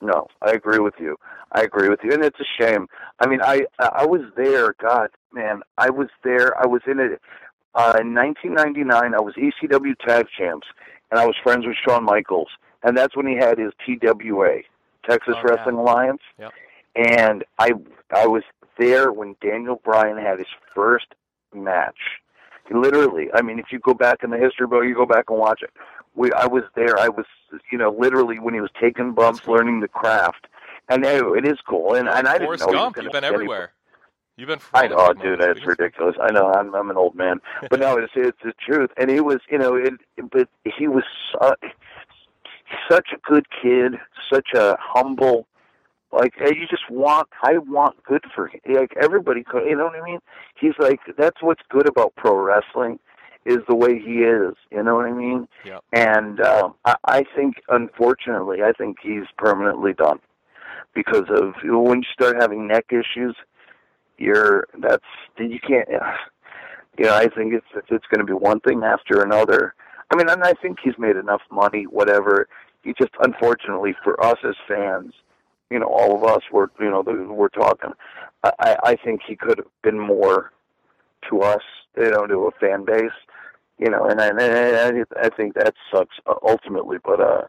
[0.00, 1.18] No, I agree with you.
[1.52, 2.88] I agree with you, and it's a shame.
[3.18, 4.74] I mean, I I was there.
[4.80, 6.58] God, man, I was there.
[6.58, 7.20] I was in it
[7.74, 9.14] uh, in 1999.
[9.14, 10.66] I was ECW Tag Champs,
[11.10, 12.48] and I was friends with Shawn Michaels,
[12.82, 14.60] and that's when he had his TWA,
[15.06, 15.50] Texas Oh, yeah.
[15.54, 16.22] Wrestling Alliance.
[16.38, 16.52] Yep.
[16.96, 17.72] And I
[18.10, 18.42] I was
[18.78, 21.06] there when Daniel Bryan had his first
[21.54, 21.98] match.
[22.70, 25.38] Literally, I mean, if you go back in the history book, you go back and
[25.38, 25.70] watch it.
[26.14, 26.98] We, I was there.
[26.98, 27.26] I was,
[27.70, 30.46] you know, literally when he was taking bumps, learning the craft,
[30.88, 31.94] and it, it is cool.
[31.94, 33.72] And and I didn't Forrest know Gump, you've been everywhere.
[34.36, 34.60] You've been.
[34.72, 36.16] I know, oh, dude, that's ridiculous.
[36.20, 38.90] I know, I'm I'm an old man, but no, it's it's the truth.
[38.96, 39.94] And he was, you know, it,
[40.30, 41.68] but he was su-
[42.88, 43.94] such a good kid,
[44.32, 45.46] such a humble.
[46.12, 48.60] Like you just want, I want good for him.
[48.68, 50.18] Like everybody, could, you know what I mean?
[50.60, 52.98] He's like that's what's good about pro wrestling,
[53.44, 54.54] is the way he is.
[54.70, 55.46] You know what I mean?
[55.64, 55.84] Yep.
[55.92, 60.18] And um, I, I think, unfortunately, I think he's permanently done
[60.94, 63.36] because of you know, when you start having neck issues
[64.20, 65.04] you're that's
[65.38, 65.88] you can't.
[66.98, 69.74] You know, I think it's it's going to be one thing after another.
[70.12, 71.84] I mean, and I think he's made enough money.
[71.84, 72.46] Whatever.
[72.82, 75.14] He just unfortunately for us as fans,
[75.70, 77.92] you know, all of us were you know we're talking.
[78.42, 80.52] I I think he could have been more
[81.28, 81.62] to us,
[81.96, 83.10] you know, to a fan base,
[83.78, 86.98] you know, and I and I, I think that sucks ultimately.
[87.02, 87.42] But uh,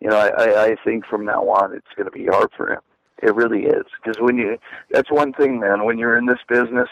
[0.00, 2.80] you know, I I think from now on it's going to be hard for him.
[3.22, 4.58] It really is because when you
[4.90, 5.84] that's one thing, man.
[5.84, 6.88] When you're in this business,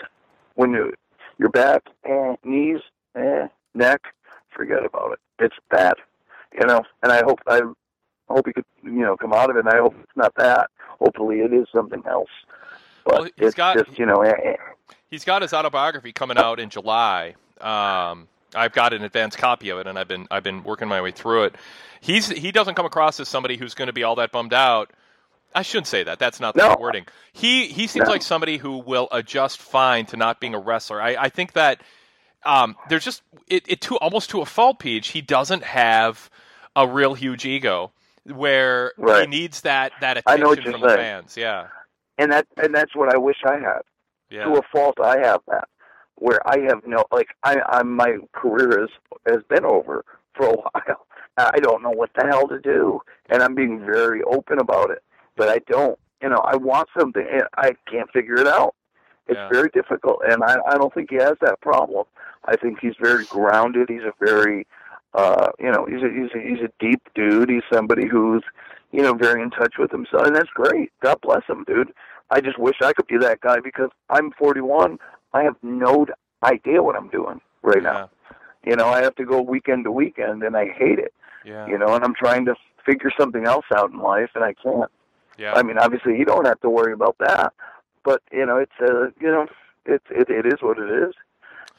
[0.54, 0.92] when you
[1.38, 2.80] your back, eh, knees,
[3.16, 4.02] eh, neck,
[4.50, 5.18] forget about it.
[5.38, 5.94] It's bad,
[6.58, 6.82] you know.
[7.02, 7.60] And I hope I
[8.28, 9.60] hope he could, you know, come out of it.
[9.60, 10.70] And I hope it's not that.
[10.98, 12.30] Hopefully, it is something else.
[13.04, 14.56] But Well, he's it's got- just, you know, eh, eh.
[15.10, 17.34] He's got his autobiography coming out in July.
[17.60, 21.00] Um, I've got an advanced copy of it, and I've been I've been working my
[21.02, 21.54] way through it.
[22.00, 24.90] He's he doesn't come across as somebody who's going to be all that bummed out.
[25.54, 26.18] I shouldn't say that.
[26.18, 27.06] That's not the right wording.
[27.32, 28.10] He he seems No.
[28.12, 31.00] like somebody who will adjust fine to not being a wrestler.
[31.02, 31.82] I, I think that
[32.44, 35.08] um, there's just it, it to almost to a fault, Peach.
[35.08, 36.30] He doesn't have
[36.74, 37.90] a real huge ego
[38.24, 40.98] where he needs that that I attention from the saying.
[40.98, 41.36] fans.
[41.36, 41.68] Yeah,
[42.18, 43.82] and that and that's what I wish I had.
[44.30, 44.44] yeah.
[44.44, 45.68] To a fault, I have that,
[46.16, 48.90] where I have no like I I'm my career has
[49.26, 50.04] has been over
[50.34, 51.06] for a while.
[51.38, 53.00] I don't know what the hell to do,
[53.30, 55.02] and I'm being very open about it.
[55.34, 58.74] But I don't, you know, I want something, and I can't figure it out.
[59.28, 59.48] It's Yeah.
[59.50, 62.04] very difficult, and I I don't think he has that problem.
[62.44, 63.88] I think he's very grounded.
[63.88, 64.66] He's a very,
[65.14, 67.50] uh, you know, he's a he's a he's a deep dude.
[67.50, 68.42] He's somebody who's,
[68.92, 70.90] you know, very in touch with himself, and that's great.
[71.02, 71.92] God bless him, dude.
[72.30, 74.98] I just wish I could be that guy because I'm 41.
[75.34, 76.06] I have no
[76.42, 78.10] idea what I'm doing right now.
[78.64, 81.12] You know, I have to go weekend to weekend, and I hate it.
[81.44, 81.66] Yeah.
[81.66, 82.54] You know, and I'm trying to
[82.86, 84.90] figure something else out in life, and I can't.
[85.38, 85.54] Yeah.
[85.54, 87.52] I mean, obviously, you don't have to worry about that,
[88.04, 89.46] but you know, it's uh, you know,
[89.84, 91.14] it's it, it is what it is.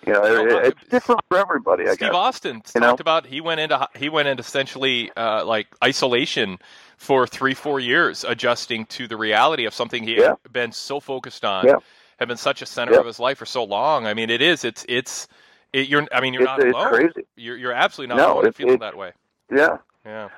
[0.06, 1.84] You know, it, it's different for everybody.
[1.84, 2.12] I Steve guess.
[2.14, 3.02] Austin You talked know?
[3.02, 6.60] about he went into he went into essentially uh, like isolation
[6.98, 10.36] for three four years, adjusting to the reality of something he Yeah.
[10.44, 11.76] had been so focused on, Yeah.
[12.20, 13.00] had been such a center Yeah.
[13.00, 14.06] of his life for so long.
[14.08, 15.28] I mean, it is it's it's
[15.74, 16.90] it, you're I mean you're It's- not it's alone.
[16.90, 17.28] crazy.
[17.36, 19.12] You're you're absolutely not No, alone it's- feeling that way.
[19.54, 19.78] Yeah.
[20.06, 20.30] Yeah.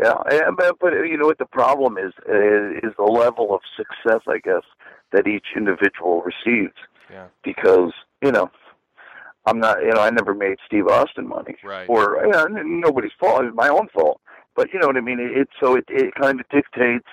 [0.00, 3.60] Yeah, and, but, but you know what the problem is is is the level of
[3.76, 4.64] success, I guess,
[5.12, 6.74] that each individual receives.
[7.08, 7.26] Yeah.
[7.44, 8.50] Because you know,
[9.46, 11.86] I'm not, you know, I never made Steve Austin money, Right.
[11.88, 14.20] or you know, nobody's fault, it's my own fault.
[14.56, 15.18] But you know what I mean?
[15.20, 17.08] It, it so it it kind of dictates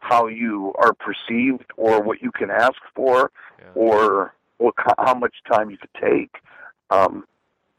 [0.00, 3.30] how you are perceived, or what you can ask for,
[3.74, 6.36] or what how much time you could take,
[6.90, 7.24] um,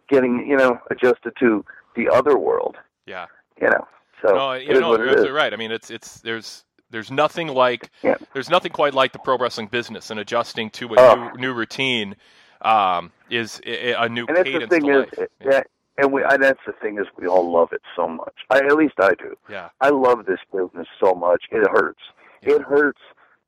[0.10, 1.66] getting you know adjusted to
[1.96, 2.76] the other world.
[3.06, 3.26] Yeah.
[3.62, 3.88] You know,
[4.22, 5.52] so no, you know, you're absolutely right.
[5.52, 7.90] I mean, it's it's there's there's nothing like
[8.34, 11.16] there's nothing quite like the pro wrestling business and adjusting to a Oh.
[11.34, 12.16] new new routine
[12.62, 15.30] um, is a, new And that's the cadence thing to is, life.
[15.44, 15.62] yeah,
[15.98, 18.34] and we and that's the thing is we all love it so much.
[18.50, 19.36] I, at least I do.
[19.50, 19.70] Yeah.
[19.82, 21.46] I love this business so much.
[21.52, 22.02] It hurts.
[22.42, 23.02] It hurts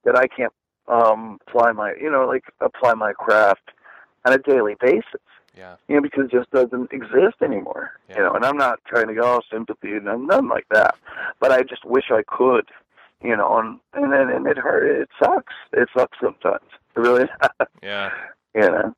[0.04, 0.54] that I can't
[0.88, 3.72] um apply my you know like apply my craft
[4.26, 5.22] on a daily basis.
[5.56, 5.76] Yeah.
[5.88, 7.92] You know because it just doesn't exist anymore.
[8.10, 10.96] You know, and I'm not trying to go oh, sympathy and nothing like that.
[11.40, 12.66] But I just wish I could.
[13.22, 15.02] You know, and and and it hurt.
[15.02, 15.54] It sucks.
[15.74, 16.66] It sucks sometimes.
[16.96, 17.26] It really.
[17.84, 18.12] Yeah.
[18.56, 18.96] You know.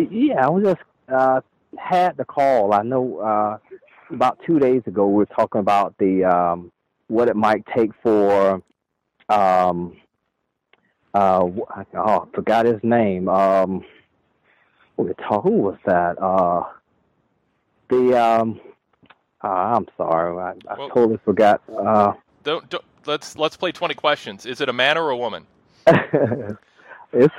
[0.10, 1.42] Yeah, I was just uh,
[1.78, 2.74] had the call.
[2.74, 3.58] I know uh,
[4.12, 6.72] about two days ago we were talking about the um,
[7.08, 8.62] what it might take for
[9.30, 9.96] um,
[11.14, 11.84] uh, oh, I
[12.34, 13.28] forgot his name.
[13.28, 13.84] Um,
[14.98, 16.22] we talk, who was that?
[16.22, 16.64] Uh,
[17.90, 18.60] the um,
[19.44, 21.62] uh, I'm sorry, I, I Well- totally forgot.
[21.70, 22.14] Uh,
[22.44, 24.46] Don't, don't let's let's play 20 questions.
[24.46, 25.46] Is it a man or a woman?
[25.88, 26.58] it's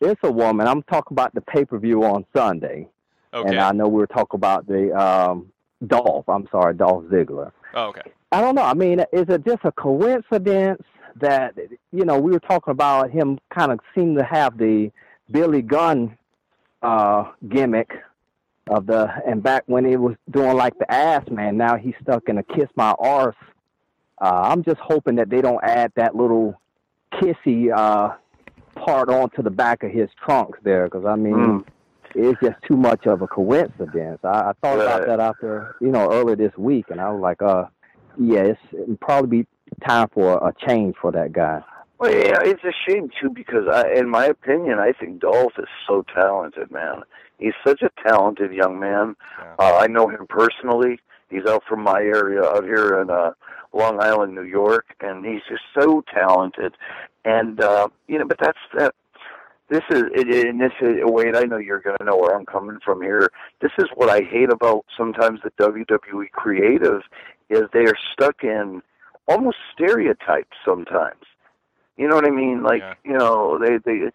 [0.00, 0.66] it's a woman.
[0.68, 2.88] I'm talking about the pay per view on Sunday,
[3.34, 3.48] Okay.
[3.48, 5.50] and I know we were talking about the um,
[5.86, 6.28] Dolph.
[6.28, 7.52] I'm sorry, Dolph Ziggler.
[7.74, 8.02] Oh, okay.
[8.32, 8.62] I don't know.
[8.62, 10.82] I mean, is it just a coincidence
[11.16, 11.54] that
[11.92, 14.90] you know we were talking about him kind of seemed to have the
[15.30, 16.16] Billy Gunn
[16.82, 17.90] uh, gimmick
[18.68, 21.56] of the and back when he was doing like the ass man.
[21.56, 23.36] Now he's stuck in a kiss my arse.
[24.20, 26.60] Uh, I'm just hoping that they don't add that little
[27.14, 28.14] kissy uh,
[28.76, 31.34] part onto the back of his trunks there, because I mean.
[31.34, 31.64] Mm.
[32.14, 34.18] It's just too much of a coincidence.
[34.24, 35.06] I, I thought about Right.
[35.08, 37.64] that after, you know, earlier this week, and I was like, uh,
[38.18, 39.46] yeah, it's it'd probably be
[39.86, 41.62] time for a change for that guy.
[41.98, 45.68] Well, yeah, it's a shame too because, I, in my opinion, I think Dolph is
[45.86, 47.02] so talented, man.
[47.38, 49.16] He's such a talented young man.
[49.58, 50.98] Uh, I know him personally.
[51.28, 53.32] He's out from my area out here in uh,
[53.72, 56.74] Long Island, New York, and he's just so talented.
[57.24, 58.94] And uh, you know, but that's that.
[59.70, 61.36] This is and this is Wade.
[61.36, 63.30] I know you're going to know where I'm coming from here.
[63.60, 67.02] This is what I hate about sometimes the WWE creative
[67.48, 68.82] is they are stuck in
[69.28, 71.22] almost stereotypes sometimes.
[71.96, 72.64] You know what I mean?
[72.64, 74.10] Like you know, they they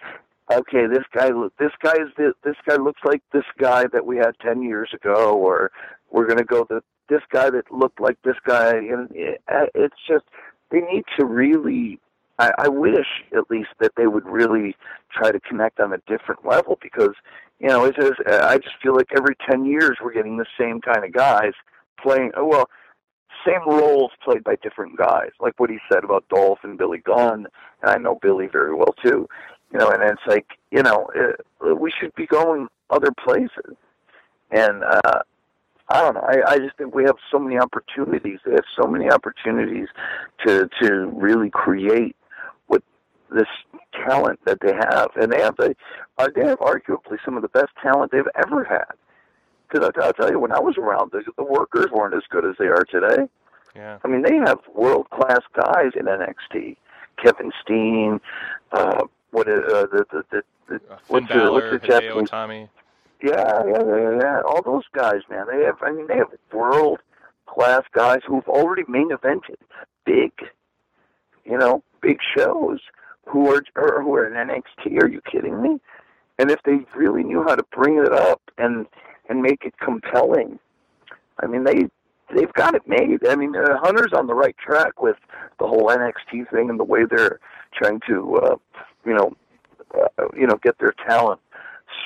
[0.52, 1.30] okay, this guy
[1.60, 4.90] this guy is this, this guy looks like this guy that we had ten years
[4.94, 5.72] ago, or
[6.11, 9.41] we're gonna go the this guy that looked like this guy, and it,
[9.73, 10.26] it's just
[10.72, 11.99] they need to really.
[12.38, 14.76] I, I wish at least that they would really
[15.12, 17.14] try to connect on a different level because
[17.60, 20.82] you know it's just, I just feel like every ten years we're getting the same
[20.82, 21.53] kind of guys
[22.02, 22.32] playing.
[22.36, 22.70] oh, Well,
[23.45, 27.48] same roles played by different guys, like what he said about Dolph and Billy Gunn,
[27.82, 29.28] and I know Billy very well too.
[29.72, 31.07] You know, and it's like you know
[31.66, 33.76] uh, we should be going other places,
[34.52, 35.22] and uh,
[35.90, 36.22] I don't know.
[36.28, 38.40] I, I just think we have so many opportunities.
[38.45, 39.88] They have so many opportunities
[40.45, 42.16] to to really create
[43.36, 43.48] this
[44.06, 45.76] talent that they have, and they have the
[46.18, 48.94] uh, they have arguably some of the best talent they've ever had.
[49.68, 52.56] Because I'll tell you, when I was around, the, the workers weren't as good as
[52.60, 53.28] they are today.
[53.76, 53.98] Yeah.
[54.03, 56.78] I mean, they have world class guys in NXT.
[57.22, 58.22] Kevin Steen,
[58.72, 62.02] uh, what is uh, the the the, the Finn what's the Balor, what's the Hideo
[62.02, 62.30] Japanese?
[62.30, 62.70] Itami.
[63.22, 64.41] Yeah, yeah, yeah, yeah.
[64.48, 65.45] All those guys, man.
[65.52, 65.78] They have.
[65.82, 66.99] I mean, they have world
[67.48, 69.56] class guys who've already main evented
[70.06, 70.32] big,
[71.44, 72.80] you know, big shows.
[73.27, 75.02] Who are or who are in NXT?
[75.02, 75.80] Are you kidding me?
[76.38, 78.85] And if they really knew how to bring it up and
[79.30, 80.60] and make it compelling,
[81.41, 81.89] I mean, they
[82.34, 83.26] they've got it made.
[83.27, 85.18] I mean, uh, Hunter's on the right track with
[85.60, 87.39] the whole NXT thing and the way they're
[87.73, 88.56] trying to, uh,
[89.06, 89.34] you know,
[89.95, 91.39] uh, you know, get their talent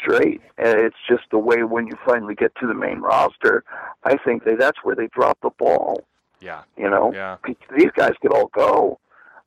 [0.02, 0.42] straight.
[0.58, 3.64] And it's just the way when you finally get to the main roster,
[4.04, 6.04] I think that that's where they drop the ball.
[6.42, 6.62] Yeah.
[6.78, 7.38] You know, Yeah.
[7.76, 9.00] these guys could all go.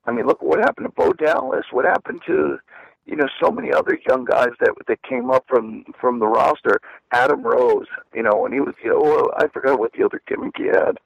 [0.04, 1.66] I mean, look what happened to Bo Dallas.
[1.70, 2.58] What happened to,
[3.06, 6.80] you know, so many other young guys that that came up from from the roster.
[7.12, 10.56] Adam Rose, you know, and he was, you know, I forgot what the other gimmick
[10.56, 10.98] he had,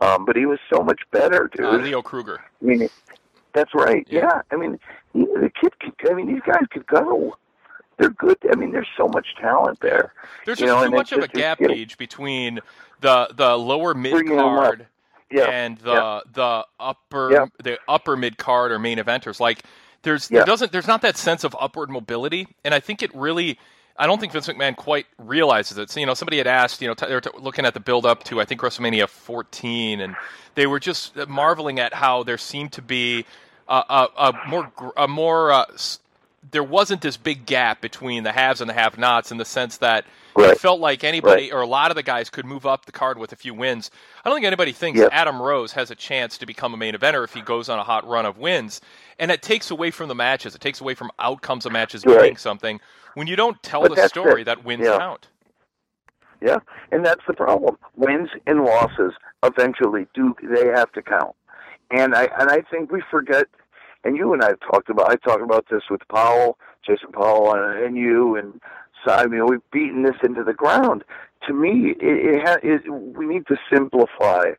[0.00, 1.66] um, but he was so much better, dude.
[1.66, 2.40] Uh, Leo Kruger.
[2.60, 2.88] I mean,
[3.52, 4.06] that's right.
[4.08, 4.42] Yeah.
[4.50, 4.78] I mean,
[5.12, 6.10] he, the kid could.
[6.10, 7.36] I mean, these guys could go.
[7.98, 8.38] They're good.
[8.50, 10.12] I mean, there's so much talent there.
[10.44, 12.60] There's you just know, too much of a gap you Page between
[13.00, 14.64] the the lower mid Bringing them up.
[14.64, 14.86] card
[15.32, 15.44] Yeah.
[15.50, 16.20] and the Yeah.
[16.32, 17.46] the upper Yeah.
[17.62, 19.40] the upper mid card or main eventers.
[19.40, 19.62] Like
[20.02, 23.58] there's there doesn't there's not that sense of upward mobility, and I think it really.
[23.94, 25.90] I don't think Vince McMahon quite realizes it.
[25.90, 27.78] So, you know, somebody had asked, you know, t- they were t- looking at the
[27.78, 30.16] build up to I think WrestleMania 14, and
[30.54, 33.26] they were just marveling at how there seemed to be
[33.68, 35.64] a, a, a more a more uh,
[36.50, 40.04] there wasn't this big gap between the haves and the have-nots in the sense that
[40.36, 43.18] it felt like anybody or a lot of the guys could move up the card
[43.18, 43.90] with a few wins.
[44.24, 45.10] I don't think anybody thinks Yep.
[45.12, 47.84] Adam Rose has a chance to become a main eventer if he goes on a
[47.84, 48.80] hot run of wins.
[49.18, 50.54] And it takes away from the matches.
[50.54, 52.16] It takes away from outcomes of matches Right.
[52.22, 52.80] meaning something
[53.14, 54.44] when you don't tell But the story it.
[54.44, 54.98] that wins Yeah.
[54.98, 55.28] count.
[56.40, 56.58] Yeah,
[56.90, 57.78] and that's the problem.
[57.94, 59.12] Wins and losses
[59.44, 61.36] eventually do they have to count.
[61.90, 63.46] And I and I think we forget.
[64.04, 65.08] And you and I have talked about.
[65.10, 68.60] I talked about this with Powell, Jason Powell, and, and you and
[69.06, 71.04] I mean we've beaten this into the ground.
[71.48, 74.52] To me, it, it, ha, it we need to simplify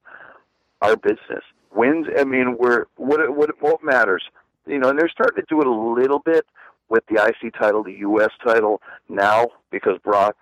[0.81, 1.43] our business.
[1.73, 2.07] wins.
[2.17, 4.23] I mean, we're what what what matters,
[4.65, 4.89] you know.
[4.89, 6.45] And they're starting to do it a little bit
[6.89, 10.35] with the IC title, the US title now because Brock,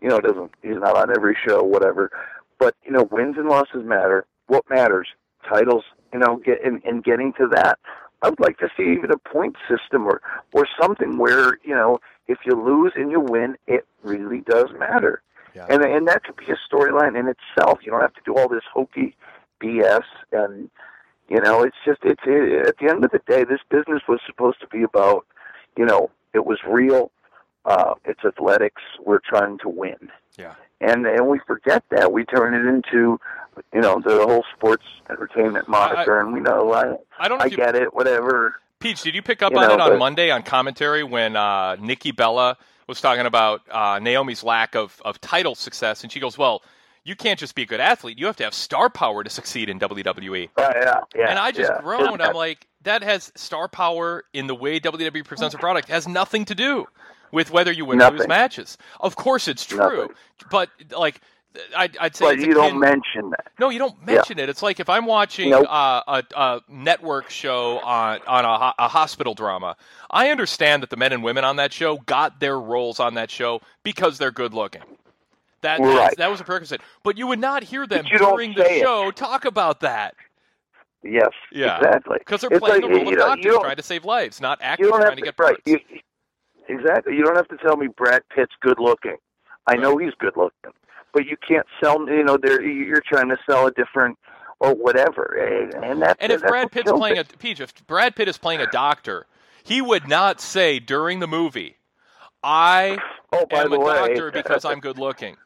[0.00, 2.10] you know, doesn't he's not on every show, whatever.
[2.58, 4.26] But you know, wins and losses matter.
[4.48, 5.08] What matters?
[5.48, 7.78] Titles, you know, get and, and getting to that.
[8.22, 10.20] I would like to see even a point system or
[10.52, 15.22] or something where you know if you lose and you win, it really does matter.
[15.54, 15.66] Yeah.
[15.70, 17.78] And and that could be a storyline in itself.
[17.82, 19.16] You don't have to do all this hokey
[19.62, 20.68] BS and
[21.28, 24.20] you know it's just it's it, at the end of the day this business was
[24.26, 25.24] supposed to be about
[25.78, 27.10] you know it was real
[27.64, 30.54] uh it's athletics we're trying to win Yeah.
[30.82, 33.18] and and we forget that we turn it into
[33.72, 37.56] you know the whole sports entertainment moniker and we know I I don't I you-
[37.56, 40.30] get it whatever Peach, did you pick up You on know, it on but- Monday
[40.30, 45.54] on commentary when uh, Nikki Bella was talking about uh, Naomi's lack of, of title
[45.54, 46.02] success?
[46.02, 46.62] And she goes, Well,
[47.04, 48.18] you can't just be a good athlete.
[48.18, 50.50] You have to have star power to succeed in WWE.
[50.58, 51.80] Right, yeah, yeah, and I just yeah.
[51.80, 52.20] groaned.
[52.20, 56.44] I'm like, that has star power in the way WWE presents a product has nothing
[56.46, 56.86] to do
[57.32, 58.76] with whether you win or lose matches.
[59.00, 60.16] Of course, it's true, Nothing.
[60.50, 61.20] but like.
[61.76, 64.14] I'd, I'd say but you don't mention that no, you don't Yeah.
[64.16, 64.48] mention it.
[64.48, 65.66] It's like if I'm watching Nope.
[65.68, 69.76] uh, a, a network show on on a, a hospital drama.
[70.10, 73.30] I understand that the men and women on that show got their roles on that
[73.30, 74.82] show because they're good looking.
[75.62, 76.14] That Right.
[76.18, 76.82] that was a prerequisite.
[77.02, 78.80] But you would not hear them But you don't during the say it.
[78.82, 80.14] show talk about that.
[81.02, 83.82] yes Yeah, exactly Because they're It's playing like, the role of know, doctors trying to
[83.82, 85.78] save lives, not actors trying to to get right you,
[86.68, 89.16] exactly you don't have to tell me Brad Pitt's good looking
[89.66, 90.72] I know he's good looking
[91.12, 94.18] but you can't sell you know there you're trying to sell a different
[94.60, 97.32] or whatever and, that's And if that's Brad Pitt's playing it.
[97.32, 99.26] a Peach, if Brad Pitt is playing a doctor,
[99.62, 101.76] he would not say during the movie,
[102.42, 102.98] "I
[103.32, 105.36] Oh, by am the a way- doctor because I'm good looking."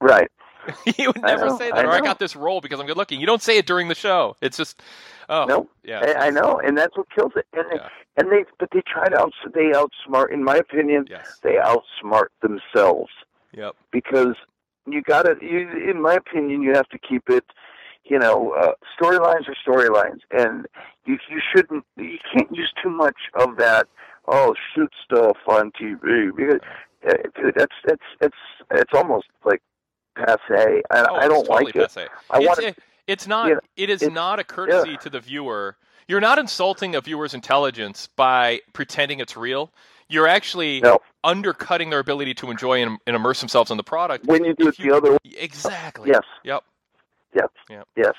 [0.00, 0.30] right
[0.96, 1.84] he would never know, say I that.
[1.84, 3.20] Or I got this role because I'm good looking.
[3.20, 4.34] You don't say it during the show.
[4.40, 4.80] It's just,
[5.28, 7.46] oh, No, yeah, I, I know, and that's what kills it.
[7.52, 7.78] And they,
[8.16, 10.32] and they, but they try to outs, they outsmart.
[10.32, 11.06] In my opinion,
[11.42, 13.10] they outsmart themselves
[13.52, 13.74] yep.
[13.90, 14.36] because
[14.86, 15.36] you got to.
[15.40, 17.44] You, in my opinion, you have to keep it.
[18.04, 20.66] You know, uh, storylines are storylines, and
[21.06, 21.84] you you shouldn't.
[21.96, 23.86] You can't use too much of that.
[24.28, 26.60] Oh, shoot stuff on TV because
[27.08, 28.36] uh, dude, that's that's it's
[28.70, 29.62] it's almost like
[30.16, 30.36] passe.
[30.50, 31.80] I, Oh, I don't totally like it.
[31.80, 32.06] passe.
[32.30, 33.48] I it's, want it- it's not.
[33.48, 35.76] Yeah, it is not a courtesy to the viewer.
[36.06, 39.72] You're not insulting a viewer's intelligence by pretending it's real.
[40.08, 40.82] You're actually
[41.22, 44.26] undercutting their ability to enjoy and, and immerse themselves in the product.
[44.26, 45.18] when you do it the other way.
[45.24, 46.10] Exactly.
[46.10, 46.22] Yes.
[46.44, 46.64] Yep.
[47.34, 47.48] Yes.
[47.70, 47.88] Yep.
[47.96, 48.14] Yes.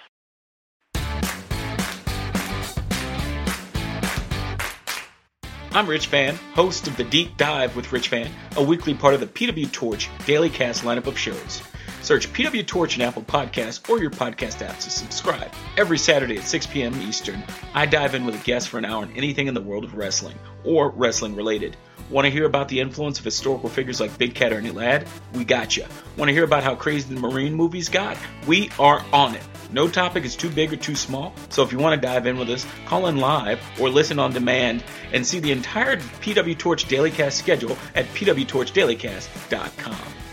[5.72, 9.20] I'm Rich Fann, host of The Deep Dive with Rich Fann, a weekly part of
[9.20, 11.62] the PW Torch daily cast lineup of shows.
[12.06, 15.52] Search PW Torch in Apple Podcasts or your podcast apps to subscribe.
[15.76, 16.94] Every Saturday at 6 p.m.
[17.02, 19.84] Eastern, I dive in with a guest for an hour on anything in the world
[19.84, 21.76] of wrestling or wrestling related.
[22.12, 25.08] Want to hear about the influence of historical figures like Big Cat or Ernie Ladd?
[25.34, 25.86] We got you.
[26.16, 28.18] Want to hear about how crazy the Marine movies got?
[28.46, 29.42] We are on it.
[29.72, 32.38] No topic is too big or too small, so if you want to dive in
[32.38, 36.88] with us, call in live or listen on demand and see the entire PW Torch
[36.88, 40.25] Daily Cast schedule at pwtorchdailycast.com.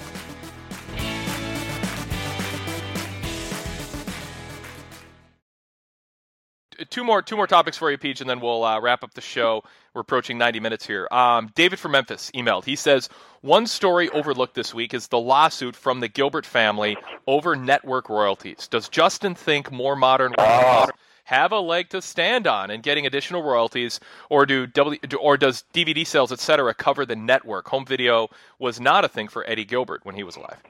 [6.91, 9.21] two more two more topics for you, Peach, and then we'll uh, wrap up the
[9.21, 9.65] show.
[9.95, 11.07] We're approaching 90 minutes here.
[11.11, 12.65] Um, David from Memphis emailed.
[12.65, 13.09] He says
[13.43, 16.97] one story overlooked this week is the lawsuit from the Gilbert family
[17.27, 18.69] over network royalties.
[18.69, 20.95] Does Justin think more modern royalties
[21.25, 25.65] have a leg to stand on in getting additional royalties, or do w, or does
[25.73, 27.69] DVD sales, etc., cover the network?
[27.69, 28.29] Home video
[28.59, 30.63] was not a thing for Eddie Gilbert when he was alive.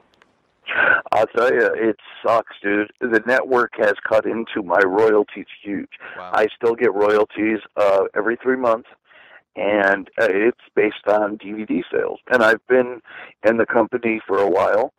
[1.13, 2.93] I'll tell you, it sucks, dude.
[3.01, 5.91] The network has cut into my royalties huge.
[6.33, 8.89] I still get royalties uh, every three months,
[9.57, 12.21] and uh, it's based on DVD sales.
[12.31, 13.03] And I've been
[13.45, 14.93] in the company for a while,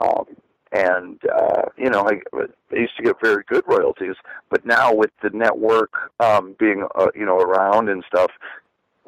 [0.00, 0.24] um,
[0.72, 2.46] and uh, you know, I, I
[2.76, 4.16] used to get very good royalties.
[4.50, 8.30] But now with the network um, being, uh, you know, around and stuff,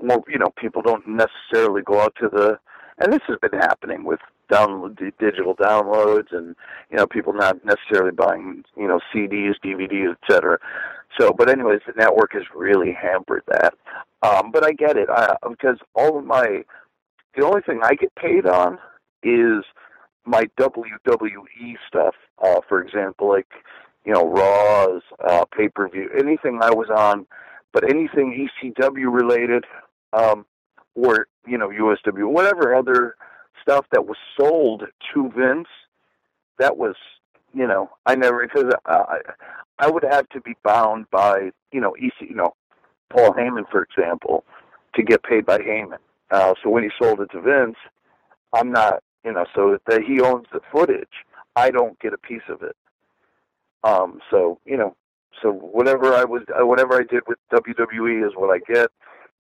[0.03, 2.59] more, you know, people don't necessarily go out to the.
[2.99, 4.21] And this has been happening with
[4.53, 6.55] the digital downloads and
[6.91, 10.59] you know people not necessarily buying you know CDs, DVDs, etc.
[11.19, 13.75] So, but anyways, the network has really hampered that.
[14.23, 16.65] Um, but I get it I, because all of my
[17.37, 18.79] the only thing I get paid on
[19.23, 19.65] is
[20.25, 22.15] my WWE stuff.
[22.43, 23.49] Uh, for example, like
[24.05, 27.27] you know Raw's uh, pay per view, anything I was on,
[27.73, 29.65] but anything ECW related,
[30.13, 30.47] um,
[30.95, 33.17] or you know USW, whatever other
[33.63, 34.85] stuff that was sold
[35.15, 35.69] to Vince,
[36.59, 36.97] that was
[37.55, 39.19] you know, I never because I
[39.79, 42.55] I would have to be bound by you know EC, you know,
[43.11, 44.45] Paul Heyman for example,
[44.95, 45.99] to get paid by Heyman.
[46.31, 47.77] Uh, so when he sold it to Vince,
[48.53, 51.25] I'm not you know so that he owns the footage.
[51.57, 52.77] I don't get a piece of it.
[53.85, 54.97] Um, so you know,
[55.43, 58.91] so whatever I was, uh, whatever I did with WWE is what I get.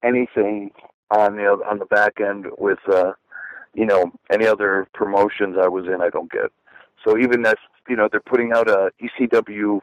[0.04, 0.72] Anything
[1.10, 3.12] on the on the back end with, uh,
[3.74, 6.50] you know, any other promotions I was in, I don't get.
[7.04, 7.54] So even as
[7.88, 9.80] you know, they're putting out a ECW,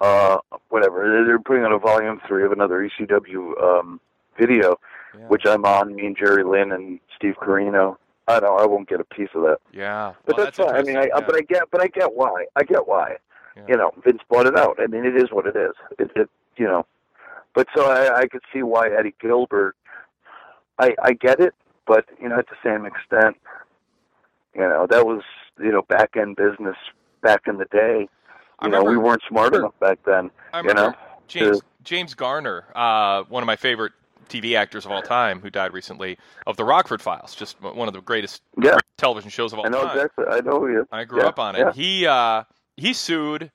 [0.00, 4.00] uh, whatever they're putting out a volume three of another ECW um,
[4.38, 4.76] video,
[5.18, 5.26] Yeah.
[5.28, 5.94] which I'm on.
[5.94, 7.96] Me and Jerry Lynn and Steve Corino.
[8.28, 9.58] I don't know I won't get a piece of that.
[9.72, 10.12] Yeah.
[10.24, 10.74] But Well, that's, fine.
[10.76, 12.44] I mean, I, interesting, but I get, but I get why.
[12.56, 13.16] I get why.
[13.68, 14.78] You know, Vince bought it out.
[14.80, 15.72] I mean, it is what it is.
[15.98, 16.86] It, it you know,
[17.54, 19.76] but so I, I could see why Eddie Gilbert.
[20.78, 21.52] I I get it,
[21.86, 23.36] but you know, at the same extent,
[24.54, 25.22] you know, that was
[25.58, 26.76] you know back end business
[27.22, 28.08] back in the day.
[28.62, 30.30] You know, we weren't smart enough back then.
[30.52, 30.92] I you know,
[31.28, 33.92] James to- James Garner, uh, one of my favorite
[34.28, 37.94] TV actors of all time, who died recently, of the Rockford Files, just one of
[37.94, 38.76] the greatest Yeah.
[38.98, 39.96] television shows of all I know time.
[39.96, 40.24] exactly.
[40.28, 40.86] I know you.
[40.92, 41.60] I grew Yeah, up on it.
[41.60, 41.72] yeah.
[41.72, 42.44] He uh,
[42.76, 43.50] he sued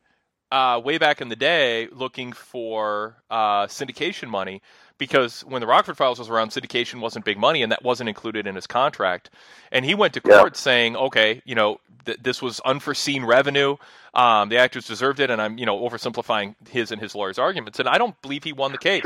[0.52, 4.62] uh, way back in the day, looking for uh, syndication money
[4.98, 8.48] because when the Rockford Files was around, syndication wasn't big money, and that wasn't included
[8.48, 9.30] in his contract.
[9.72, 10.40] And he went to Yeah.
[10.40, 13.76] court saying, "Okay, you know, th- this was unforeseen revenue.
[14.14, 17.80] Um, the actors deserved it." And I'm, you know, oversimplifying his and his lawyer's arguments,
[17.80, 19.04] and I don't believe he won the case.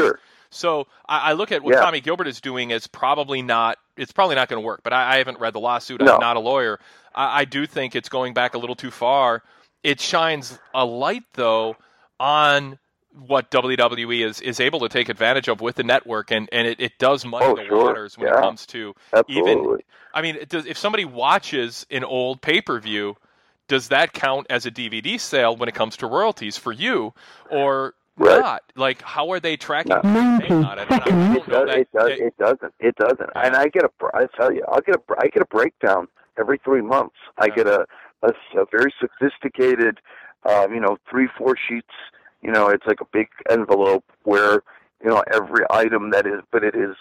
[0.52, 1.82] So I, I look at what Yeah.
[1.82, 3.78] Tommy Gilbert is doing as probably not.
[3.98, 4.82] It's probably not going to work.
[4.84, 6.02] But I, I haven't read the lawsuit.
[6.02, 6.14] No.
[6.16, 6.80] I'm not a lawyer.
[7.14, 9.44] I, I do think it's going back a little too far.
[9.84, 11.78] It shines a light though
[12.20, 12.78] on
[13.28, 16.80] what WWE is is able to take advantage of with the network, and and it,
[16.80, 17.84] it does muddy Oh, the sure.
[17.86, 18.94] waters when it comes to
[19.28, 19.78] even.
[20.14, 23.16] I mean, does, if somebody watches an old pay per view,
[23.68, 27.14] does that count as a DVD sale when it comes to royalties for you,
[27.52, 28.40] or Right.
[28.42, 28.64] not?
[28.76, 29.92] Like, how are they tracking?
[29.92, 30.02] No.
[30.02, 30.92] the paying on it?
[30.92, 32.10] I don't It, does, that- it does.
[32.20, 32.74] It doesn't.
[32.80, 33.30] It doesn't.
[33.36, 33.90] And I get a.
[33.98, 35.00] br- I tell you, I'll get a.
[35.00, 36.08] br- I get a breakdown
[36.38, 37.16] every three months.
[37.38, 37.86] I get a
[38.24, 38.34] a
[38.72, 40.00] very sophisticated,
[40.50, 41.88] um, you know, three four sheets.
[42.42, 44.64] You know, it's like a big envelope where
[45.04, 46.42] you know every item that is.
[46.52, 46.96] But it is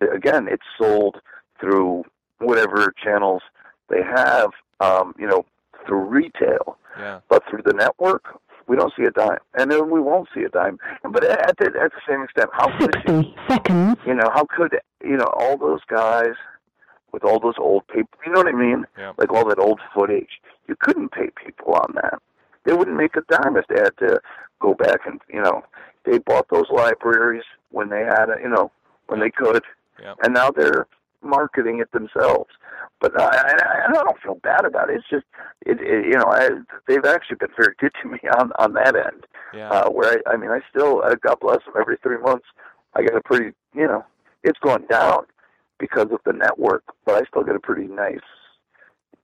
[0.00, 1.20] again, it's sold
[1.60, 2.04] through
[2.38, 3.42] whatever channels
[3.88, 4.50] they have.
[4.80, 5.44] Um, you know,
[5.86, 6.78] through retail.
[6.98, 7.20] Yeah.
[7.28, 10.48] But through the network, we don't see a dime, and then we won't see a
[10.48, 10.78] dime.
[11.02, 13.96] But at the, at the same extent, how could you, seconds.
[14.06, 16.34] you know, how could you know all those guys
[17.12, 18.18] with all those old people?
[18.24, 18.86] You know what I mean?
[18.96, 19.12] Yeah.
[19.18, 20.40] Like all that old footage.
[20.68, 22.20] You couldn't pay people on that.
[22.64, 24.20] They wouldn't make a dime if they had to
[24.60, 25.62] go back and you know
[26.04, 28.70] they bought those libraries when they had it, you know,
[29.06, 29.62] when they could,
[30.24, 30.86] and now they're
[31.22, 32.50] marketing it themselves.
[33.00, 34.96] But I, I, I don't feel bad about it.
[34.96, 35.24] It's just,
[35.66, 36.48] it, it you know, I,
[36.86, 39.26] they've actually been very good to me on on that end.
[39.54, 39.70] Yeah.
[39.70, 42.46] Uh, where I, I mean, I still, uh, God bless them, every three months,
[42.94, 44.04] I get a pretty, you know,
[44.42, 45.24] it's gone down
[45.78, 48.20] because of the network, but I still get a pretty nice,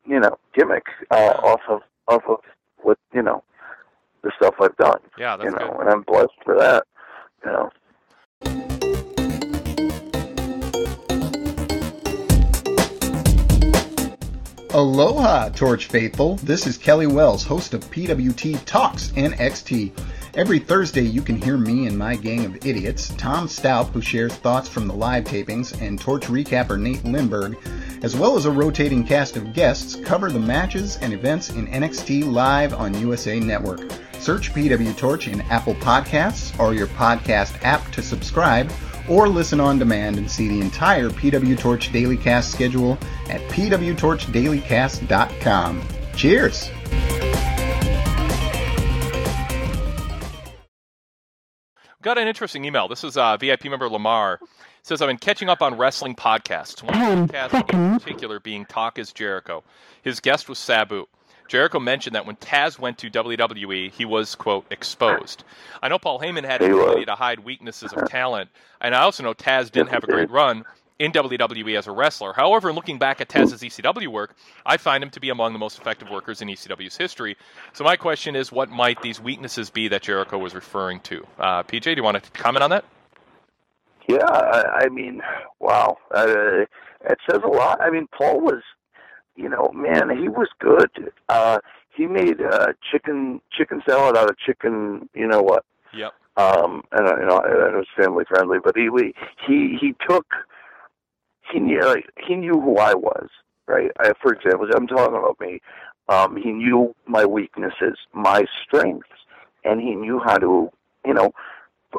[0.04, 2.38] you know, gimmick uh, off of off of
[2.82, 3.42] what you know,
[4.22, 5.00] the stuff I've done.
[5.18, 5.80] Yeah, that's you know, good.
[5.80, 6.84] and I'm blessed for that.
[7.44, 7.70] You know.
[14.76, 16.36] Aloha, Torch Faithful.
[16.36, 19.92] This is Kelly Wells, host of PWT Talks NXT.
[20.34, 24.34] Every Thursday, you can hear me and my gang of idiots, Tom Stout, who shares
[24.34, 27.56] thoughts from the live tapings, and Torch recapper Nate Lindberg,
[28.04, 32.30] as well as a rotating cast of guests, cover the matches and events in NXT
[32.30, 33.80] live on USA Network.
[34.20, 38.72] Search PW Torch in Apple Podcasts or your podcast app to subscribe,
[39.08, 42.98] or listen on demand and see the entire PW Torch Daily Cast schedule
[43.28, 45.82] at pwtorchdailycast.com.
[46.16, 46.70] Cheers!
[52.02, 52.86] Got an interesting email.
[52.86, 54.38] This is uh, VIP member Lamar.
[54.42, 54.48] It
[54.84, 56.80] says I've been catching up on wrestling podcasts.
[56.82, 59.64] One podcast in particular being Talk is Jericho.
[60.02, 61.06] His guest was Sabu.
[61.48, 65.44] Jericho mentioned that when Taz went to WWE, he was quote exposed.
[65.82, 68.50] I know Paul Heyman had an ability to hide weaknesses of talent,
[68.80, 70.64] and I also know Taz didn't have a great run
[70.98, 72.32] in WWE as a wrestler.
[72.32, 75.78] However, looking back at Taz's ECW work, I find him to be among the most
[75.78, 77.36] effective workers in ECW's history.
[77.74, 81.26] So my question is, what might these weaknesses be that Jericho was referring to?
[81.38, 82.84] Uh, PJ, do you want to comment on that?
[84.08, 85.20] Yeah, I, I mean,
[85.58, 86.64] wow, uh,
[87.04, 87.80] it says a lot.
[87.80, 88.62] I mean, Paul was,
[89.36, 91.12] you know, man, he was good.
[91.28, 91.58] Uh,
[91.94, 95.08] he made uh, chicken chicken salad out of chicken.
[95.14, 95.64] You know what?
[95.94, 96.12] Yep.
[96.36, 98.88] Um, and uh, you know, and it was family friendly, but he
[99.46, 100.26] he he took
[101.52, 103.28] he knew like, he knew who I was,
[103.66, 103.90] right?
[103.98, 105.60] I, for example, I'm talking about me.
[106.08, 109.08] Um, he knew my weaknesses, my strengths,
[109.64, 110.70] and he knew how to,
[111.04, 111.32] you know,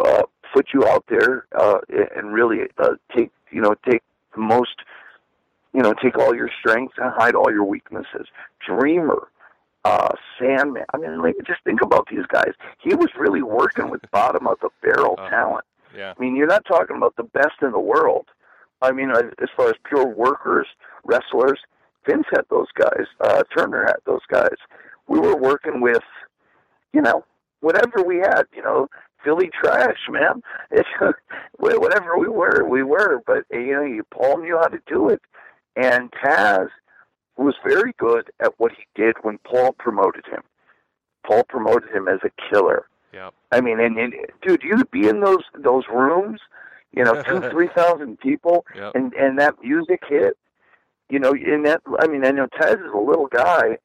[0.03, 0.23] uh,
[0.53, 1.79] put you out there uh,
[2.15, 4.01] and really uh, take, you know, take
[4.33, 4.75] the most,
[5.73, 8.27] you know, take all your strengths and hide all your weaknesses.
[8.65, 9.27] Dreamer,
[9.85, 10.85] uh, Sandman.
[10.93, 12.53] I mean, like, just think about these guys.
[12.79, 15.65] He was really working with bottom of the barrel talent.
[15.95, 16.13] Yeah.
[16.17, 18.27] I mean, you're not talking about the best in the world.
[18.81, 20.67] I mean, uh, as far as pure workers,
[21.03, 21.59] wrestlers,
[22.07, 23.05] Vince had those guys.
[23.19, 24.55] Uh, Turner had those guys.
[25.07, 26.03] We were working with,
[26.93, 27.25] you know,
[27.61, 28.43] whatever we had.
[28.55, 28.87] You know,
[29.23, 30.41] Philly trash, man.
[30.71, 30.87] It's,
[31.57, 33.21] whatever we were, we were.
[33.25, 35.21] But you know, you Paul knew how to do it,
[35.77, 36.67] and Taz
[37.37, 40.41] was very good at what he did when Paul promoted him.
[41.25, 42.87] Paul promoted him as a killer.
[43.13, 43.33] Yep.
[43.51, 46.41] I mean, and, and dude, you'd be in those those rooms,
[46.91, 48.95] you know, two three thousand people, Yep.
[48.95, 50.37] and and that music hit.
[51.09, 53.77] You know, in that, I mean, I know Taz is a little guy,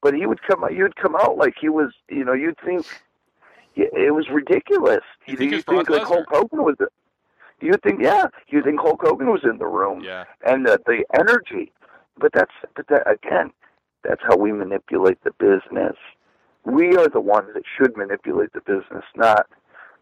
[0.00, 0.72] but he would come out.
[0.74, 1.92] You'd come out like he was.
[2.08, 2.86] You know, you'd think
[3.74, 5.02] it was ridiculous.
[5.26, 6.76] You think you it's think like Hulk Hogan was.
[7.62, 10.24] You think, yeah, you think Hulk Hogan was in the room, Yeah.
[10.44, 11.72] and the the energy.
[12.18, 13.52] But that's but that again,
[14.02, 15.96] that's how we manipulate the business.
[16.64, 19.46] We are the ones that should manipulate the business, not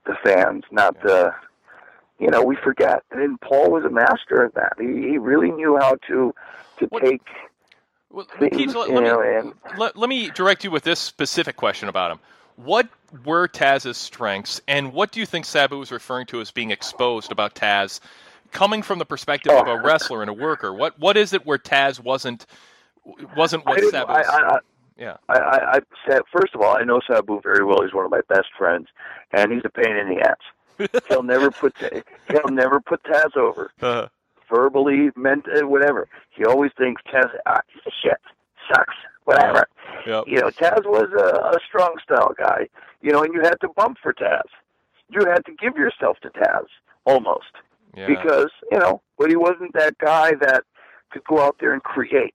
[0.06, 1.32] the fans, not the.
[2.18, 4.74] You know, we forget, and Paul was a master of that.
[4.78, 6.34] He, he really knew how to
[6.78, 7.22] to take
[8.10, 12.10] Well, Keith, let, let me, let, let me direct you with this specific question about
[12.10, 12.18] him.
[12.64, 12.88] What
[13.24, 17.32] were Taz's strengths, and what do you think Sabu was referring to as being exposed
[17.32, 18.00] about Taz,
[18.52, 20.72] coming from the perspective of a wrestler and a worker?
[20.72, 22.46] What what is it where Taz wasn't
[23.36, 24.12] wasn't what Sabu?
[24.12, 24.58] I, I, I,
[24.96, 25.16] yeah.
[25.28, 27.82] I, I, I said, first of all, I know Sabu very well.
[27.82, 28.88] He's one of my best friends,
[29.32, 30.90] and he's a pain in the ass.
[31.08, 34.06] he'll never put he'll never put Taz over, Uh,
[34.48, 36.08] verbally, meant whatever.
[36.30, 37.60] He always thinks Taz, ah,
[38.02, 38.18] shit,
[38.70, 38.94] sucks,
[39.36, 39.66] whatever.
[40.06, 40.24] Yep.
[40.26, 42.68] You know, Taz was a, a strong style guy.
[43.02, 44.42] You know, and you had to bump for Taz.
[45.08, 46.66] You had to give yourself to Taz
[47.06, 47.52] almost
[47.96, 48.06] Yeah.
[48.06, 50.62] because you know, but he wasn't that guy that
[51.10, 52.34] could go out there and create.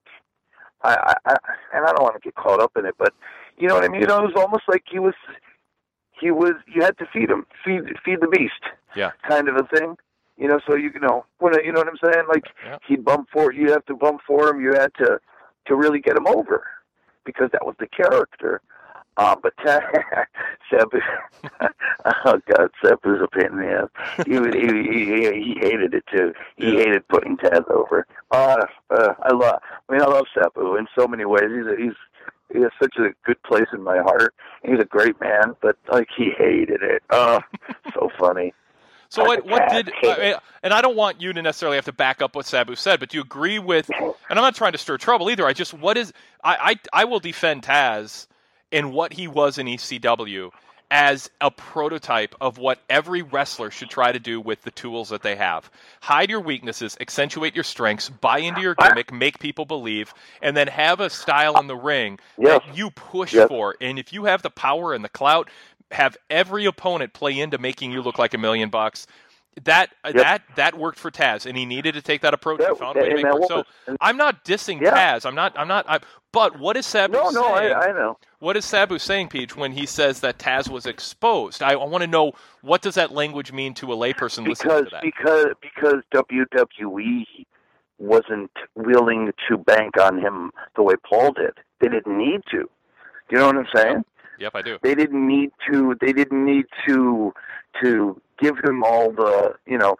[0.84, 1.36] I, I, I
[1.74, 3.14] and I don't want to get caught up in it, but
[3.58, 4.02] you know what I mean.
[4.02, 5.14] You know, it was almost like he was,
[6.20, 6.54] he was.
[6.68, 8.64] You had to feed him, feed feed the beast,
[8.96, 9.12] Yeah.
[9.28, 9.98] kind of a thing.
[10.38, 12.26] You know, so you you know, when you know what I'm saying.
[12.28, 12.78] Like Yeah.
[12.88, 14.60] he'd bump for you, have to bump for him.
[14.62, 15.20] You had to
[15.68, 16.64] to really get him over
[17.26, 18.61] because that was the character.
[19.18, 19.81] Uh, but Seb,
[22.26, 24.26] oh god, Seb was a pain in the ass.
[24.26, 26.34] He, he, he, he hated it too.
[26.57, 28.06] He hated putting Taz over.
[28.31, 29.61] Uh, uh, I love.
[29.88, 31.49] I mean, I love Sabu in so many ways.
[31.49, 31.93] He's a, he's
[32.53, 34.35] he has such a good place in my heart.
[34.64, 37.02] He's a great man, but like he hated it.
[37.10, 37.39] Oh,
[37.93, 38.53] so funny.
[39.10, 41.94] So what what did I mean, and I don't want you to necessarily have to
[41.94, 43.90] back up what Sabu said, but do you agree with
[44.30, 45.45] and I'm not trying to stir trouble either.
[45.45, 46.14] I just what is
[46.44, 48.27] I I, I will defend Taz
[48.72, 50.52] in what he was in ECW
[50.91, 55.23] as a prototype of what every wrestler should try to do with the tools that
[55.23, 55.69] they have.
[56.02, 60.68] Hide your weaknesses, accentuate your strengths, buy into your gimmick, make people believe, and then
[60.68, 62.61] have a style in the ring Yes.
[62.64, 63.48] that you push Yes.
[63.48, 63.76] for.
[63.82, 65.49] And if you have the power and the clout,
[65.91, 69.07] have every opponent play into making you look like a million bucks.
[69.64, 72.60] That uh, that that worked for Taz, and he needed to take that approach.
[72.60, 73.48] he found a way to make it work.
[73.48, 73.64] So
[74.02, 74.91] I'm not dissing Yeah.
[75.18, 75.26] Taz.
[75.26, 75.57] I'm not.
[75.57, 75.86] I'm not.
[75.88, 75.99] I,
[76.34, 77.74] but what is Sabu No, no, I, saying?
[77.74, 78.18] I know.
[78.40, 81.64] What is Sabu saying, Peach, when he says that Taz was exposed?
[81.64, 84.84] I, I want to know what does that language mean to a layperson listening because
[84.84, 85.02] to that.
[85.02, 87.26] because because WWE
[87.98, 91.53] wasn't willing to bank on him the way Paul did.
[91.80, 92.57] They didn't need to.
[92.57, 92.68] Do
[93.32, 94.06] You know what I'm saying?
[94.40, 94.78] Yep, I do.
[94.82, 95.95] They didn't need to.
[95.99, 97.34] They didn't need to
[97.84, 99.95] to give him all the you know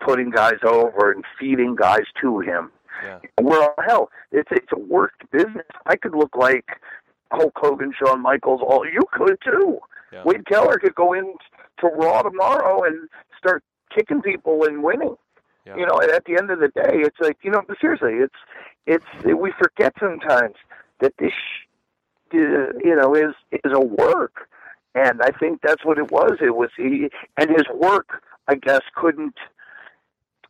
[0.00, 2.70] putting guys over and feeding guys to him.
[3.04, 3.18] Yeah.
[3.40, 5.66] Well, hell, it's it's a worked business.
[5.86, 6.66] I could look like
[7.30, 8.60] Hulk Hogan, Shawn Michaels.
[8.62, 9.78] All you could too.
[10.12, 10.22] Yeah.
[10.24, 11.34] Wade Keller could go in
[11.80, 13.62] to Raw tomorrow and start
[13.94, 15.16] kicking people and winning.
[15.66, 15.76] Yeah.
[15.76, 18.34] You know, at the end of the day, it's like you know, seriously, it's
[18.86, 20.54] it's we forget sometimes
[21.00, 21.32] that this,
[22.32, 24.48] you know, is is a work,
[24.94, 26.38] and I think that's what it was.
[26.40, 29.34] It was he and his work, I guess, couldn't.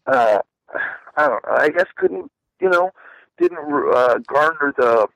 [0.07, 0.39] Uh,
[1.17, 1.53] I don't know.
[1.57, 2.31] I guess couldn't
[2.61, 2.91] you know
[3.39, 5.07] didn't uh, garner the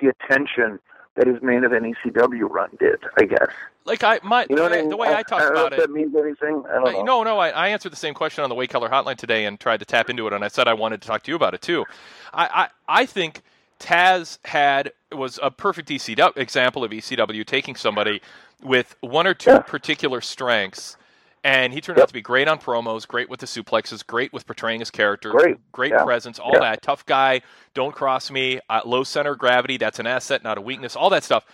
[0.00, 0.78] the attention
[1.16, 2.98] that his main event ECW run did.
[3.18, 3.48] I guess.
[3.84, 5.72] Like I, my You know the, I the way I talk I don't know about
[5.72, 5.82] if it.
[5.88, 6.62] that means anything.
[6.70, 7.02] I don't Uh, know.
[7.04, 9.58] no, no, I, I answered the same question on the Wade Keller hotline today and
[9.58, 11.54] tried to tap into it, and I said I wanted to talk to you about
[11.54, 11.84] it too.
[12.32, 13.40] I, I, I think
[13.80, 18.20] Taz had was a perfect ECW example of ECW taking somebody
[18.62, 20.96] with one or two particular strengths
[21.42, 24.46] And he turned out to be great on promos, great with the suplexes, great with
[24.46, 25.56] portraying his character, Great.
[25.72, 26.04] great Yeah.
[26.04, 26.60] presence, all Yeah.
[26.60, 26.82] that.
[26.82, 27.40] Tough guy,
[27.72, 31.24] don't cross me, uh, low center gravity, that's an asset, not a weakness, all that
[31.24, 31.46] stuff.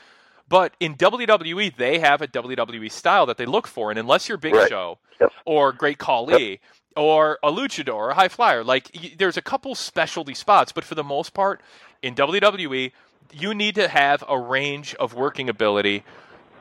[0.49, 4.39] But in WWE, they have a WWE style that they look for, and unless you're
[4.39, 4.69] Big Right.
[4.69, 4.99] Show
[5.45, 6.61] or Great Khali
[6.97, 10.83] or a luchador or a high flyer, like y- there's a couple specialty spots, but
[10.83, 11.61] for the most part,
[12.07, 12.93] in WWE,
[13.33, 16.05] you need to have a range of working ability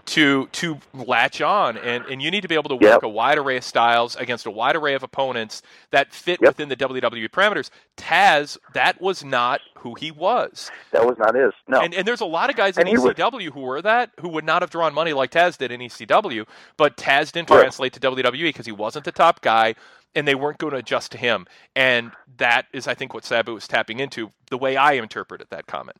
[0.08, 3.02] to to latch on and, and you need to be able to work Yep.
[3.04, 6.76] a wide array of styles against a wide array of opponents that fit within the
[6.76, 7.72] WWE parameters.
[7.98, 10.70] Taz, that was not who he was.
[10.92, 11.54] That was not his.
[11.68, 11.82] No.
[11.82, 14.46] And and there's a lot of guys in And ECW who were that who would
[14.46, 16.46] not have drawn money like Taz did in ECW,
[16.78, 17.62] but Taz didn't Right.
[17.62, 19.74] translate to WWE because he wasn't the top guy
[20.16, 21.46] and they weren't going to adjust to him.
[21.76, 25.68] And that is I think what Sabu was tapping into the way I interpreted that
[25.68, 25.98] comment.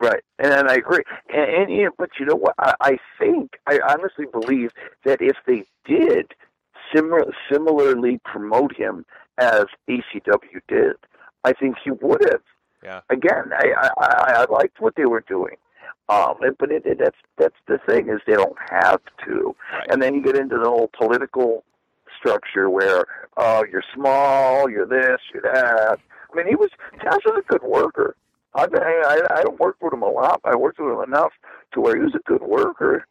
[0.00, 1.04] Right, and, and I agree.
[1.32, 2.54] And, and but you know what?
[2.58, 4.70] I, I think I honestly believe
[5.04, 6.34] that if they did
[6.92, 9.04] similar, similarly promote him
[9.38, 10.96] as ECW did,
[11.44, 12.42] I think he would have.
[12.82, 13.00] Yeah.
[13.10, 15.54] Again, I I, I, liked what they were doing.
[16.08, 19.54] Um, but it, it, that's that's the thing is they don't have to,
[19.88, 21.64] and then you get into the whole political
[22.26, 23.04] structure where
[23.36, 25.98] oh you're small, you're this, you're that.
[26.32, 26.70] I mean, he was
[27.00, 28.16] Taz was a good worker.
[28.54, 30.40] I've I I don't work with him a lot.
[30.42, 31.32] but I worked with him enough
[31.72, 33.06] to where he was a good worker.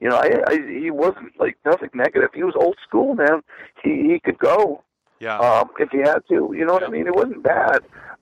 [0.00, 2.30] You know, I, I he wasn't like nothing negative.
[2.34, 3.42] He was old school, man.
[3.82, 4.82] He he could go
[5.20, 5.38] Yeah.
[5.38, 6.52] um, if he had to.
[6.56, 7.06] You know what I mean?
[7.06, 7.80] It wasn't bad,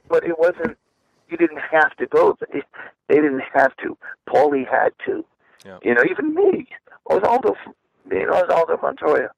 [0.08, 0.76] but it wasn't.
[1.28, 2.36] You didn't have to go.
[2.52, 2.62] They,
[3.08, 3.96] they didn't have to.
[4.28, 5.24] Paulie had to.
[5.64, 5.78] Yeah.
[5.82, 6.68] You know, even me.
[7.10, 7.54] Osvaldo,
[8.10, 9.30] you know, Osvaldo Montoya.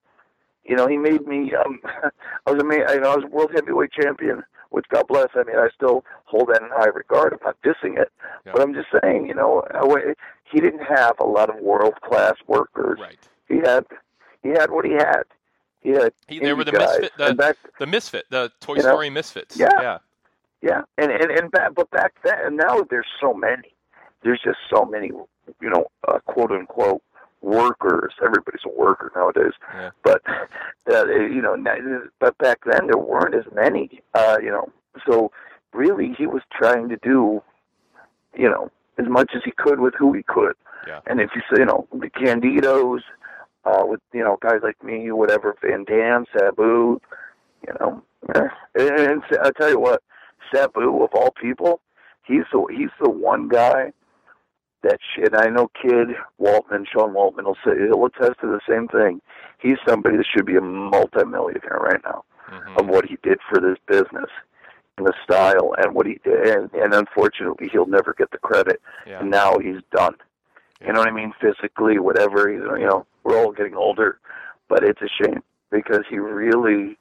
[0.68, 1.52] You know, he made me.
[1.54, 1.80] Um,
[2.46, 2.84] I was a man.
[2.90, 4.42] You know, I was world heavyweight champion.
[4.70, 5.28] Which God bless.
[5.34, 7.32] I mean, I still hold that in high regard.
[7.32, 8.10] I'm not dissing it,
[8.44, 9.26] but I'm just saying.
[9.26, 10.14] You know, I-
[10.44, 12.98] he didn't have a lot of world class workers.
[13.00, 13.18] Right.
[13.48, 13.86] He had.
[14.42, 15.22] He had what he had.
[15.80, 16.12] He had.
[16.28, 16.98] He, they were the guys.
[17.00, 18.88] misfit the, back, the misfit, the Toy You know?
[18.90, 19.56] Story misfits.
[19.56, 19.68] Yeah.
[19.80, 19.98] Yeah.
[20.62, 23.72] yeah, and and and back, but back then, and now there's so many.
[24.22, 25.08] There's just so many,
[25.60, 27.02] you know, uh, quote unquote
[27.46, 28.12] workers.
[28.22, 29.52] Everybody's a worker nowadays.
[29.74, 29.90] Yeah.
[30.02, 30.22] But
[30.90, 31.56] uh, you know,
[32.18, 34.02] but back then there weren't as many.
[34.14, 34.68] Uh, you know,
[35.08, 35.30] so
[35.72, 37.42] really he was trying to do,
[38.36, 40.54] you know, as much as he could with who he could.
[40.86, 41.00] Yeah.
[41.06, 43.00] And if you say, you know, the Candidos,
[43.64, 47.00] uh, with you know guys like me, whatever, Van Dam, Sabu,
[47.66, 48.02] you know,
[48.34, 50.02] eh, and, and I tell you what,
[50.54, 51.80] Sabu of all people,
[52.24, 53.92] he's the he's the one guy
[54.82, 55.34] that shit.
[55.34, 56.08] I know Kid
[56.40, 59.20] Waltman, Sean Waltman will say he'll attest to the same thing.
[59.58, 62.78] He's somebody that should be a multimillionaire right now mm-hmm.
[62.78, 64.30] of what he did for this business
[64.98, 66.46] and the style and what he did.
[66.46, 68.80] And, and unfortunately, he'll never get the credit.
[69.06, 69.20] Yeah.
[69.20, 70.14] And now he's done.
[70.80, 71.32] You know what I mean?
[71.40, 72.50] Physically, whatever.
[72.50, 74.18] You know, we're all getting older,
[74.68, 76.98] but it's a shame because he really,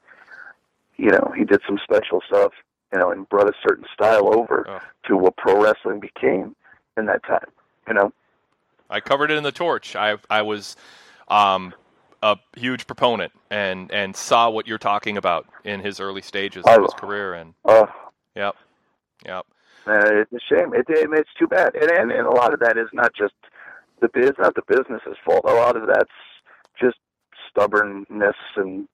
[0.98, 2.54] you know, he did some special stuff,
[2.94, 4.80] you know, and brought a certain style over oh.
[5.08, 6.56] to what pro wrestling became
[6.98, 7.46] in that time.
[7.88, 8.14] You know.
[8.90, 9.96] I covered it in the torch.
[9.96, 10.76] I I was
[11.28, 11.74] um,
[12.22, 16.82] a huge proponent and and saw what you're talking about in his early stages of
[16.84, 17.86] his career and Uh,
[18.36, 18.56] yep.
[19.26, 19.46] Yep.
[19.88, 20.74] Uh, it's a shame.
[20.74, 23.34] It, it, it's too bad, and, and and a lot of that is not just
[24.02, 25.42] the biz, not the business's fault.
[25.46, 26.10] A lot of that's
[26.80, 26.98] just
[27.50, 28.88] stubbornness and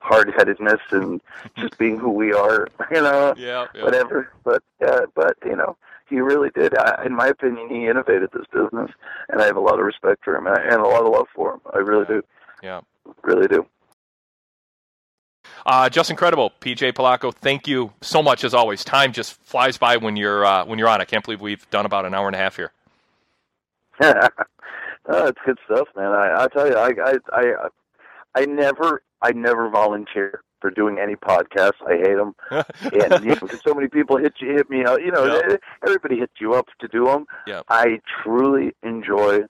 [0.00, 1.20] hard headedness and
[1.58, 2.68] just being who we are.
[2.90, 3.82] You know, Yeah, yeah.
[3.84, 4.32] whatever.
[4.44, 5.76] But uh, but you know,
[6.08, 6.76] he really did.
[6.76, 8.90] I, in my opinion, he innovated this business,
[9.28, 11.26] and I have a lot of respect for him and, and a lot of love
[11.34, 11.60] for him.
[11.74, 12.22] I really do.
[12.62, 12.80] Yeah.
[13.22, 13.66] Really do.
[15.66, 17.34] Uh, just incredible, PJ Polaco.
[17.34, 18.84] Thank you so much as always.
[18.84, 21.00] Time just flies by when you're uh, when you're on.
[21.00, 22.72] I can't believe we've done about an hour and a half here.
[24.02, 24.28] oh,
[25.08, 26.12] it's good stuff, man.
[26.12, 27.68] I, I tell you, I, I, I,
[28.34, 31.80] I never, I never volunteer for doing any podcasts.
[31.86, 35.02] I hate them, and you know, so many people hit you, hit me out.
[35.02, 35.56] You know, Yeah.
[35.86, 37.26] everybody hits you up to do them.
[37.46, 37.62] Yeah.
[37.68, 39.40] I truly enjoy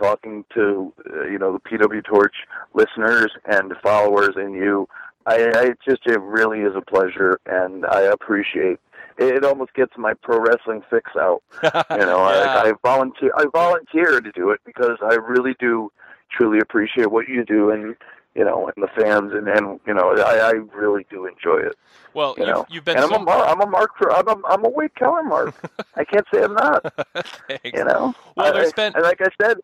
[0.00, 2.34] talking to, uh, you know, the PW Torch
[2.74, 4.88] listeners and followers, and you.
[5.24, 8.80] I, I just, it really is a pleasure, and I appreciate.
[9.18, 11.42] It, it almost gets my pro wrestling fix out.
[11.92, 13.30] You know, I, I volunteer.
[13.36, 15.92] I volunteer to do it because I really do
[16.36, 17.94] truly appreciate what you do, and
[18.34, 21.76] you know, and the fans, and and you know, I, I really do enjoy it.
[22.14, 23.48] Well, You you've, know, you've been and I'm so a mark.
[23.48, 24.12] I'm a mark for.
[24.12, 25.54] I'm a, I'm a Wade Keller mark.
[25.96, 26.92] I can't say I'm not.
[27.64, 28.14] You know.
[28.36, 29.58] Well, there's I- been- and like I said,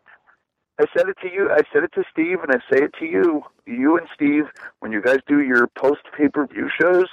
[0.80, 1.50] I said it to you.
[1.50, 3.42] I said it to Steve, and I say it to you.
[3.66, 4.44] You and Steve,
[4.80, 7.06] when you guys do your post pay per view shows,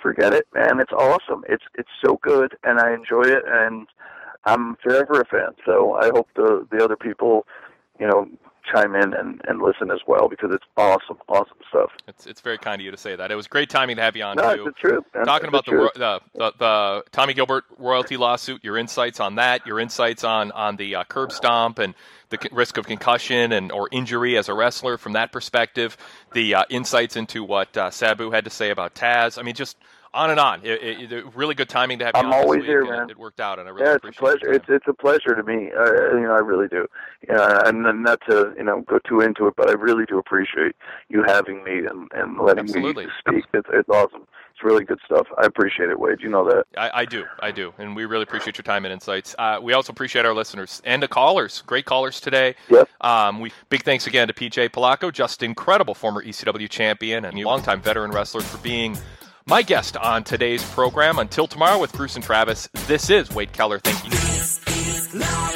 [0.00, 0.78] forget it, man.
[0.80, 1.44] It's awesome.
[1.48, 3.86] It's it's so good, and I enjoy it, and
[4.44, 5.50] I'm forever a fan.
[5.66, 7.46] So I hope the the other people,
[7.98, 8.28] you know,
[8.72, 11.90] chime in and, and listen as well because it's awesome, awesome stuff.
[12.06, 13.30] It's it's very kind of you to say that.
[13.30, 14.66] It was great timing to have you on No, too.
[14.68, 15.04] it's the truth.
[15.14, 15.24] man.
[15.26, 19.66] Talking It's about the the, the, the Tommy Gilbert royalty lawsuit, your insights on that,
[19.66, 21.94] your insights on on the uh, curb stomp and
[22.30, 25.96] the c- risk of concussion and or injury as a wrestler from that perspective,
[26.34, 29.38] the uh, insights into what uh, Sabu had to say about Taz.
[29.38, 29.76] I mean, just
[30.18, 30.60] on and on.
[30.64, 33.10] It, it, it- really good timing to have you I'm always here, man.
[33.10, 34.52] It worked out, and I really yeah, it's a appreciate pleasure.
[34.52, 35.70] It's it's a pleasure to me.
[35.76, 36.86] Uh, you know, I really do.
[37.28, 40.74] Yeah, and not to you know go too into it, but I really do appreciate
[41.08, 43.06] you having me and, and letting Absolutely.
[43.06, 43.44] me speak.
[43.54, 44.26] It's it's awesome.
[44.52, 45.28] It's really good stuff.
[45.40, 46.18] I appreciate it, Wade.
[46.20, 46.64] You know that.
[46.76, 49.36] I, I do, I do, and we really appreciate your time and insights.
[49.38, 51.62] Uh, we also appreciate our listeners and the callers.
[51.66, 52.56] Great callers today.
[52.68, 52.88] Yep.
[53.00, 57.80] Um, we big thanks again to PJ Polaco, just incredible former ECW champion and longtime
[57.80, 58.98] veteran wrestler, for being
[59.48, 61.18] my guest on today's program.
[61.18, 62.68] Until tomorrow with Bruce and Travis.
[62.86, 63.78] This is Wade Keller.
[63.78, 65.47] Thank you.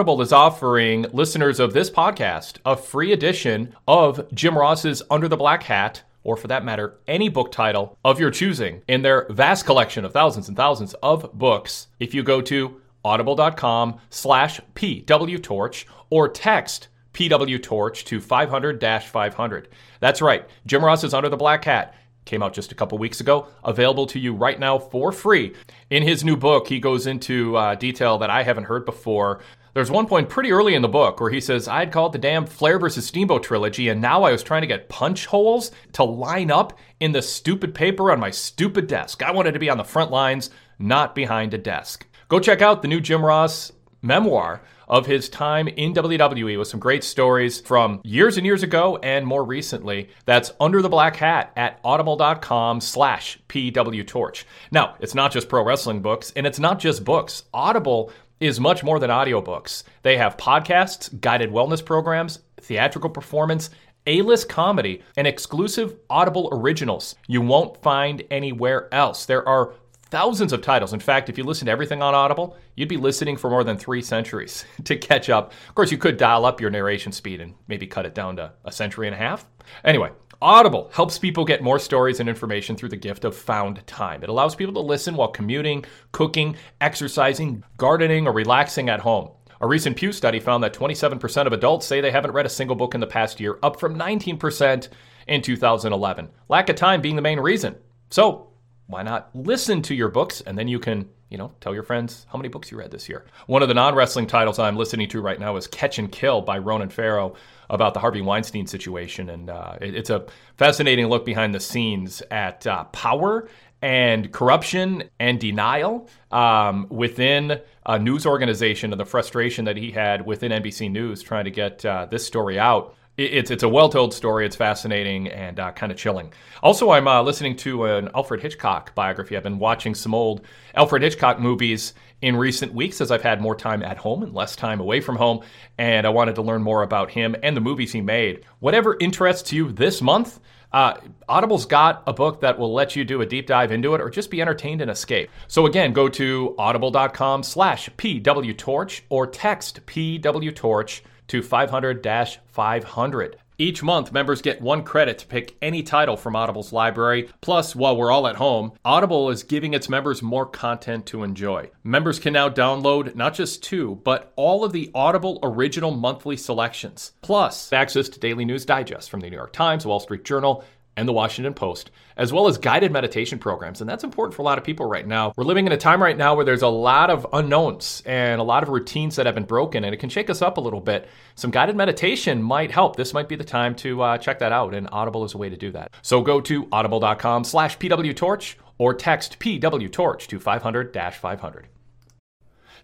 [0.00, 5.36] Audible is offering listeners of this podcast a free edition of Jim Ross's Under the
[5.36, 9.66] Black Hat, or for that matter, any book title of your choosing in their vast
[9.66, 11.88] collection of thousands and thousands of books.
[11.98, 19.66] If you go to audible.com slash pwtorch or text pwtorch to 500-500.
[20.00, 21.94] That's right, Jim Ross's Under the Black Hat
[22.24, 25.52] came out just a couple weeks ago, available to you right now for free.
[25.90, 29.40] In his new book, he goes into uh, detail that I haven't heard before.
[29.80, 32.44] There's one point pretty early in the book where he says, I'd called the damn
[32.44, 36.50] Flair versus Steamboat trilogy, and now I was trying to get punch holes to line
[36.50, 39.22] up in the stupid paper on my stupid desk.
[39.22, 42.06] I wanted to be on the front lines, not behind a desk.
[42.28, 46.78] Go check out the new Jim Ross memoir of his time in WWE with some
[46.78, 50.10] great stories from years and years ago and more recently.
[50.26, 54.44] That's Under the Black Hat at audible.com slash pwtorch.
[54.72, 57.44] Now, it's not just pro wrestling books, and it's not just books.
[57.54, 59.84] Audible is much more than audiobooks.
[60.02, 63.70] They have podcasts, guided wellness programs, theatrical performance,
[64.06, 69.26] A-list comedy, and exclusive Audible originals you won't find anywhere else.
[69.26, 69.74] There are
[70.10, 70.92] thousands of titles.
[70.92, 73.76] In fact, if you listen to everything on Audible, you'd be listening for more than
[73.76, 75.52] three centuries to catch up.
[75.68, 78.52] Of course, you could dial up your narration speed and maybe cut it down to
[78.64, 79.46] a century and a half.
[79.84, 80.10] Anyway,
[80.42, 84.22] Audible helps people get more stories and information through the gift of found time.
[84.22, 89.30] It allows people to listen while commuting, cooking, exercising, gardening, or relaxing at home.
[89.60, 92.74] A recent Pew study found that 27% of adults say they haven't read a single
[92.74, 94.88] book in the past year, up from 19%
[95.26, 96.30] in 2011.
[96.48, 97.76] Lack of time being the main reason.
[98.08, 98.48] So,
[98.86, 102.26] why not listen to your books and then you can, you know, tell your friends
[102.32, 103.26] how many books you read this year.
[103.46, 106.56] One of the non-wrestling titles I'm listening to right now is Catch and Kill by
[106.56, 107.34] Ronan Farrow
[107.70, 110.26] about the Harvey Weinstein situation, and uh, it, it's a
[110.56, 113.48] fascinating look behind the scenes at uh, power
[113.82, 120.26] and corruption and denial um, within a news organization and the frustration that he had
[120.26, 122.94] within NBC News trying to get uh, this story out.
[123.20, 124.46] It- It's it's a well told story.
[124.46, 126.32] It's fascinating and uh, kind of chilling.
[126.62, 129.36] Also, I'm uh, listening to an Alfred Hitchcock biography.
[129.36, 130.40] I've been watching some old
[130.74, 134.54] Alfred Hitchcock movies in recent weeks as I've had more time at home and less
[134.56, 135.40] time away from home,
[135.78, 138.44] and I wanted to learn more about him and the movies he made.
[138.58, 140.38] Whatever interests you this month.
[140.72, 140.94] Uh,
[141.28, 144.08] Audible's got a book that will let you do a deep dive into it or
[144.08, 145.28] just be entertained and escape.
[145.48, 153.34] So again, go to audible.com slash pwtorch or text pwtorch to 500-500.
[153.60, 157.28] Each month, members get one credit to pick any title from Audible's library.
[157.42, 161.70] Plus, while we're all at home, Audible is giving its members more content to enjoy.
[161.84, 167.12] Members can now download not just two, but all of the Audible original monthly selections,
[167.20, 170.64] plus access to daily news digest from the New York Times, Wall Street Journal,
[171.00, 173.80] and the Washington Post, as well as guided meditation programs.
[173.80, 175.32] And that's important for a lot of people right now.
[175.34, 178.44] We're living in a time right now where there's a lot of unknowns and a
[178.44, 180.80] lot of routines that have been broken, and it can shake us up a little
[180.80, 181.08] bit.
[181.36, 182.96] Some guided meditation might help.
[182.96, 185.48] This might be the time to uh, check that out, and Audible is a way
[185.48, 185.90] to do that.
[186.02, 191.64] So go to audible.com slash pwtorch or text pwtorch to 500-500.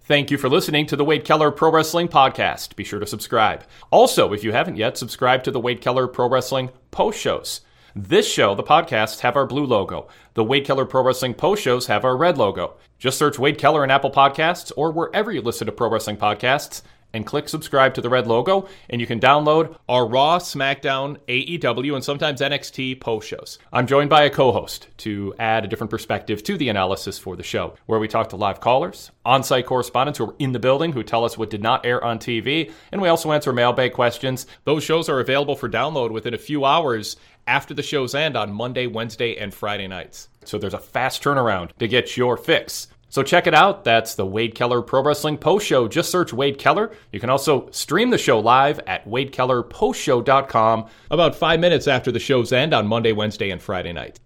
[0.06, 2.76] Thank you for listening to the Wade Keller Pro Wrestling Podcast.
[2.76, 3.64] Be sure to subscribe.
[3.90, 7.60] Also, if you haven't yet, subscribe to the Wade Keller Pro Wrestling post shows.
[7.98, 10.08] This show, the podcasts, have our blue logo.
[10.34, 12.74] The Wade Keller Pro Wrestling post shows have our red logo.
[12.98, 16.82] Just search Wade Keller in Apple Podcasts or wherever you listen to pro wrestling podcasts
[17.14, 21.94] and click subscribe to the red logo, and you can download our Raw, SmackDown, AEW,
[21.94, 23.58] and sometimes NXT post shows.
[23.72, 27.34] I'm joined by a co host to add a different perspective to the analysis for
[27.34, 30.58] the show, where we talk to live callers, on site correspondents who are in the
[30.58, 33.94] building who tell us what did not air on TV, and we also answer mailbag
[33.94, 34.46] questions.
[34.64, 37.16] Those shows are available for download within a few hours
[37.46, 40.28] after the shows end on Monday, Wednesday, and Friday nights.
[40.44, 42.88] So there's a fast turnaround to get your fix.
[43.08, 43.84] So check it out.
[43.84, 45.88] That's the Wade Keller Pro Wrestling Post Show.
[45.88, 46.92] Just search Wade Keller.
[47.12, 52.52] You can also stream the show live at wadekellerpostshow.com about five minutes after the shows
[52.52, 54.20] end on Monday, Wednesday, and Friday night.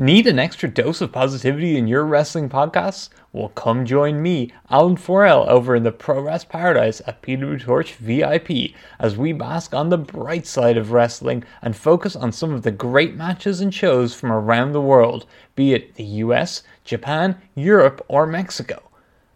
[0.00, 3.10] Need an extra dose of positivity in your wrestling podcasts?
[3.34, 7.92] Well, come join me, Alan Forel, over in the Pro Wrest Paradise at PW Torch
[7.96, 12.62] VIP as we bask on the bright side of wrestling and focus on some of
[12.62, 18.02] the great matches and shows from around the world, be it the US, Japan, Europe,
[18.08, 18.82] or Mexico.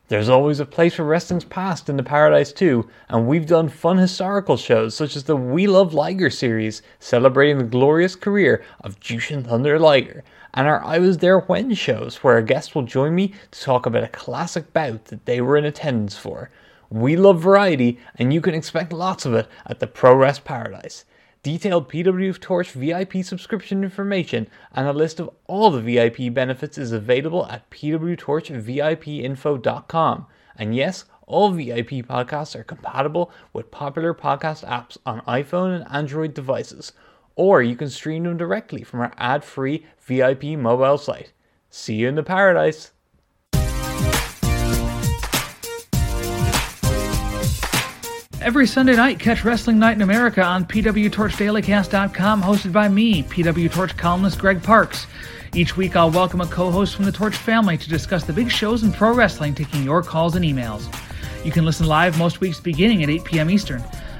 [0.08, 3.98] There's always a place for wrestling's past in the Paradise too, and we've done fun
[3.98, 9.46] historical shows such as the We Love Liger series, celebrating the glorious career of Jushin
[9.46, 10.24] Thunder Liger,
[10.55, 13.85] and our I Was There When shows, where a guest will join me to talk
[13.86, 16.51] about a classic bout that they were in attendance for.
[16.89, 21.05] We love variety, and you can expect lots of it at the Pro Wres Paradise.
[21.43, 26.93] Detailed PW Torch VIP subscription information and a list of all the VIP benefits is
[26.93, 30.26] available at pwtorchvipinfo.com.
[30.56, 36.32] And yes, all VIP podcasts are compatible with popular podcast apps on iPhone and Android
[36.32, 36.93] devices
[37.36, 41.32] or you can stream them directly from our ad free VIP mobile site.
[41.70, 42.93] See you in the paradise!
[48.44, 53.97] Every Sunday night, catch Wrestling Night in America on PWTorchDailyCast.com, hosted by me, PW Torch
[53.97, 55.06] columnist Greg Parks.
[55.55, 58.51] Each week, I'll welcome a co host from the Torch family to discuss the big
[58.51, 60.94] shows in pro wrestling, taking your calls and emails.
[61.43, 63.48] You can listen live most weeks beginning at 8 p.m.
[63.48, 63.82] Eastern.